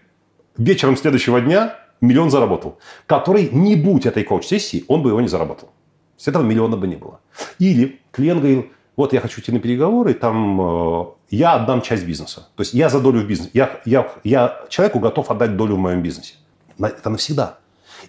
[0.57, 5.71] вечером следующего дня миллион заработал, который, не будь этой коуч-сессии, он бы его не заработал.
[6.17, 7.21] С этого миллиона бы не было.
[7.59, 8.67] Или клиент говорил,
[8.97, 12.49] вот я хочу идти на переговоры, там э, я отдам часть бизнеса.
[12.55, 13.51] То есть я за долю в бизнесе.
[13.55, 16.35] Я, я, я человеку готов отдать долю в моем бизнесе.
[16.79, 17.59] Это навсегда.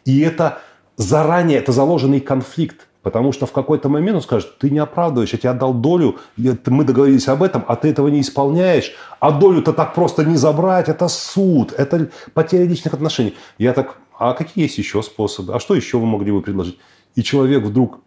[0.06, 0.60] И это
[0.98, 2.88] заранее, это заложенный конфликт.
[3.02, 6.84] Потому что в какой-то момент он скажет, ты не оправдываешь, я тебе отдал долю, мы
[6.84, 11.08] договорились об этом, а ты этого не исполняешь, а долю-то так просто не забрать, это
[11.08, 13.36] суд, это потеря личных отношений.
[13.60, 16.80] Я так, а какие есть еще способы, а что еще вы могли бы предложить?
[17.16, 18.02] И человек вдруг,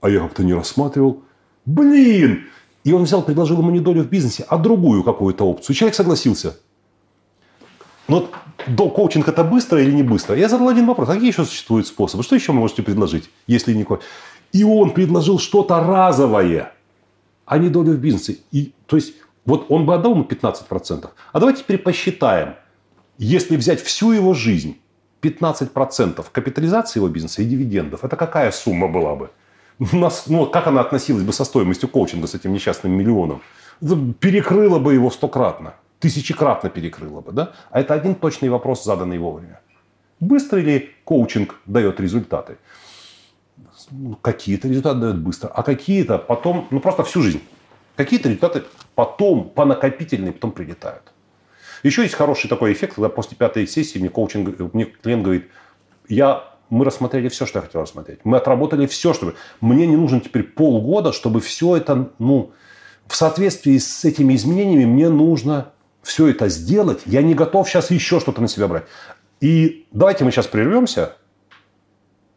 [0.00, 1.22] а я как-то не рассматривал,
[1.64, 2.46] блин!
[2.84, 5.74] И он взял, предложил ему не долю в бизнесе, а другую какую-то опцию.
[5.74, 6.56] И человек согласился.
[8.06, 8.30] Но
[8.68, 10.36] до коучинг это быстро или не быстро?
[10.36, 11.08] Я задал один вопрос.
[11.08, 12.22] А какие еще существуют способы?
[12.22, 13.84] Что еще вы можете предложить, если не
[14.52, 16.72] И он предложил что-то разовое,
[17.44, 18.38] а не долю в бизнесе.
[18.52, 19.14] И, то есть,
[19.44, 21.10] вот он бы отдал ему 15%.
[21.32, 22.54] А давайте теперь посчитаем.
[23.18, 24.78] Если взять всю его жизнь,
[25.22, 29.30] 15% капитализации его бизнеса и дивидендов, это какая сумма была бы?
[29.92, 33.42] Нас, ну, как она относилась бы со стоимостью коучинга, с этим несчастным миллионом?
[34.20, 37.32] Перекрыла бы его стократно тысячекратно перекрыло бы.
[37.32, 37.52] Да?
[37.70, 39.60] А это один точный вопрос, заданный вовремя.
[40.20, 42.56] Быстро ли коучинг дает результаты?
[44.22, 47.40] Какие-то результаты дают быстро, а какие-то потом, ну просто всю жизнь.
[47.96, 48.64] Какие-то результаты
[48.94, 51.12] потом, по накопительной, потом прилетают.
[51.82, 55.48] Еще есть хороший такой эффект, когда после пятой сессии мне коучинг, мне клиент говорит,
[56.08, 58.20] я, мы рассмотрели все, что я хотел рассмотреть.
[58.24, 59.34] Мы отработали все, чтобы...
[59.60, 62.52] Мне не нужно теперь полгода, чтобы все это, ну,
[63.06, 65.72] в соответствии с этими изменениями мне нужно
[66.02, 68.84] все это сделать, я не готов сейчас еще что-то на себя брать.
[69.40, 71.16] И давайте мы сейчас прервемся,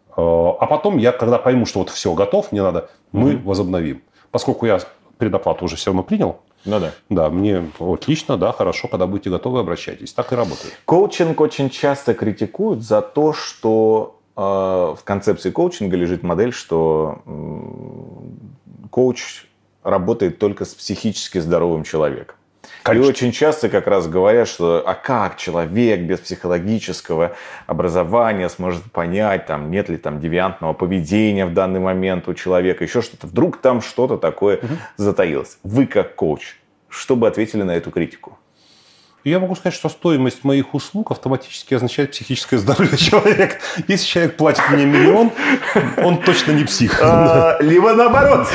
[0.09, 3.49] э, а потом я, когда пойму, что вот все готов, мне надо, мы угу.
[3.49, 4.01] возобновим.
[4.31, 4.79] Поскольку я
[5.17, 6.93] предоплату уже все равно принял, ну да.
[7.09, 10.13] Да, мне отлично, да, хорошо, когда будете готовы, обращайтесь.
[10.13, 10.77] Так и работает.
[10.85, 18.87] Коучинг очень часто критикуют за то, что э, в концепции коучинга лежит модель, что э,
[18.89, 19.45] коуч
[19.83, 22.35] работает только с психически здоровым человеком.
[22.89, 23.07] Конечно.
[23.07, 27.35] И очень часто как раз говорят, что а как человек без психологического
[27.67, 33.01] образования сможет понять, там, нет ли там девиантного поведения в данный момент у человека, еще
[33.01, 33.27] что-то.
[33.27, 34.73] Вдруг там что-то такое угу.
[34.97, 35.57] затаилось.
[35.63, 36.55] Вы как коуч,
[36.87, 38.37] что бы ответили на эту критику?
[39.25, 43.55] Я могу сказать, что стоимость моих услуг автоматически означает психическое здоровье человека.
[43.87, 45.31] Если человек платит мне миллион,
[45.97, 46.99] он точно не псих.
[47.01, 48.47] А, либо наоборот.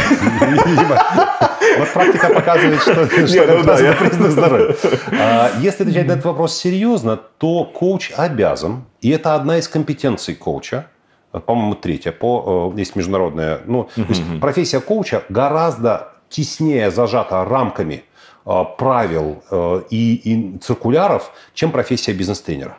[1.78, 4.76] Вот практика показывает, что это ну признак здоровья.
[5.12, 10.34] А, если отвечать на этот вопрос серьезно, то коуч обязан, и это одна из компетенций
[10.34, 10.86] коуча,
[11.32, 18.04] по-моему, третья, по, э, есть международная, ну, то есть профессия коуча гораздо теснее зажата рамками
[18.44, 22.78] правил э, и, и циркуляров, чем профессия бизнес-тренера.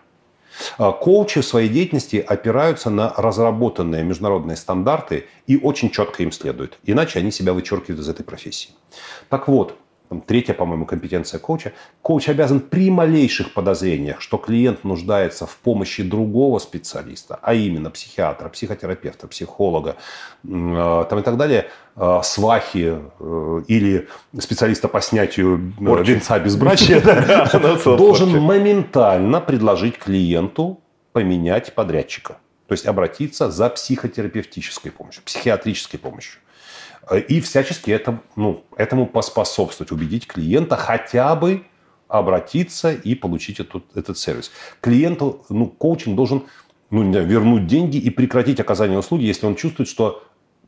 [0.77, 6.79] Э, коучи в своей деятельности опираются на разработанные международные стандарты и очень четко им следуют.
[6.83, 8.71] Иначе они себя вычеркивают из этой профессии.
[9.29, 9.77] Так вот,
[10.09, 11.73] там, третья, по-моему, компетенция коуча.
[12.01, 18.49] Коуч обязан при малейших подозрениях, что клиент нуждается в помощи другого специалиста, а именно психиатра,
[18.49, 19.95] психотерапевта, психолога
[20.43, 24.07] э, там, и так далее, э, свахи э, или
[24.39, 27.01] специалиста по снятию э, венца безбрачия,
[27.97, 30.81] должен моментально предложить клиенту
[31.13, 32.37] поменять подрядчика.
[32.67, 36.39] То есть обратиться за психотерапевтической помощью, психиатрической помощью.
[37.27, 41.63] И всячески это, ну, этому поспособствовать, убедить клиента хотя бы
[42.07, 44.51] обратиться и получить этот, этот сервис.
[44.81, 46.43] Клиенту, ну, коучинг должен
[46.89, 50.23] ну, вернуть деньги и прекратить оказание услуги, если он чувствует, что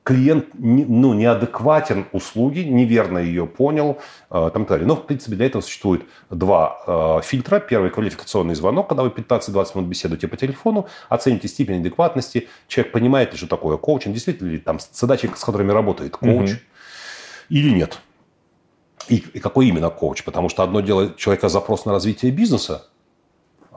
[0.07, 3.97] клиент ну, неадекватен услуги, неверно ее понял,
[4.31, 4.87] э, там, далее.
[4.87, 7.59] Но, в принципе, для этого существует два э, фильтра.
[7.59, 13.33] Первый– квалификационный звонок, когда вы 15-20 минут беседуете по телефону, оцените степень адекватности, человек понимает
[13.33, 16.59] ли, что такое коучинг, действительно ли там задачи, с которыми работает коуч, угу.
[17.49, 17.99] или нет.
[19.09, 20.23] И, и какой именно коуч?
[20.23, 22.87] Потому что одно дело человека запрос на развитие бизнеса,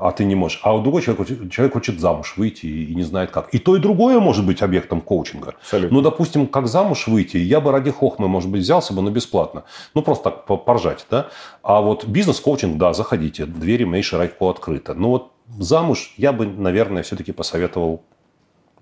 [0.00, 0.60] а ты не можешь.
[0.62, 3.54] А у другой человек, человек хочет замуж выйти и не знает как.
[3.54, 5.54] И то, и другое может быть объектом коучинга.
[5.60, 5.96] Абсолютно.
[5.96, 9.64] Ну, допустим, как замуж выйти, я бы ради хохмы, может быть, взялся бы, но бесплатно.
[9.94, 11.28] Ну, просто так поржать, да.
[11.62, 14.94] А вот бизнес-коучинг, да, заходите, двери моей широко открыты.
[14.94, 18.02] Но вот замуж я бы, наверное, все-таки посоветовал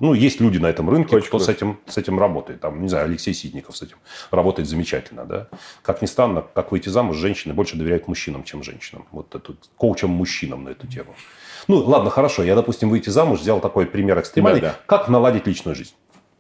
[0.01, 2.61] ну, есть люди на этом рынке, Очень кто с этим, с этим работает.
[2.61, 3.97] Там, не знаю, Алексей Ситников с этим
[4.31, 5.25] работает замечательно.
[5.25, 5.49] Да?
[5.83, 9.07] Как ни странно, как выйти замуж, женщины больше доверяют мужчинам, чем женщинам.
[9.11, 11.15] Вот это, коучам-мужчинам на эту тему.
[11.67, 12.45] Ну, ладно, хорошо.
[12.45, 14.61] Я, допустим, выйти замуж, взял такой пример экстремальный.
[14.61, 14.79] Да, да.
[14.87, 15.95] Как наладить личную жизнь?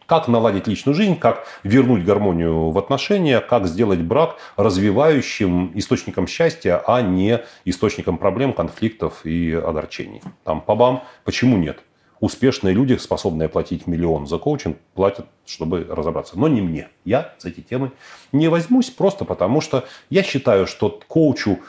[0.06, 6.82] Как наладить личную жизнь, как вернуть гармонию в отношениях, как сделать брак развивающим источником счастья,
[6.86, 10.22] а не источником проблем, конфликтов и огорчений.
[10.44, 11.80] Там, по-бам, почему нет?
[12.20, 16.38] Успешные люди, способные оплатить миллион за коучинг, платят, чтобы разобраться.
[16.38, 16.88] Но не мне.
[17.04, 17.92] Я за эти темы
[18.32, 21.60] не возьмусь просто потому, что я считаю, что коучу,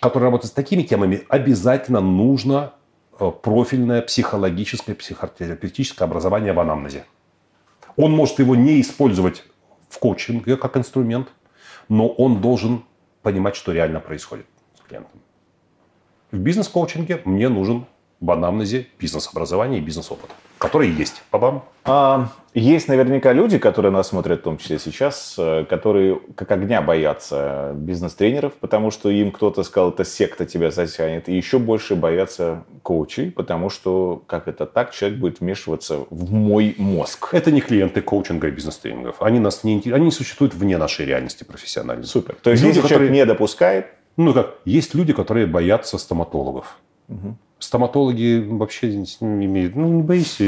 [0.00, 2.72] который работает с такими темами, обязательно нужно
[3.18, 7.04] э, профильное психологическое, психотерапевтическое образование в анамнезе.
[7.96, 9.44] Он может его не использовать
[9.88, 11.28] в коучинге как инструмент,
[11.88, 12.84] но он должен
[13.22, 15.20] понимать, что реально происходит с клиентом.
[16.30, 17.84] В бизнес-коучинге мне нужен
[18.22, 21.22] в анамнезе бизнес-образования и бизнес-опыта, которые есть.
[21.32, 21.64] Бабам.
[21.84, 26.80] А, есть наверняка люди, которые нас смотрят, в том числе сейчас, э, которые как огня
[26.80, 32.62] боятся бизнес-тренеров, потому что им кто-то сказал, это секта тебя затянет, и еще больше боятся
[32.84, 37.30] коучей, потому что, как это так, человек будет вмешиваться в мой мозг.
[37.32, 39.20] Это не клиенты коучинга и бизнес-тренингов.
[39.20, 42.04] Они, нас не, они не существуют вне нашей реальности профессиональной.
[42.04, 42.36] Супер.
[42.40, 43.08] То есть, люди, если которые...
[43.08, 43.86] человек не допускает...
[44.16, 46.76] Ну как, есть люди, которые боятся стоматологов.
[47.08, 47.36] Угу.
[47.62, 49.76] Стоматологи вообще не имеют...
[49.76, 50.44] Ну, не бойся,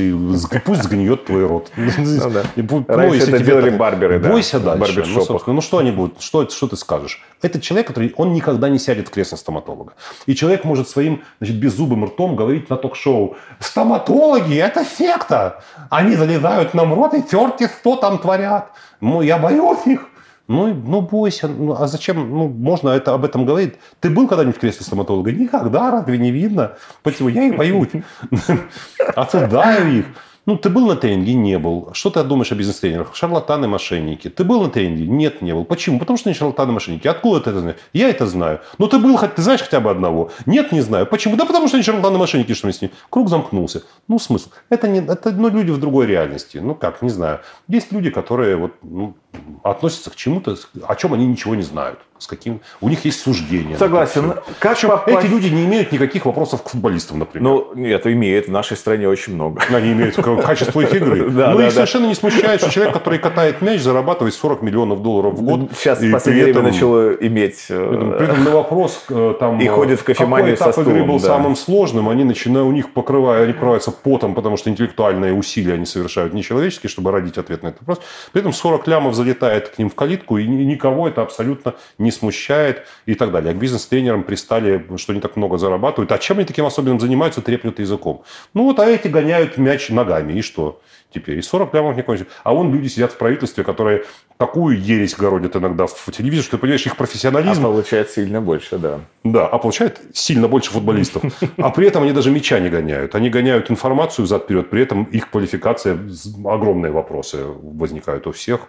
[0.65, 1.71] пусть сгниет твой рот.
[1.77, 2.43] Ну, да.
[2.89, 4.29] Раньше это делали барберы, да.
[4.29, 5.05] Бойся дальше.
[5.07, 6.21] Ну, собственно, ну, что они будут?
[6.21, 7.23] Что, что ты скажешь?
[7.41, 8.13] Это человек, который...
[8.17, 9.93] Он никогда не сядет в кресло стоматолога.
[10.27, 15.63] И человек может своим значит, беззубым ртом говорить на ток-шоу «Стоматологи– это секта!
[15.91, 18.73] Они залезают нам в рот и терти, что там творят!
[19.01, 20.09] Ну, я боюсь их!»
[20.47, 23.75] Ну, ну бойся, ну, а зачем, ну, можно это, об этом говорить.
[24.01, 25.33] Ты был когда-нибудь в кресле стоматолога?
[25.33, 26.77] Никогда, разве не видно?
[27.03, 27.31] Почему?
[27.31, 27.89] Я их боюсь.
[29.17, 30.07] Осуждаю их.
[30.47, 31.33] Ну, ты был на тренинге?
[31.33, 31.89] Не был.
[31.95, 33.15] Что ты думаешь о бизнес-тренерах?
[33.15, 34.29] Шарлатаны, мошенники.
[34.29, 35.07] Ты был на тренинге?
[35.07, 35.65] Нет, не был.
[35.65, 35.99] Почему?
[35.99, 37.09] Потому что они шарлатаны, мошенники.
[37.09, 37.79] Откуда ты это знаешь?
[37.95, 38.61] Я это знаю.
[38.77, 40.31] Ну, ты был, ты знаешь хотя бы одного?
[40.45, 41.07] Нет, не знаю.
[41.07, 41.37] Почему?
[41.37, 42.93] Да потому что они шарлатаны, мошенники, что мы с ними.
[43.09, 43.85] Круг замкнулся.
[44.07, 44.51] Ну, смысл.
[44.69, 46.59] Это, не, это ну, люди в другой реальности.
[46.59, 47.41] Ну, как, не знаю.
[47.67, 49.15] Есть люди, которые вот, ну,
[49.63, 50.57] относятся к чему-то,
[50.87, 52.61] о чем они ничего не знают с каким...
[52.81, 53.77] У них есть суждение.
[53.77, 54.35] Согласен.
[54.59, 55.19] Как Причем попасть...
[55.19, 57.49] эти люди не имеют никаких вопросов к футболистам, например.
[57.49, 58.47] Ну, нет, имеют.
[58.47, 59.63] В нашей стране очень много.
[59.69, 61.31] Они имеют качество их игры.
[61.35, 61.73] Да, ну, да, и да.
[61.73, 65.71] совершенно не смущает, что человек, который катает мяч, зарабатывает 40 миллионов долларов в год.
[65.77, 67.67] Сейчас в последнее время начало иметь...
[67.69, 71.27] Э, при этом на вопрос, э, там, и ходит в какой этап игры был да.
[71.27, 75.87] самым сложным, они начинают, у них покрывают, они покрываются потом, потому что интеллектуальные усилия они
[75.87, 78.01] совершают нечеловеческие, чтобы родить ответ на этот вопрос.
[78.33, 82.83] При этом 40 лямов залетает к ним в калитку, и никого это абсолютно не смущает
[83.07, 83.53] и так далее.
[83.53, 86.13] А к бизнес-тренерам пристали, что они так много зарабатывают.
[86.13, 88.23] А чем они таким особенным занимаются, треплют языком.
[88.53, 90.35] Ну вот, а эти гоняют мяч ногами.
[90.35, 90.81] И что?
[91.15, 91.39] Теперь.
[91.39, 92.33] И 40 лямов не кончится.
[92.43, 94.05] А вон люди сидят в правительстве, которые
[94.37, 97.65] такую ересь городят иногда в телевизоре, что ты понимаешь, их профессионализм...
[97.65, 99.01] А получает сильно больше, да.
[99.23, 101.23] Да, а получает сильно больше футболистов.
[101.57, 103.15] А при этом они даже мяча не гоняют.
[103.15, 105.99] Они гоняют информацию взад-вперед, при этом их квалификация,
[106.45, 108.69] огромные вопросы возникают у всех.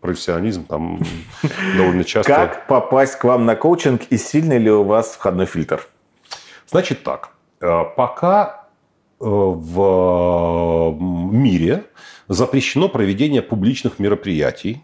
[0.00, 1.00] Профессионализм там
[1.76, 2.32] довольно часто...
[2.32, 5.86] Как попасть к вам на коучинг и сильный ли у вас входной фильтр?
[6.66, 7.30] Значит так,
[7.60, 8.63] э, пока
[9.20, 11.84] в мире
[12.28, 14.82] запрещено проведение публичных мероприятий,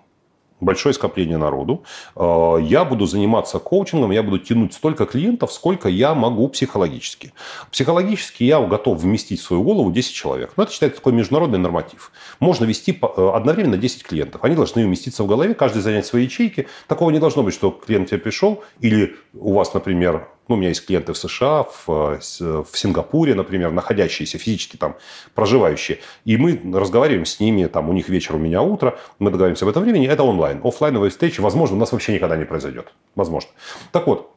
[0.60, 1.84] большое скопление народу.
[2.16, 7.32] Э, я буду заниматься коучингом, я буду тянуть столько клиентов, сколько я могу психологически.
[7.70, 10.52] Психологически я готов вместить в свою голову 10 человек.
[10.56, 12.12] Но это считается такой международный норматив.
[12.38, 14.44] Можно вести э, одновременно 10 клиентов.
[14.44, 16.68] Они должны уместиться в голове, каждый занять свои ячейки.
[16.86, 20.70] Такого не должно быть, что клиент тебе пришел, или у вас, например, ну, у меня
[20.70, 24.96] есть клиенты в США, в, в Сингапуре, например, находящиеся физически там,
[25.34, 26.00] проживающие.
[26.24, 29.68] И мы разговариваем с ними, там, у них вечер, у меня утро, мы договариваемся в
[29.68, 30.60] этом времени, это онлайн.
[30.64, 32.92] Оффлайновые встречи, возможно, у нас вообще никогда не произойдет.
[33.14, 33.50] Возможно.
[33.92, 34.34] Так вот,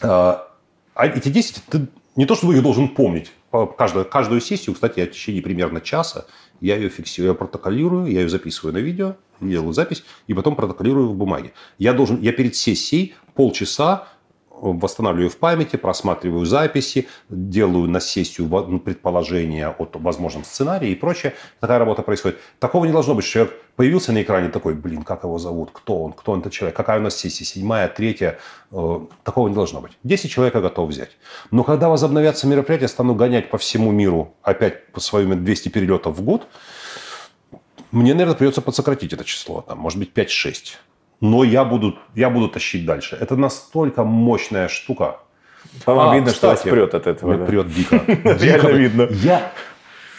[0.00, 0.48] а,
[0.94, 3.32] а эти 10, ты не то, что вы их должен помнить.
[3.76, 6.26] Каждую, каждую сессию, кстати, я в течение примерно часа
[6.60, 11.08] я ее фиксирую, я протоколирую, я ее записываю на видео, делаю запись и потом протоколирую
[11.08, 11.52] в бумаге.
[11.78, 14.08] Я должен, я перед сессией полчаса
[14.60, 21.34] восстанавливаю в памяти, просматриваю записи, делаю на сессию ну, предположения о возможном сценарии и прочее.
[21.60, 22.38] Такая работа происходит.
[22.58, 26.12] Такого не должно быть, человек появился на экране такой, блин, как его зовут, кто он,
[26.12, 28.38] кто он этот человек, какая у нас сессия, седьмая, третья.
[28.72, 29.92] Э, такого не должно быть.
[30.02, 31.10] Десять человек я готов взять.
[31.50, 36.22] Но когда возобновятся мероприятия, стану гонять по всему миру опять по своим 200 перелетов в
[36.22, 36.46] год,
[37.90, 39.62] мне, наверное, придется подсократить это число.
[39.62, 40.76] Там, может быть, 5-6
[41.20, 43.16] но я буду, я буду тащить дальше.
[43.20, 45.18] Это настолько мощная штука.
[45.84, 47.36] По-моему, а, видно, кстати, что вас прет от этого.
[47.36, 47.44] Да.
[47.44, 48.02] Прет дико.
[48.06, 49.08] Реально видно.
[49.10, 49.52] Я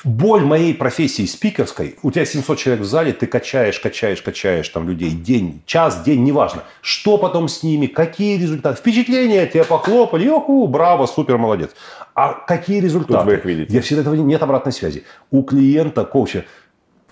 [0.04, 4.88] боль моей профессии спикерской, у тебя 700 человек в зале, ты качаешь, качаешь, качаешь там
[4.88, 6.64] людей день, час, день, неважно.
[6.82, 8.78] Что потом с ними, какие результаты.
[8.78, 11.72] Впечатления, тебе похлопали, йоху, браво, супер, молодец.
[12.16, 13.20] А какие результаты?
[13.20, 13.74] Тут вы их видите.
[13.74, 15.04] Я всегда этого нет обратной связи.
[15.30, 16.46] У клиента, коуча,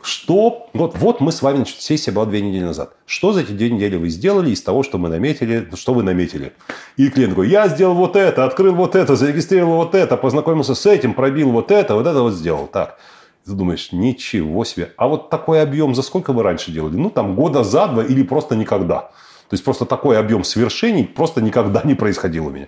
[0.05, 2.93] что, вот, вот мы с вами, значит, сессия была две недели назад.
[3.05, 6.53] Что за эти две недели вы сделали из того, что мы наметили, что вы наметили?
[6.95, 10.85] И клиент говорит, я сделал вот это, открыл вот это, зарегистрировал вот это, познакомился с
[10.85, 12.67] этим, пробил вот это, вот это вот сделал.
[12.67, 12.99] Так.
[13.45, 14.91] Ты думаешь, ничего себе.
[14.97, 16.95] А вот такой объем за сколько вы раньше делали?
[16.95, 19.11] Ну, там, года за два или просто никогда.
[19.49, 22.67] То есть просто такой объем свершений просто никогда не происходил у меня.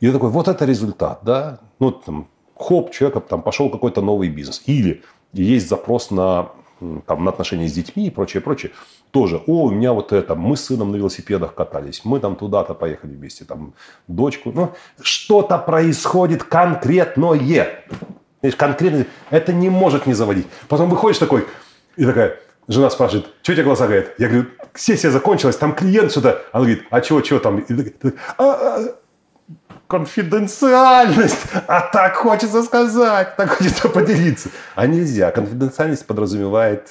[0.00, 1.60] И я такой, вот это результат, да?
[1.78, 4.62] Ну, там, хоп, человек там пошел какой-то новый бизнес.
[4.66, 5.02] Или
[5.32, 6.50] есть запрос на
[7.06, 8.72] там, на отношения с детьми и прочее, прочее,
[9.10, 12.74] тоже, о, у меня вот это, мы с сыном на велосипедах катались, мы там туда-то
[12.74, 13.74] поехали вместе, там,
[14.08, 17.84] дочку, ну, что-то происходит конкретное.
[18.56, 20.46] Конкретно, это не может не заводить.
[20.68, 21.46] Потом выходишь такой,
[21.96, 22.38] и такая,
[22.68, 24.14] жена спрашивает, что у тебя глаза горят?
[24.18, 26.42] Я говорю, сессия закончилась, там клиент что-то.
[26.52, 27.64] Она говорит, а чего, чего там?
[28.38, 28.78] А, а,
[29.90, 31.46] конфиденциальность.
[31.66, 34.50] А так хочется сказать, так хочется поделиться.
[34.76, 35.30] А нельзя.
[35.32, 36.88] Конфиденциальность подразумевает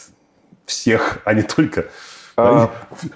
[0.65, 1.85] всех, а не только
[2.35, 2.71] а...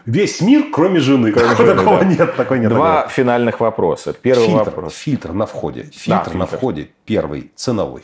[0.06, 1.32] Весь мир, кроме жены.
[1.32, 2.06] Кроме жены такого да.
[2.06, 2.70] нет, такой нет.
[2.70, 3.14] Два такого.
[3.14, 4.14] финальных вопроса.
[4.14, 4.94] Первый фильтр, вопрос.
[4.96, 5.84] Фильтр на входе.
[5.94, 8.04] Фильтр, да, на входе первый ценовой.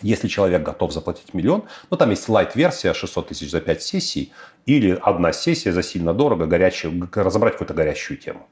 [0.00, 4.32] Если человек готов заплатить миллион, ну там есть лайт-версия 600 тысяч за 5 сессий
[4.66, 8.46] или одна сессия за сильно дорого, горячую, разобрать какую-то горящую тему.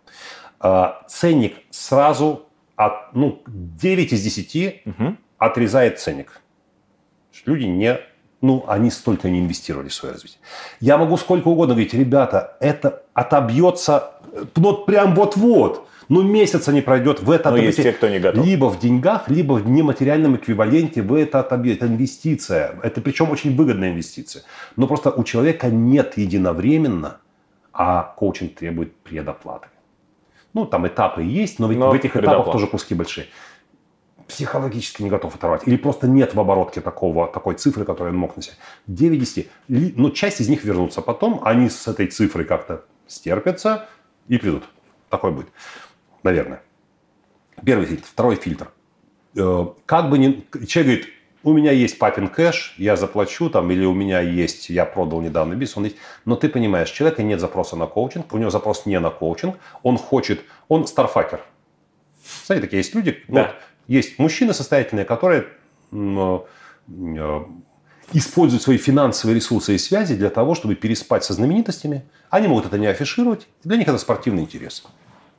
[0.60, 2.46] А, ценник сразу
[2.76, 5.16] от, ну, 9 из 10 угу.
[5.38, 6.40] отрезает ценник.
[7.44, 7.98] Люди не,
[8.40, 10.40] ну, они столько не инвестировали в свое развитие.
[10.80, 14.16] Я могу сколько угодно говорить, ребята, это отобьется
[14.56, 15.88] ну, прям вот-вот.
[16.08, 17.50] Ну, месяца не пройдет в это.
[17.50, 18.44] Но есть те, кто не готов.
[18.44, 21.78] Либо в деньгах, либо в нематериальном эквиваленте в это отобьет.
[21.78, 22.78] Это инвестиция.
[22.82, 24.44] Это причем очень выгодная инвестиция.
[24.76, 27.18] Но просто у человека нет единовременно,
[27.72, 29.66] а коучинг требует предоплаты.
[30.56, 33.26] Ну, там этапы есть, но, но в этих этапах тоже куски большие.
[34.26, 35.68] Психологически не готов оторвать.
[35.68, 38.56] Или просто нет в оборотке такого, такой цифры, которую он мог носить.
[38.88, 39.50] 9 10.
[39.68, 41.40] Но часть из них вернутся потом.
[41.44, 43.86] Они с этой цифрой как-то стерпятся
[44.26, 44.64] и придут.
[45.10, 45.46] Такой будет
[46.26, 46.62] наверное.
[47.64, 48.06] Первый фильтр.
[48.06, 48.70] Второй фильтр.
[49.36, 50.46] Э, как бы ни...
[50.66, 54.84] Человек говорит, у меня есть папин кэш, я заплачу там, или у меня есть, я
[54.84, 55.96] продал недавно бизнес, он есть.
[56.24, 59.96] Но ты понимаешь, человека нет запроса на коучинг, у него запрос не на коучинг, он
[59.98, 61.40] хочет, он старфакер.
[62.46, 63.42] Знаете, такие есть люди, да.
[63.42, 63.50] вот,
[63.86, 65.46] есть мужчины состоятельные, которые
[65.92, 66.38] э,
[66.88, 67.40] э,
[68.12, 72.04] используют свои финансовые ресурсы и связи для того, чтобы переспать со знаменитостями.
[72.30, 74.84] Они могут это не афишировать, для них это спортивный интерес.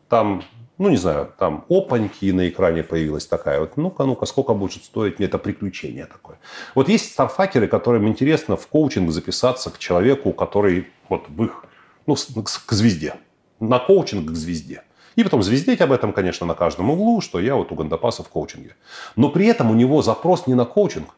[0.09, 0.43] Там
[0.77, 5.17] ну, не знаю, там опаньки на экране появилась такая вот, ну-ка, ну-ка, сколько будет стоить
[5.17, 6.37] мне это приключение такое.
[6.75, 11.65] Вот есть старфакеры, которым интересно в коучинг записаться к человеку, который вот в их,
[12.05, 13.15] ну, к звезде,
[13.59, 14.83] на коучинг к звезде.
[15.15, 18.29] И потом звездеть об этом, конечно, на каждом углу, что я вот у Гандапаса в
[18.29, 18.75] коучинге.
[19.15, 21.09] Но при этом у него запрос не на коучинг,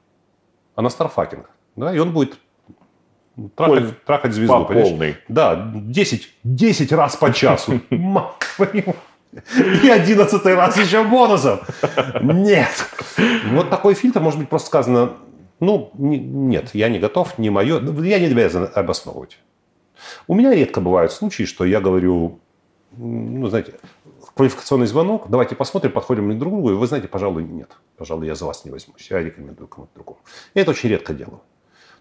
[0.76, 1.50] а на starfucking.
[1.76, 1.94] Да?
[1.94, 2.40] И он будет
[3.56, 4.66] трахать, трахать звезду.
[4.66, 5.18] По полной.
[5.28, 7.82] Да, 10, 10 раз по часу.
[9.34, 11.60] И одиннадцатый раз еще бонусом.
[12.22, 12.72] Нет.
[13.52, 15.14] Вот такой фильтр может быть просто сказано,
[15.60, 19.38] ну, не, нет, я не готов, не мое, я не обязан обосновывать.
[20.28, 22.40] У меня редко бывают случаи, что я говорю,
[22.98, 23.76] ну, знаете,
[24.36, 28.26] квалификационный звонок, давайте посмотрим, подходим ли друг к другу, и вы знаете, пожалуй, нет, пожалуй,
[28.26, 30.20] я за вас не возьмусь, я рекомендую кому-то другому.
[30.56, 31.42] Я это очень редко делаю.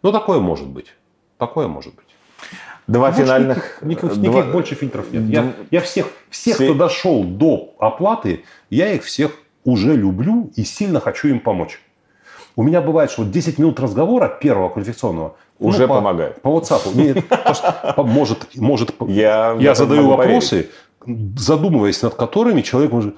[0.03, 0.95] Но такое может быть.
[1.37, 2.07] Такое может быть.
[2.89, 3.79] Два больше финальных...
[3.83, 4.53] Никаких, никаких, два...
[4.53, 5.23] больше фильтров нет.
[5.29, 6.65] Я, я всех, всех, Все...
[6.65, 9.33] кто дошел до оплаты, я их всех
[9.65, 11.81] уже люблю и сильно хочу им помочь.
[12.57, 16.41] У меня бывает, что 10 минут разговора первого квалификационного ну, уже ну, помогает.
[16.41, 16.81] По, по WhatsApp.
[16.95, 17.25] Нет,
[17.99, 21.39] может, может, я, я задаю вопросы, поверить.
[21.39, 23.15] задумываясь над которыми человек может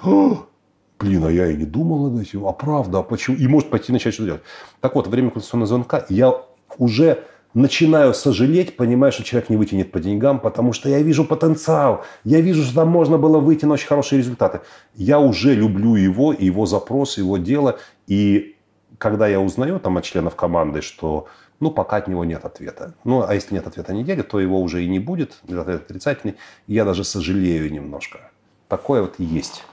[0.98, 3.36] блин, а я и не думал над этим, а правда, а почему?
[3.36, 4.42] И может пойти начать что-то делать.
[4.80, 6.34] Так вот, во время конституционного звонка я
[6.76, 7.24] уже
[7.54, 12.40] начинаю сожалеть, понимаю, что человек не вытянет по деньгам, потому что я вижу потенциал, я
[12.40, 14.60] вижу, что там можно было выйти на очень хорошие результаты.
[14.94, 17.78] Я уже люблю его, его запрос, его дело.
[18.06, 18.56] И
[18.98, 21.26] когда я узнаю там от членов команды, что
[21.58, 22.94] ну, пока от него нет ответа.
[23.04, 26.36] Ну, а если нет ответа неделю, то его уже и не будет, ответ отрицательный.
[26.66, 28.30] Я даже сожалею немножко.
[28.68, 29.64] Такое вот есть.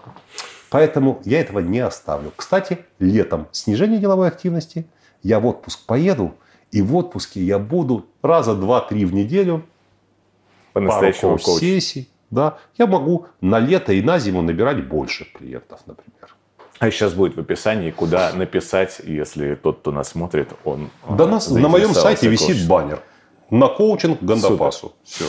[0.69, 2.33] Поэтому я этого не оставлю.
[2.35, 4.85] Кстати, летом снижение деловой активности.
[5.23, 6.33] Я в отпуск поеду–
[6.71, 9.63] и в отпуске я буду раза два-три в неделю
[10.73, 12.09] по-настоящему пару сессий.
[12.29, 16.35] Да, я могу на лето и на зиму набирать больше клиентов, например.
[16.79, 21.49] А сейчас будет в описании, куда написать, если тот, кто нас смотрит, он Да нас,
[21.49, 23.01] на моем сайте висит баннер.
[23.49, 24.93] На коучинг Гандапасу.
[25.05, 25.23] Все.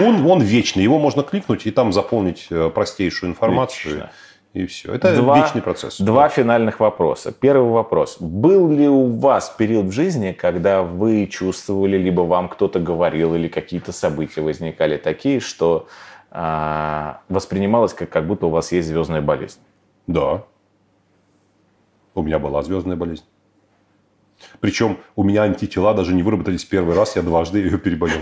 [0.00, 0.84] Он, он вечный.
[0.84, 3.94] Его можно кликнуть и там заполнить э, простейшую информацию.
[3.94, 4.10] Вечно.
[4.52, 4.92] И все.
[4.92, 6.00] Это два, вечный процесс.
[6.00, 7.30] Два финальных вопроса.
[7.32, 8.16] Первый вопрос.
[8.20, 13.46] Был ли у вас период в жизни, когда вы чувствовали, либо вам кто-то говорил, или
[13.46, 15.86] какие-то события возникали такие, что
[16.32, 19.60] э, воспринималось как, как будто у вас есть звездная болезнь?
[20.08, 20.42] Да.
[22.16, 23.24] У меня была звездная болезнь.
[24.58, 28.20] Причем у меня антитела даже не выработались первый раз, я дважды ее переболел.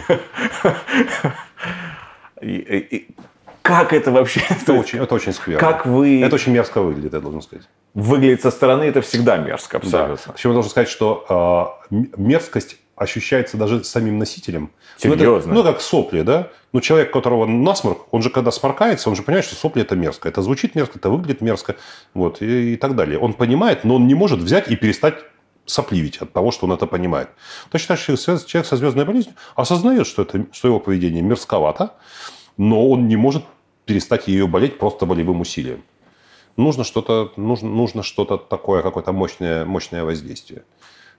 [3.69, 4.41] Как это вообще?
[4.49, 5.61] Это очень, это очень скверно.
[5.61, 6.23] Как вы...
[6.23, 7.69] Это очень мерзко выглядит, я должен сказать.
[7.93, 10.17] Выглядит со стороны это всегда мерзко, абсолютно.
[10.27, 10.33] Да.
[10.33, 14.71] Причем я должен сказать, что э, мерзкость ощущается даже самим носителем.
[14.97, 15.27] Серьезно?
[15.27, 16.49] Ну, это, ну, как сопли, да?
[16.73, 19.97] Ну, человек, у которого насморк, он же когда сморкается, он же понимает, что сопли это
[19.97, 20.31] мерзко.
[20.31, 21.77] Это звучит мерзко, это выглядит мерзко,
[22.15, 23.19] вот, и, и так далее.
[23.19, 25.17] Он понимает, но он не может взять и перестать
[25.67, 27.29] сопливить от того, что он это понимает.
[27.71, 31.93] Точно так же человек со звездной болезнью осознает, что, это, что его поведение мерзковато,
[32.57, 33.45] но он не может
[33.89, 35.83] перестать ее болеть просто болевым усилием.
[36.59, 40.63] Нужно что-то, нужно, нужно что-то такое, какое-то мощное, мощное воздействие.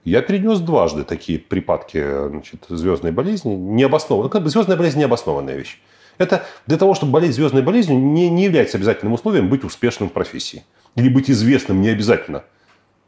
[0.06, 4.30] Я перенес дважды такие припадки значит, звездной болезни, необоснованно.
[4.30, 5.82] Как бы звездная болезнь необоснованная вещь.
[6.20, 10.14] Это для того, чтобы болеть звездной болезнью, не, не является обязательным условием быть успешным в
[10.14, 10.64] профессии.
[10.96, 12.44] Или быть известным не обязательно.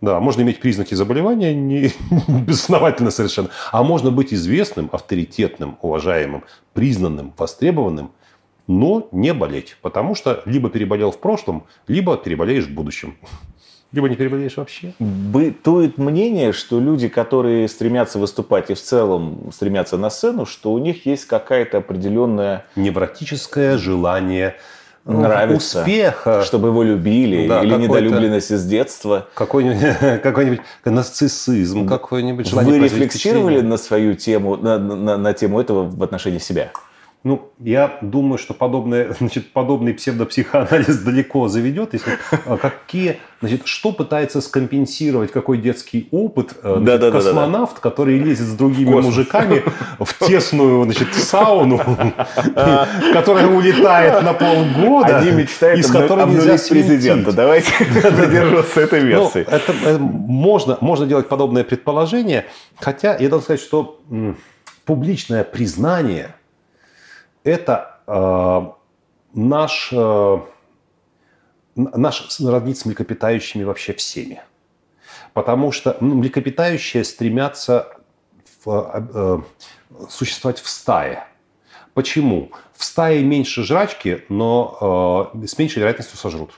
[0.02, 1.92] Да, можно иметь признаки заболевания не,
[2.28, 3.50] безосновательно совершенно.
[3.72, 8.12] А можно быть известным, авторитетным, уважаемым, признанным, востребованным
[8.68, 9.78] но не болеть.
[9.82, 13.18] Потому что либо переболел в прошлом, либо переболеешь в будущем.
[13.92, 14.94] либо не переболеешь вообще.
[15.00, 20.78] Бытует мнение, что люди, которые стремятся выступать и в целом стремятся на сцену, что у
[20.78, 22.66] них есть какая-то определенная...
[22.76, 24.56] Невротическое желание
[25.04, 26.44] нравится, успеха.
[26.44, 29.28] Чтобы его любили, да, или недолюбленность из детства.
[29.34, 35.84] Какой-нибудь, какой-нибудь нарциссизм, какой-нибудь желание Вы рефлексировали на свою тему, на, на, на тему этого
[35.84, 36.72] в отношении себя?
[37.24, 43.92] Ну, я думаю, что подобное, значит, подобный псевдопсихоанализ далеко заведет, если а, какие, значит, что
[43.92, 47.90] пытается скомпенсировать какой детский опыт э, значит, да, да, космонавт, да, да.
[47.90, 49.64] который лезет с другими мужиками
[50.00, 51.78] в тесную, значит, сауну,
[53.14, 57.34] которая улетает на полгода, Они мечтают из которой нельзя президента.
[57.34, 57.72] Давайте
[58.02, 59.42] задержаться этой ну, версии.
[59.42, 62.46] Это можно, можно делать подобное предположение,
[62.80, 64.00] хотя я должен сказать, что
[64.86, 66.34] публичное признание–
[67.44, 68.72] это э,
[69.34, 70.38] наш, э,
[71.76, 74.42] наш роднит с млекопитающими вообще всеми.
[75.34, 77.98] Потому что ну, млекопитающие стремятся
[78.64, 79.46] в,
[79.94, 81.26] э, существовать в стае.
[81.94, 82.52] Почему?
[82.74, 86.52] В стае меньше жрачки, но с меньшей вероятностью сожрут.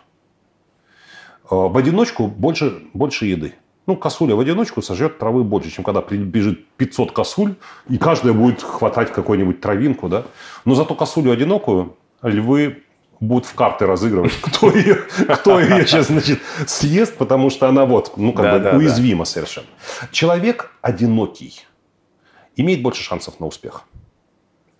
[1.49, 3.55] В одиночку больше, больше еды.
[3.85, 7.55] Ну, косуля в одиночку сожрет травы больше, чем когда прибежит 500 косуль,
[7.89, 10.23] и каждая будет хватать какую-нибудь травинку, да.
[10.63, 12.83] Но зато косулю одинокую львы
[13.19, 14.95] будут в карты разыгрывать, кто ее,
[15.35, 19.25] кто ее сейчас, значит, съест, потому что она вот, ну, как да, бы да, уязвима
[19.25, 19.31] да.
[19.31, 19.67] совершенно.
[20.11, 21.65] Человек одинокий
[22.55, 23.83] имеет больше шансов на успех.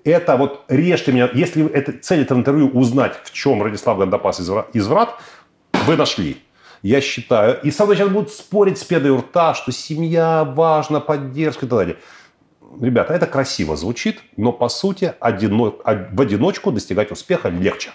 [0.05, 1.29] Это вот режьте меня.
[1.33, 4.41] Если это, цель этого интервью узнать, в чем Радислав Гандапас
[4.73, 5.15] изврат,
[5.87, 6.37] вы нашли
[6.83, 10.99] я считаю, и со мной сейчас будут спорить с педой у рта, что семья важна,
[10.99, 11.97] поддержка и так далее.
[12.79, 15.75] Ребята, это красиво звучит, но по сути одино...
[15.83, 17.91] в одиночку достигать успеха легче.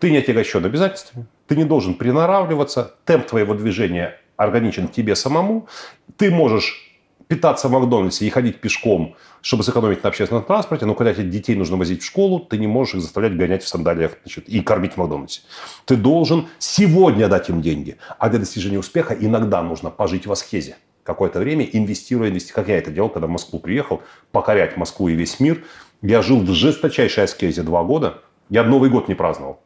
[0.00, 5.68] Ты не отягощен обязательствами, ты не должен приноравливаться, темп твоего движения органичен тебе самому,
[6.16, 6.88] ты можешь
[7.26, 11.54] питаться в Макдональдсе и ходить пешком, чтобы сэкономить на общественном транспорте, но когда тебе детей
[11.54, 14.94] нужно возить в школу, ты не можешь их заставлять гонять в сандалиях значит, и кормить
[14.94, 15.42] в Макдональдсе.
[15.84, 17.96] Ты должен сегодня дать им деньги.
[18.18, 20.76] А для достижения успеха иногда нужно пожить в аскезе
[21.08, 22.52] какое-то время, инвестируя, инвести...
[22.52, 25.64] как я это делал, когда в Москву приехал, покорять Москву и весь мир.
[26.02, 28.22] Я жил в жесточайшей аскезе два года.
[28.50, 29.62] Я Новый год не праздновал.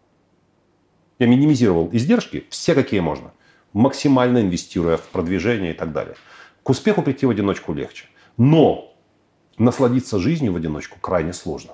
[1.18, 3.32] Я минимизировал издержки, все какие можно,
[3.72, 6.14] максимально инвестируя в продвижение и так далее.
[6.62, 8.06] К успеху прийти в одиночку легче.
[8.36, 8.91] Но
[9.58, 11.72] насладиться жизнью в одиночку крайне сложно.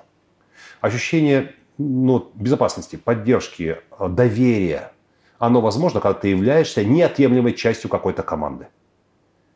[0.81, 4.91] Ощущение ну, безопасности, поддержки, э, доверия,
[5.37, 8.67] оно возможно, когда ты являешься неотъемлемой частью какой-то команды.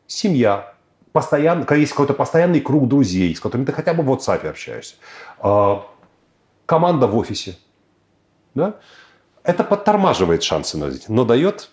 [0.07, 0.73] Семья,
[1.11, 4.95] постоянно, когда есть какой-то постоянный круг друзей, с которыми ты хотя бы в WhatsApp общаешься.
[5.41, 5.79] Э,
[6.65, 7.57] команда в офисе.
[8.55, 8.79] Да?
[9.43, 11.69] Это подтормаживает шансы на жизнь, но дает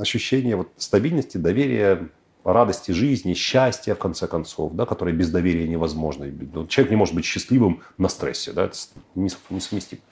[0.00, 2.08] ощущение вот стабильности, доверия,
[2.44, 6.26] радости жизни, счастья, в конце концов, да, которое без доверия невозможно.
[6.26, 8.76] Ну, человек не может быть счастливым на стрессе, да, это
[9.14, 10.02] несовместимо.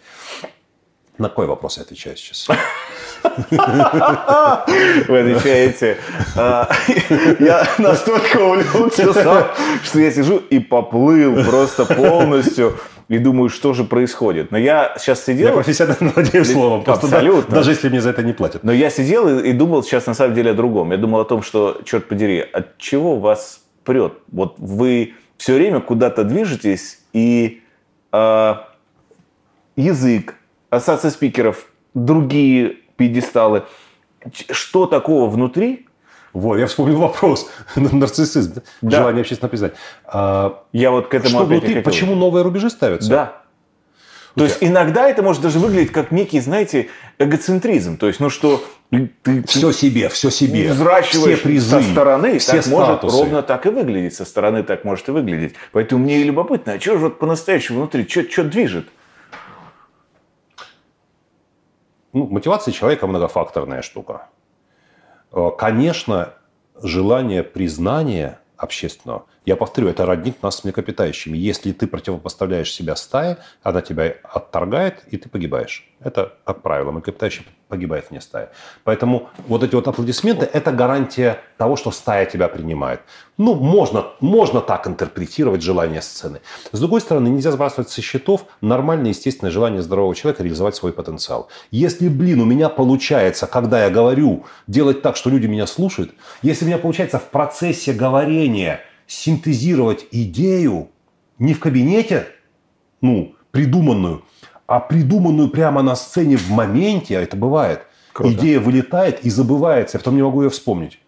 [1.19, 2.49] На какой вопрос я отвечаю сейчас?
[5.09, 5.99] Вы отвечаете.
[6.35, 6.69] А,
[7.39, 9.13] я настолько увлекся
[9.85, 12.79] что я сижу и поплыл просто полностью
[13.13, 14.51] и думаю, что же происходит.
[14.51, 15.49] Но я сейчас сидел...
[15.49, 16.83] Я профессионально владею словом.
[16.87, 17.55] Абсолютно.
[17.55, 18.65] Даже если мне за это не платят.
[18.65, 20.93] Но я сидел и, и думал сейчас на самом деле о другом.
[20.93, 24.15] Я думал о том, что, черт подери, от чего вас прет?
[24.29, 27.63] Вот вы все время куда-то движетесь, и
[28.13, 28.55] э,
[29.77, 30.37] язык,
[30.71, 33.65] ассоциация спикеров, другие пьедесталы.
[34.51, 35.87] Что такого внутри,
[36.33, 37.51] вот, я вспомнил вопрос.
[37.77, 38.99] Нарциссизм, да.
[38.99, 39.75] желание общественно признать.
[40.05, 43.11] А, я вот к этому Что внутри, почему новые рубежи ставятся?
[43.11, 43.43] Да.
[44.35, 46.89] То есть иногда это может даже выглядеть как некий, знаете,
[47.19, 47.99] эгоцентризм.
[47.99, 48.65] То есть, ну что
[49.23, 53.05] ты все себе, все себе, взращиваешь все призы, со стороны, все так статусы.
[53.05, 55.55] может ровно так и выглядеть, со стороны так может и выглядеть.
[55.73, 58.87] Поэтому мне любопытно, а что же вот по-настоящему внутри, что, что движет?
[62.15, 64.29] Ну, мотивация человека многофакторная штука.
[65.33, 66.35] Э, конечно,
[66.83, 71.37] желание признания общественного, я повторю, это роднит нас с млекопитающими.
[71.37, 75.85] Если ты противопоставляешь себя стае, она тебя отторгает, и ты погибаешь.
[76.01, 78.49] Это, как правило, млекопитающий погибает вне стаи.
[78.85, 83.01] Поэтому вот эти вот аплодисменты– это гарантия того, что стая тебя принимает.
[83.39, 86.41] Ну, можно, можно так интерпретировать желание сцены.
[86.71, 91.49] С другой стороны, нельзя сбрасывать со счетов нормальное, естественное желание здорового человека реализовать свой потенциал.
[91.71, 96.13] Если, блин, у меня получается, когда я говорю, делать так, что люди меня слушают,
[96.43, 98.83] если у меня получается в процессе говорения
[99.13, 100.91] синтезировать идею
[101.39, 102.29] не в кабинете,
[103.01, 104.25] ну, придуманную,
[104.67, 108.35] а придуманную прямо на сцене в моменте, а это бывает, Круто.
[108.35, 110.99] Идея вылетает и забывается, я потом не могу ее вспомнить.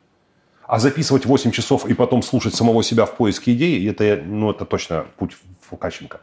[0.67, 4.65] А записывать 8 часов и потом слушать самого себя в поиске идеи, это, ну, это
[4.65, 5.33] точно путь
[5.69, 6.21] Фукаченко.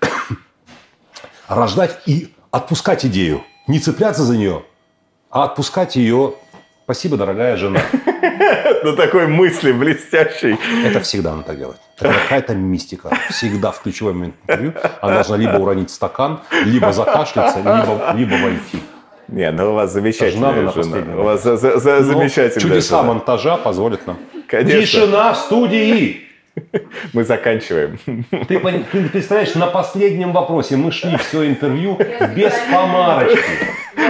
[1.48, 3.42] Рождать и отпускать идею.
[3.66, 4.64] Не цепляться за нее,
[5.30, 6.34] а отпускать ее.
[6.84, 7.80] Спасибо, дорогая жена.
[8.82, 10.56] На такой мысли блестящей.
[10.84, 11.78] Это всегда она так делает.
[11.98, 13.10] Это какая-то мистика.
[13.28, 18.82] Всегда в ключевой момент интервью она должна либо уронить стакан, либо закашляться, либо, либо войти.
[19.28, 21.16] Не, ну у вас замечательная жена.
[21.16, 23.02] У вас за, за, за, замечательная Чудеса жена.
[23.14, 24.18] монтажа позволят нам.
[24.48, 24.80] Конечно.
[24.80, 26.29] Тишина в студии!
[27.12, 27.98] Мы заканчиваем.
[28.46, 31.98] Ты, ты представляешь, на последнем вопросе мы шли все интервью
[32.34, 33.40] без помарочки.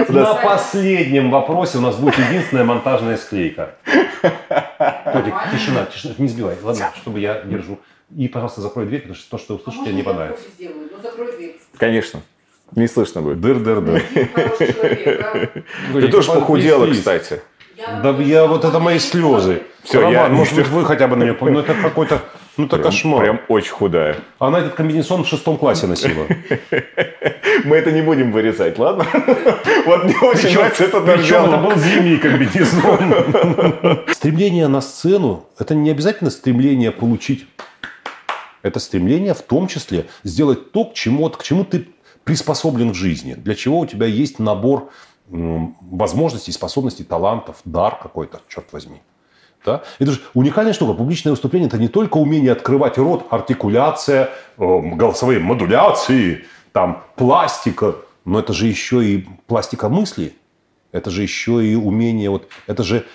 [0.09, 3.75] На последнем вопросе у нас будет единственная монтажная склейка.
[4.21, 6.55] Котик, тишина, тишина, не сбивай.
[6.61, 7.79] Ладно, чтобы я держу.
[8.15, 10.43] И, пожалуйста, закрой дверь, потому что то, что услышишь, тебе не понравится.
[11.77, 12.21] Конечно.
[12.75, 13.39] Не слышно будет.
[13.41, 14.01] Дыр-дыр-дыр.
[15.93, 17.41] Ты тоже похудела, кстати.
[18.03, 19.63] Да я вот это мои слезы.
[19.83, 20.27] Все, Роман, я...
[20.29, 21.37] может быть, вы хотя бы на нее...
[21.39, 22.21] Ну, это какой-то...
[22.57, 23.21] Ну, это прям, кошмар.
[23.21, 24.17] Прям очень худая.
[24.37, 26.27] Она этот комбинезон в шестом классе носила.
[27.63, 29.05] Мы это не будем вырезать, ладно?
[29.85, 34.05] Вот мне очень нравится этот Причем это был зимний комбинезон.
[34.13, 37.47] Стремление на сцену– это не обязательно стремление получить.
[38.61, 41.87] Это стремление в том числе сделать то, к чему, к чему ты
[42.23, 43.33] приспособлен в жизни.
[43.33, 44.91] Для чего у тебя есть набор
[45.31, 49.01] возможностей, способностей, талантов, дар какой-то, черт возьми.
[49.65, 49.83] Да?
[49.99, 50.93] Это же уникальная штука.
[50.93, 57.95] Публичное выступление– это не только умение открывать рот, артикуляция, эм, голосовые модуляции, там, пластика,
[58.25, 60.33] но это же еще и пластика мысли.
[60.91, 63.05] Это же еще и умение, вот, это же,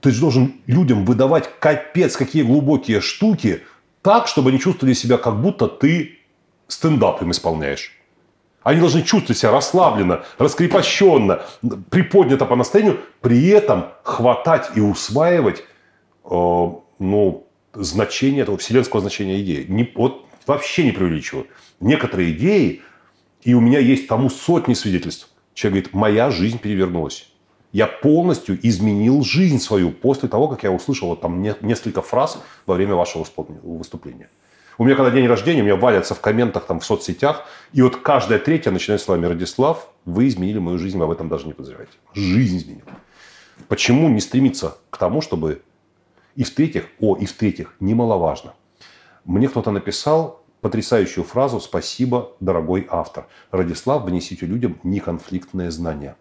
[0.00, 3.62] ты же должен людям выдавать капец какие глубокие штуки
[4.02, 6.18] так, чтобы они чувствовали себя, как будто ты
[6.68, 7.92] стендап им исполняешь.
[8.64, 11.42] Они должны чувствовать себя расслабленно, раскрепощенно,
[11.90, 19.66] приподнято по настроению, при этом хватать и усваивать э, ну, значение этого вселенского значения идеи.
[19.68, 21.46] Не, вот вообще не преувеличиваю.
[21.80, 22.80] Некоторые идеи,
[23.42, 25.28] и у меня есть тому сотни свидетельств.
[25.52, 27.28] Человек говорит, моя жизнь перевернулась.
[27.70, 32.76] Я полностью изменил жизнь свою после того, как я услышал вот там несколько фраз во
[32.76, 33.26] время вашего
[33.62, 34.30] выступления.
[34.76, 37.96] У меня когда день рождения, у меня валятся в комментах там в соцсетях, и вот
[37.96, 41.52] каждая третья начинает с вами Радислав, вы изменили мою жизнь, вы об этом даже не
[41.52, 41.92] подозреваете.
[42.12, 42.88] Жизнь изменила.
[43.68, 45.62] Почему не стремиться к тому, чтобы...
[46.34, 48.54] И в-третьих, о, и в-третьих, немаловажно.
[49.24, 53.28] Мне кто-то написал потрясающую фразу «Спасибо, дорогой автор».
[53.52, 56.16] Радислав, внесите людям неконфликтное знание.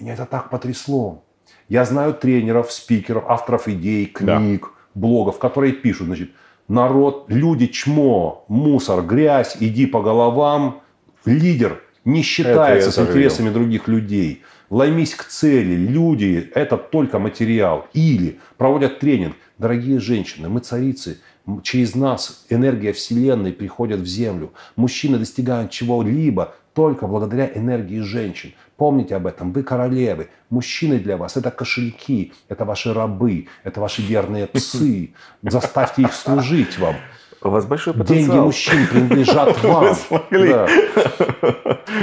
[0.00, 1.22] Меня это так потрясло.
[1.68, 5.00] Я знаю тренеров, спикеров, авторов идей, книг, да.
[5.00, 6.32] блогов, которые пишут, значит,
[6.68, 10.80] народ, люди чмо, мусор, грязь, иди по головам.
[11.24, 13.60] Лидер не считается с интересами видел.
[13.60, 14.42] других людей.
[14.70, 15.74] Ломись к цели.
[15.74, 17.86] Люди– это только материал.
[17.92, 19.36] Или проводят тренинг.
[19.58, 21.20] Дорогие женщины, мы царицы,
[21.62, 24.52] через нас энергия Вселенной приходит в Землю.
[24.76, 28.54] Мужчины достигают чего-либо только благодаря энергии женщин.
[28.82, 29.52] Помните об этом.
[29.52, 30.28] Вы королевы.
[30.50, 35.14] Мужчины для вас– это кошельки, это ваши рабы, это ваши верные псы.
[35.40, 36.96] Заставьте их служить вам.
[37.42, 38.16] У вас большой потенциал.
[38.18, 39.96] Деньги мужчин принадлежат вам.
[40.32, 40.68] Да.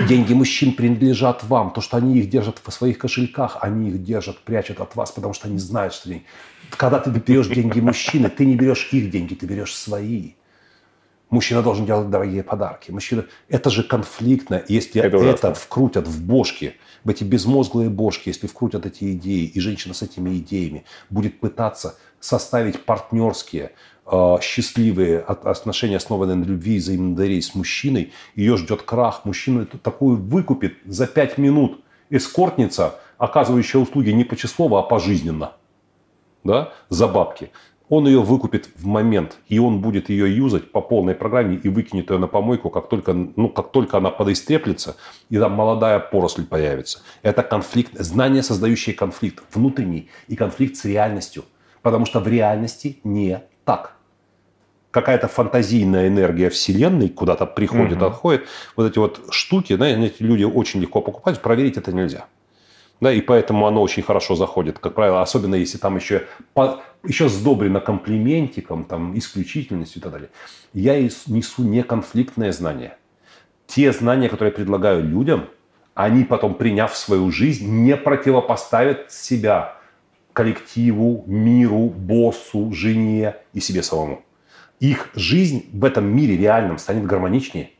[0.07, 1.71] Деньги мужчин принадлежат вам.
[1.71, 5.33] То, что они их держат в своих кошельках, они их держат, прячут от вас, потому
[5.33, 6.09] что они знают, что.
[6.77, 10.31] Когда ты берешь деньги мужчины, ты не берешь их деньги, ты берешь свои.
[11.29, 12.91] Мужчина должен делать дорогие подарки.
[12.91, 13.25] Мужчина...
[13.49, 14.63] Это же конфликтно.
[14.67, 19.59] Если это, это вкрутят в бошки, в эти безмозглые бошки, если вкрутят эти идеи, и
[19.59, 23.73] женщина с этими идеями будет пытаться составить партнерские,
[24.07, 29.23] э, счастливые отношения, основанные на любви и взаимном доверии с мужчиной, ее ждет крах.
[29.23, 35.53] Мужчина такую выкупит за пять минут эскортница, оказывающая услуги не по числу, а пожизненно.
[36.43, 37.51] Да, за бабки
[37.89, 42.11] он ее выкупит в момент, и он будет ее юзать по полной программе и выкинет
[42.11, 44.95] ее на помойку, как только, ну, как только она подостреплется,
[45.29, 47.01] и там молодая поросль появится.
[47.23, 51.43] Это конфликт, знание, создающее конфликт внутренний и конфликт с реальностью.
[51.81, 53.95] Потому что в реальности не так.
[54.91, 58.05] Какая-то фантазийная энергия Вселенной куда-то приходит, угу.
[58.05, 58.45] отходит.
[58.75, 62.25] Вот эти вот штуки, знаете, люди очень легко покупают, проверить это нельзя.
[63.01, 67.29] Да, и поэтому оно очень хорошо заходит, как правило, особенно если там еще, по, еще
[67.29, 70.29] сдобрено комплиментиком, там, исключительностью и так далее.
[70.73, 72.97] Я несу неконфликтное знание.
[73.67, 75.47] Те знания, которые я предлагаю людям,
[75.93, 79.77] они потом, приняв свою жизнь, не противопоставят себя
[80.33, 84.23] коллективу, миру, боссу, жене и себе самому.
[84.79, 87.71] Их жизнь в этом мире реальном станет гармоничнее.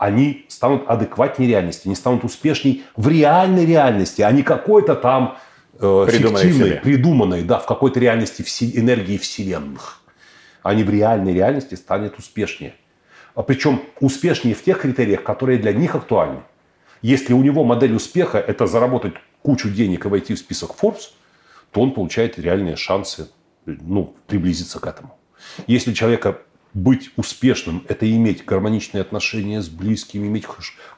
[0.00, 5.36] Они станут адекватнее реальности, они станут успешней в реальной реальности, а не какой-то там
[5.74, 6.80] э, Придуманной фиктивной, себе.
[6.82, 10.00] придуманной, да, в какой-то реальности вси- энергии вселенных.
[10.62, 12.72] Они в реальной реальности станут успешнее.
[13.34, 16.40] А причем успешнее в тех критериях, которые для них актуальны.
[17.02, 19.12] Если у него модель успеха– это заработать
[19.42, 21.10] кучу денег и войти в список Forbes,
[21.72, 23.28] то он получает реальные шансы
[23.66, 25.18] ну, приблизиться к этому.
[25.66, 26.38] Если у человека
[26.74, 30.46] быть успешным– это иметь гармоничные отношения с близкими, иметь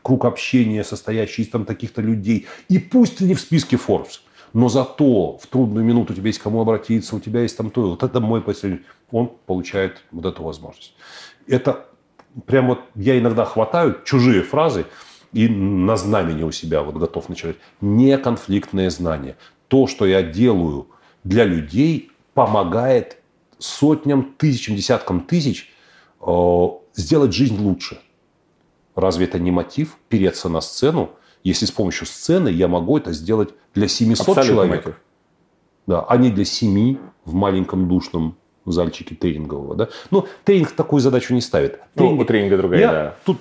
[0.02, 4.20] круг общения, состоящий из там таких-то людей, и пусть ты не в списке Forbes,
[4.52, 7.90] но зато в трудную минуту у тебя есть кому обратиться, у тебя есть там то,
[7.90, 8.80] вот это мой последний,
[9.10, 10.94] он получает вот эту возможность.
[11.46, 11.86] Это
[12.46, 14.86] прям вот я иногда хватаю чужие фразы
[15.32, 17.56] и на знамени у себя вот готов начать.
[17.80, 19.36] Неконфликтные знания.
[19.68, 20.88] То, что я делаю
[21.24, 23.21] для людей, помогает
[23.62, 25.70] сотням, тысячам, десяткам тысяч
[26.20, 28.00] э, сделать жизнь лучше.
[28.94, 31.10] Разве это не мотив переться на сцену,
[31.44, 34.84] если с помощью сцены я могу это сделать для 700 Абсолютно человек?
[34.86, 35.00] мотив.
[35.86, 38.36] Да, а не для семи в маленьком душном
[38.66, 39.74] зальчике тренингового.
[39.74, 39.88] Да?
[40.10, 41.80] Ну, тренинг такую задачу не ставит.
[41.94, 43.16] Ну, Тренинг- у тренинга другая, я да.
[43.24, 43.38] Тут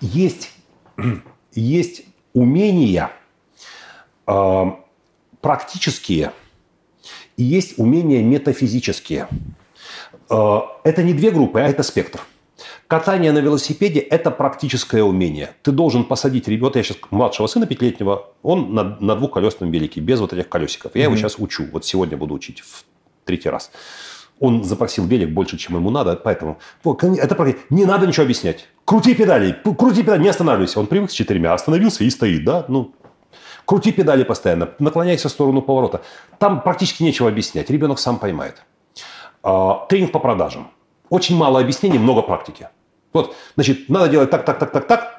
[0.00, 0.52] есть,
[1.52, 3.10] есть умения
[4.26, 4.64] э,
[5.40, 6.32] практические
[7.36, 9.28] и есть умения метафизические.
[10.30, 12.20] Э, это не две группы, а это спектр.
[12.86, 15.50] Катание на велосипеде– это практическое умение.
[15.62, 20.20] Ты должен посадить ребенка, я сейчас младшего сына пятилетнего, он на, на двухколесном велике, без
[20.20, 20.92] вот этих колесиков.
[20.94, 22.84] Я его сейчас учу, вот сегодня буду учить в
[23.24, 23.72] третий раз.
[24.38, 28.68] Он запросил велик больше, чем ему надо, поэтому это не надо ничего объяснять.
[28.84, 30.78] Крути педали, крути педали, не останавливайся.
[30.78, 32.94] Он привык с четырьмя, остановился и стоит, да, ну,
[33.66, 36.00] крути педали постоянно, наклоняйся в сторону поворота.
[36.38, 38.62] Там практически нечего объяснять, ребенок сам поймает.
[39.42, 40.68] А, тренинг по продажам.
[41.10, 42.68] Очень мало объяснений, много практики.
[43.12, 45.12] Вот, значит, надо делать так, так, так, так, так.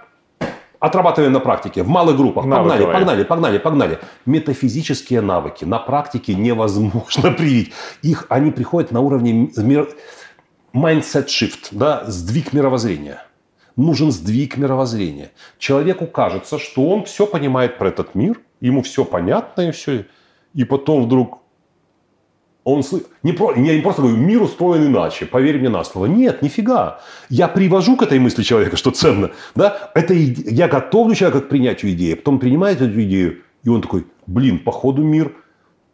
[0.79, 2.43] Отрабатываем на практике, в малых группах.
[2.43, 2.93] Погнали, Навыковые.
[2.93, 3.99] погнали, погнали, погнали.
[4.27, 7.73] Метафизические навыки на практике невозможно привить.
[8.03, 9.89] Их, они приходят на уровне мир-
[10.75, 13.23] mindset shift, да, сдвиг мировоззрения.
[13.77, 15.31] Нужен сдвиг мировоззрения.
[15.59, 20.05] Человеку кажется, что он все понимает про этот мир, ему все понятно и все.
[20.53, 21.39] И потом вдруг
[22.63, 22.83] он
[23.23, 26.07] не, про, я не просто говорю, мир устроен иначе, поверь мне на слово.
[26.07, 26.99] Нет, нифига.
[27.29, 29.31] Я привожу к этой мысли человека, что ценно.
[29.55, 29.91] Да?
[29.95, 34.59] Это я готовлю человека к принятию идеи, потом принимает эту идею, и он такой, блин,
[34.59, 35.31] походу мир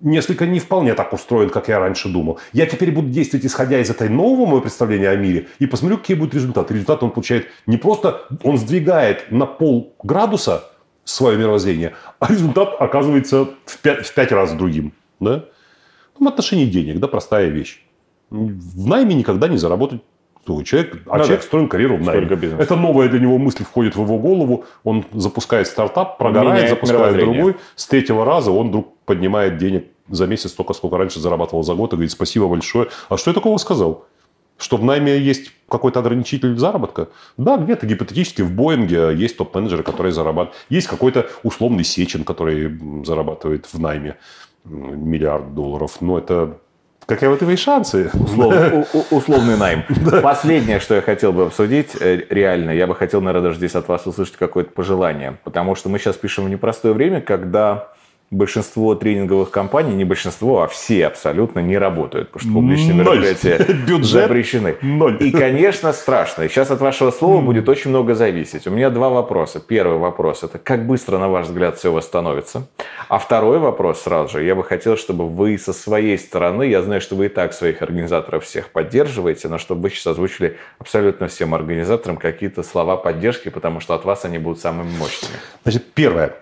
[0.03, 2.39] несколько не вполне так устроен, как я раньше думал.
[2.51, 6.15] Я теперь буду действовать, исходя из этой нового моего представления о мире, и посмотрю, какие
[6.15, 6.73] будут результаты.
[6.73, 10.69] Результат он получает не просто, он сдвигает на пол градуса
[11.03, 14.93] свое мировоззрение, а результат оказывается в пять, в пять раз другим.
[15.19, 15.45] Да?
[16.19, 17.83] Ну, в отношении денег, да, простая вещь.
[18.29, 20.01] В найме никогда не заработать
[20.45, 21.47] то человек, а Ну человек да.
[21.47, 22.27] строил карьеру в найме.
[22.59, 27.17] Это новая для него мысль входит в его голову, он запускает стартап, прогорает, Меняет запускает
[27.17, 31.73] другой, с третьего раза он вдруг поднимает денег за месяц столько, сколько раньше зарабатывал за
[31.75, 32.89] год, и говорит, спасибо большое.
[33.09, 34.05] А что я такого сказал?
[34.57, 37.09] Что в найме есть какой-то ограничитель заработка?
[37.37, 40.55] Да, где-то гипотетически в Боинге есть топ-менеджеры, которые зарабатывают.
[40.69, 44.17] Есть какой-то условный Сечин, который зарабатывает в найме
[44.63, 45.97] миллиард долларов.
[46.01, 46.57] Но это
[47.05, 48.11] какие вот твои шансы?
[48.13, 49.83] Услов- у- у- условный найм.
[50.21, 53.87] Последнее, что я хотел бы обсудить, э, реально, я бы хотел, наверное, даже здесь от
[53.87, 55.39] вас услышать какое-то пожелание.
[55.43, 57.89] Потому что мы сейчас пишем в непростое время, когда
[58.33, 63.19] большинство тренинговых компаний, не большинство, а все абсолютно не работают, потому что публичные Ноль.
[63.19, 63.57] мероприятия
[63.87, 64.75] Бюджет запрещены.
[64.81, 65.17] ноль.
[65.21, 66.43] И, конечно, страшно.
[66.43, 68.67] И сейчас от вашего слова будет очень много зависеть.
[68.67, 69.59] У меня два вопроса.
[69.59, 72.67] Первый вопрос– это как быстро, на ваш взгляд, все восстановится?
[73.07, 74.43] А второй вопрос сразу же.
[74.43, 77.81] Я бы хотел, чтобы вы со своей стороны, я знаю, что вы и так своих
[77.81, 83.79] организаторов всех поддерживаете, но чтобы вы сейчас озвучили абсолютно всем организаторам какие-то слова поддержки, потому
[83.79, 85.35] что от вас они будут самыми мощными.
[85.63, 86.35] Значит, первое.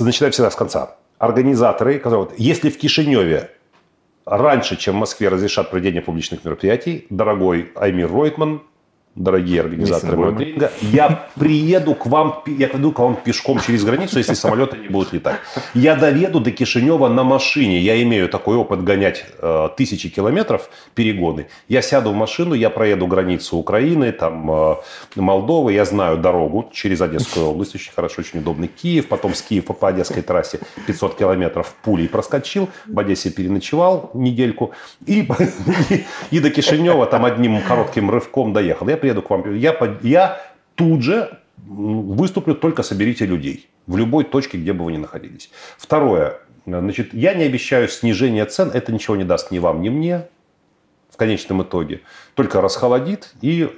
[0.00, 0.96] Начинаем всегда с конца.
[1.22, 3.52] Организаторы, которые- вот, если в Кишиневе
[4.26, 8.62] раньше, чем в Москве разрешат проведение публичных мероприятий, дорогой Аймир Ройтман,
[9.14, 14.34] дорогие организаторы тренинга, я приеду к вам, я приду к вам пешком через границу, если
[14.34, 15.36] самолеты не будут летать.
[15.74, 17.78] Я доведу до Кишинева на машине.
[17.80, 21.48] Я имею такой опыт гонять э, тысячи километров перегоны.
[21.68, 24.76] Я сяду в машину, я проеду границу Украины, там э,
[25.16, 29.72] Молдовы, я знаю дорогу через Одесскую область, очень хорошо, очень удобный Киев, потом с Киева
[29.72, 34.72] по Одесской трассе 500 километров пулей проскочил, в Одессе переночевал недельку
[35.04, 35.20] и,
[35.90, 38.88] и, и до Кишинева там одним коротким рывком доехал.
[38.88, 40.40] Я приеду к вам, я, я
[40.74, 45.50] тут же выступлю, только соберите людей в любой точке, где бы вы ни находились.
[45.76, 46.38] Второе.
[46.66, 50.28] Значит, я не обещаю снижения цен, это ничего не даст ни вам, ни мне.
[51.10, 52.00] в конечном итоге.
[52.34, 53.68] Только расхолодит и,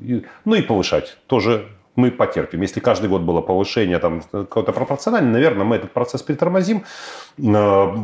[0.00, 2.62] и ну и повышать тоже мы потерпим.
[2.62, 6.84] Если каждый год было повышение там какое-то пропорциональное, наверное, мы этот процесс притормозим.
[7.38, 7.94] Э,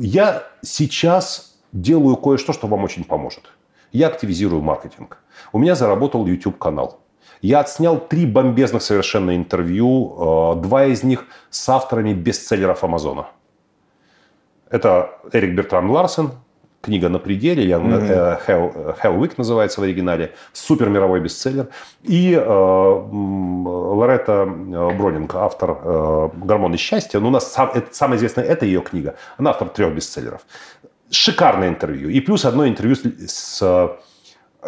[0.00, 3.52] я сейчас делаю кое-что, что вам очень поможет.
[3.92, 5.18] Я активизирую маркетинг.
[5.52, 7.00] У меня заработал YouTube-канал.
[7.42, 13.26] Я отснял три бомбезных совершенно интервью, э, два из них с авторами бестселлеров Амазона.
[14.70, 16.32] Это Эрик Бертран Ларсен,
[16.80, 18.46] книга «На пределе», mm-hmm.
[18.46, 21.68] Hell, Hell Week называется в оригинале, супер мировой бестселлер.
[22.02, 23.02] И э,
[23.66, 27.20] Лоретта Бронинг, автор э, «Гормоны счастья».
[27.20, 29.16] Ну, у нас сам, это, самая известная это ее книга.
[29.36, 30.46] Она автор трех бестселлеров.
[31.10, 32.08] Шикарное интервью.
[32.08, 33.96] И плюс одно интервью с, с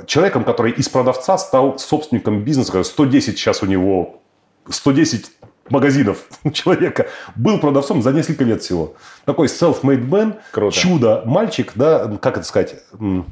[0.06, 2.82] человеком, который из продавца стал собственником бизнеса.
[2.82, 4.20] 110 сейчас у него
[4.69, 5.27] 110
[5.70, 8.94] магазинов человека, был продавцом за несколько лет всего.
[9.24, 10.74] Такой self-made man, Круто.
[10.77, 12.77] чудо, мальчик, да, как это сказать,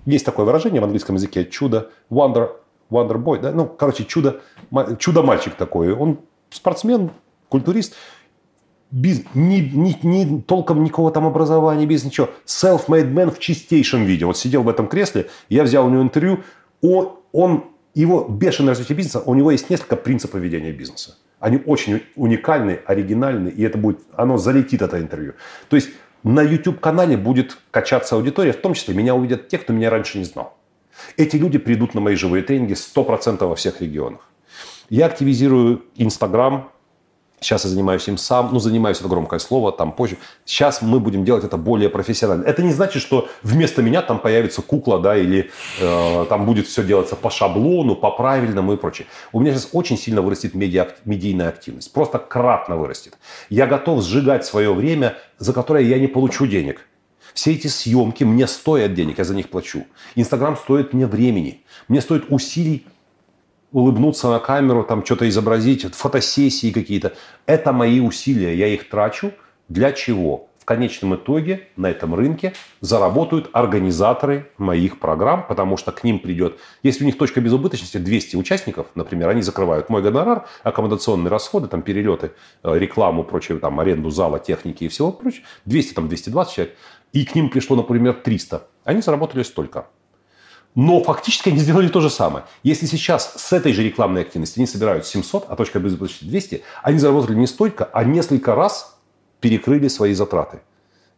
[0.05, 2.51] есть такое выражение в английском языке, чудо, wonder,
[2.91, 4.41] wonder boy, да, ну, короче, чудо,
[4.99, 5.93] чудо мальчик такой.
[5.93, 6.21] Он
[6.51, 7.11] спортсмен,
[7.49, 7.95] культурист,
[8.91, 12.31] без, ни, ни, ни, толком никакого там образования, без ничего.
[12.47, 14.25] Self-made man в чистейшем виде.
[14.25, 16.41] Вот сидел в этом кресле, я взял у него интервью,
[16.81, 17.65] он, он
[17.95, 21.17] его бешеное развитие бизнеса, у него есть несколько принципов ведения бизнеса.
[21.41, 25.35] Они очень уникальны, оригинальны, и это будет, оно залетит, это интервью.
[25.69, 25.91] То есть
[26.23, 30.25] на YouTube-канале будет качаться аудитория, в том числе меня увидят те, кто меня раньше не
[30.25, 30.57] знал.
[31.17, 34.29] Эти люди придут на мои живые тренинги 100% во всех регионах.
[34.89, 36.69] Я активизирую Instagram,
[37.41, 38.51] Сейчас я занимаюсь им сам.
[38.53, 40.17] Ну, занимаюсь, это громкое слово, там позже.
[40.47, 42.45] Сейчас мы будем делать это более профессионально.
[42.45, 45.51] Это не значит, что вместо меня там появится кукла, да, или
[45.81, 49.07] э, там будет все делаться по шаблону, по правильному и прочее.
[49.33, 51.93] У меня сейчас очень сильно вырастет медиа, медийная активность.
[51.93, 53.19] Просто кратно вырастет.
[53.51, 56.87] Я готов сжигать свое время, за которое я не получу денег.
[57.35, 59.85] Все эти съемки мне стоят денег, я за них плачу.
[60.15, 61.65] Инстаграм стоит мне времени.
[61.87, 62.87] Мне стоит усилий
[63.77, 67.13] улыбнуться на камеру, там что-то изобразить, фотосессии какие-то.
[67.45, 69.33] Это мои усилия, я их трачу.
[69.69, 70.49] Для чего?
[70.59, 76.59] В конечном итоге на этом рынке заработают организаторы моих программ, потому что к ним придет,
[76.83, 81.83] если у них точка безубыточности 200 участников, например, они закрывают мой гонорар, аккомодационные расходы, там
[81.83, 82.33] перелеты,
[82.63, 86.77] э, рекламу, прочее, там аренду зала, техники и всего прочего, 200, там 220 человек,
[87.13, 89.87] и к ним пришло, например, 300, они заработали столько.
[90.77, 92.45] Но фактически они сделали то же самое.
[92.63, 96.99] Если сейчас с этой же рекламной активности они собирают 700, а точка безопасности 200, они
[96.99, 98.99] заработали не столько, а несколько раз
[99.41, 100.61] перекрыли свои затраты.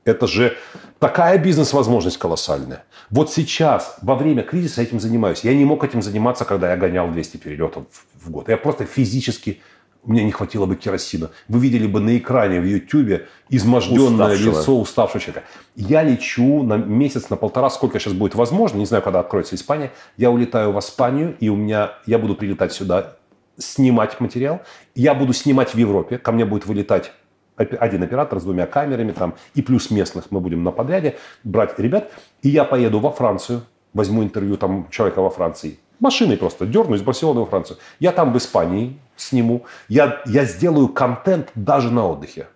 [0.05, 0.57] Это же
[1.01, 2.85] такая бизнес-возможность колоссальная.
[3.11, 5.41] Вот сейчас, во время кризиса этим занимаюсь.
[5.43, 8.49] Я не мог этим заниматься, когда я гонял 200 перелетов в год.
[8.49, 9.61] Я просто физически
[10.05, 11.31] у меня не хватило бы керосина.
[11.49, 14.59] Вы видели бы на экране в Ютьюбе изможденное Уставшего.
[14.59, 15.45] лицо уставшего человека.
[15.77, 19.93] Я лечу на месяц, на полтора, сколько сейчас будет возможно, не знаю, когда откроется Испания.
[20.16, 23.16] Я улетаю в Испанию, и у меня, я буду прилетать сюда,
[23.59, 24.62] снимать материал.
[24.95, 27.12] Я буду снимать в Европе, ко мне будет вылетать
[27.57, 32.11] один оператор с двумя камерами там, и плюс местных мы будем на подряде брать ребят.
[32.43, 33.62] И я поеду во Францию,
[33.93, 37.79] возьму интервью там человека во Франции, машиной просто дерну из Барселоны во Францию.
[37.99, 39.66] Я там в Испании сниму.
[39.89, 42.49] Я, я сделаю контент даже на отдыхе.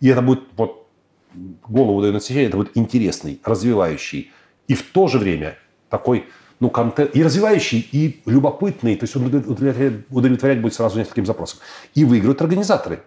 [0.00, 0.86] И это будет, вот,
[1.68, 4.32] голову даю на себе, это будет интересный, развивающий.
[4.68, 5.56] И в то же время
[5.88, 6.26] такой,
[6.60, 8.96] ну, контент, и развивающий, и любопытный.
[8.96, 11.60] То есть он удовлетворять, удовлетворять будет сразу нескольким запросам.
[11.94, 13.02] И выиграют организаторы.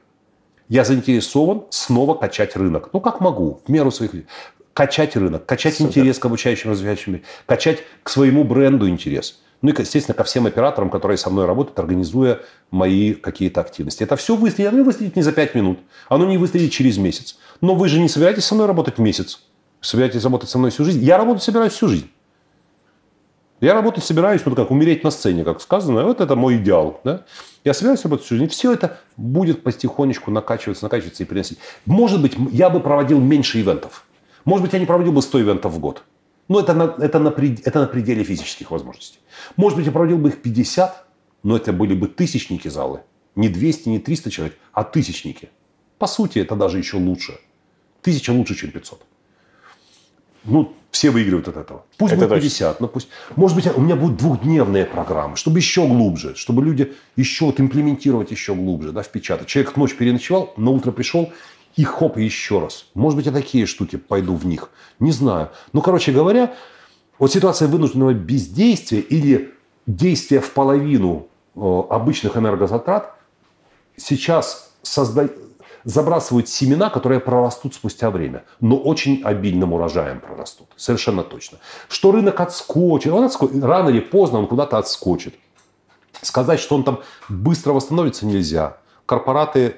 [0.67, 2.89] Я заинтересован снова качать рынок.
[2.93, 4.27] Ну, как могу, в меру своих людей.
[4.73, 5.89] Качать рынок, качать Супер.
[5.89, 9.41] интерес к обучающим, развивающим, качать к своему бренду интерес.
[9.61, 12.39] Ну и, естественно, ко всем операторам, которые со мной работают, организуя
[12.71, 14.03] мои какие-то активности.
[14.03, 14.73] Это все выстрелит.
[14.73, 15.79] Оно выстрелит не за 5 минут.
[16.07, 17.37] Оно не выстрелит через месяц.
[17.59, 19.43] Но вы же не собираетесь со мной работать месяц.
[19.81, 21.03] собираетесь работать со мной всю жизнь.
[21.03, 22.09] Я работать собираюсь всю жизнь.
[23.59, 26.05] Я работать собираюсь, вот как умереть на сцене, как сказано.
[26.05, 27.01] Вот это мой идеал.
[27.03, 27.25] Да?
[27.65, 28.49] Я собираюсь работать всю жизнь.
[28.49, 31.59] Все это будет потихонечку накачиваться, накачиваться и приносить.
[31.85, 34.05] Может быть, я бы проводил меньше ивентов.
[34.45, 36.03] Может быть, я не проводил бы 100 ивентов в год.
[36.49, 39.19] Но это на, это, на, это на пределе физических возможностей.
[39.55, 41.05] Может быть, я проводил бы их 50,
[41.43, 43.01] но это были бы тысячники залы.
[43.35, 45.49] Не 200, не 300 человек, а тысячники.
[45.99, 47.39] По сути, это даже еще лучше.
[48.01, 49.01] Тысяча лучше, чем 500.
[50.45, 51.85] Ну, все выигрывают от этого.
[51.97, 52.85] Пусть это будет 50, точно.
[52.85, 53.09] но пусть...
[53.35, 58.31] Может быть, у меня будут двухдневные программы, чтобы еще глубже, чтобы люди еще вот имплементировать
[58.31, 59.47] еще глубже, да, впечатать.
[59.47, 61.31] Человек ночь переночевал, на утро пришел,
[61.75, 62.87] и хоп, еще раз.
[62.93, 64.69] Может быть, я такие штуки пойду в них.
[64.99, 65.49] Не знаю.
[65.73, 66.53] Ну, короче говоря,
[67.19, 69.53] вот ситуация вынужденного бездействия или
[69.85, 73.15] действия в половину э, обычных энергозатрат
[73.97, 75.29] сейчас созда...
[75.83, 80.67] забрасывают семена, которые прорастут спустя время, но очень обильным урожаем прорастут.
[80.75, 81.59] Совершенно точно.
[81.87, 85.35] Что рынок отскочит, он отскочит, рано или поздно он куда-то отскочит.
[86.21, 88.77] Сказать, что он там быстро восстановится, нельзя.
[89.05, 89.77] Корпораты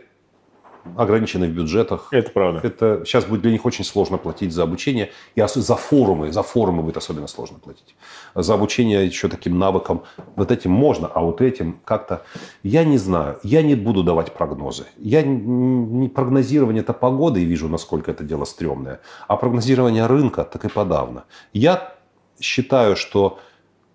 [0.98, 2.08] ограничены в бюджетах.
[2.12, 2.60] Это правда.
[2.64, 5.12] Это сейчас будет для них очень сложно платить за обучение.
[5.36, 7.96] И за форумы, за форумы будет особенно сложно платить.
[8.36, 10.04] За обучение еще таким навыкам.
[10.36, 12.24] Вот этим можно, а вот этим как-то...
[12.64, 13.40] Я не знаю.
[13.44, 14.86] Я не буду давать прогнозы.
[14.98, 19.00] Я не прогнозирование это погоды и вижу, насколько это дело стрёмное.
[19.28, 21.26] А прогнозирование рынка так и подавно.
[21.54, 21.96] Я
[22.40, 23.40] считаю, что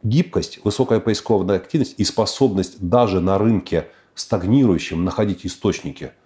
[0.03, 6.13] гибкость, высокая поисковая активность и способность даже на рынке стагнирующем находить источники–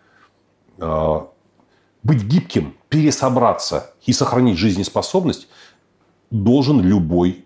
[2.03, 5.49] быть гибким, пересобраться и сохранить жизнеспособность
[6.31, 7.45] должен любой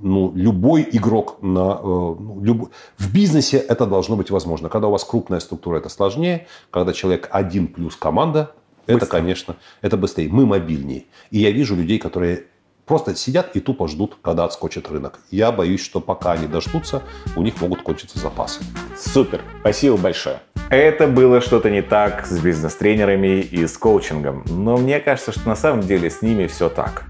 [0.00, 2.70] ну, любой игрок на, э, ну, люб...
[2.98, 4.68] в бизнесе это должно быть возможно.
[4.68, 6.48] Когда у вас крупная структура, это сложнее.
[6.70, 8.96] Когда человек один плюс команда, быстрее.
[8.96, 10.28] это, конечно, это быстрее.
[10.28, 11.04] Мы мобильнее.
[11.30, 12.46] И я вижу людей, которые
[12.86, 15.20] просто сидят и тупо ждут, когда отскочит рынок.
[15.30, 17.02] Я боюсь, что пока они дождутся,
[17.36, 18.62] у них могут кончиться запасы.
[18.98, 19.42] Супер.
[19.60, 20.40] Спасибо большое.
[20.70, 25.56] Это было что-то не так с бизнес-тренерами и с коучингом, но мне кажется, что на
[25.56, 27.04] самом деле с ними все так.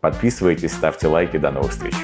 [0.00, 1.94] Подписывайтесь, ставьте лайки, до новых встреч.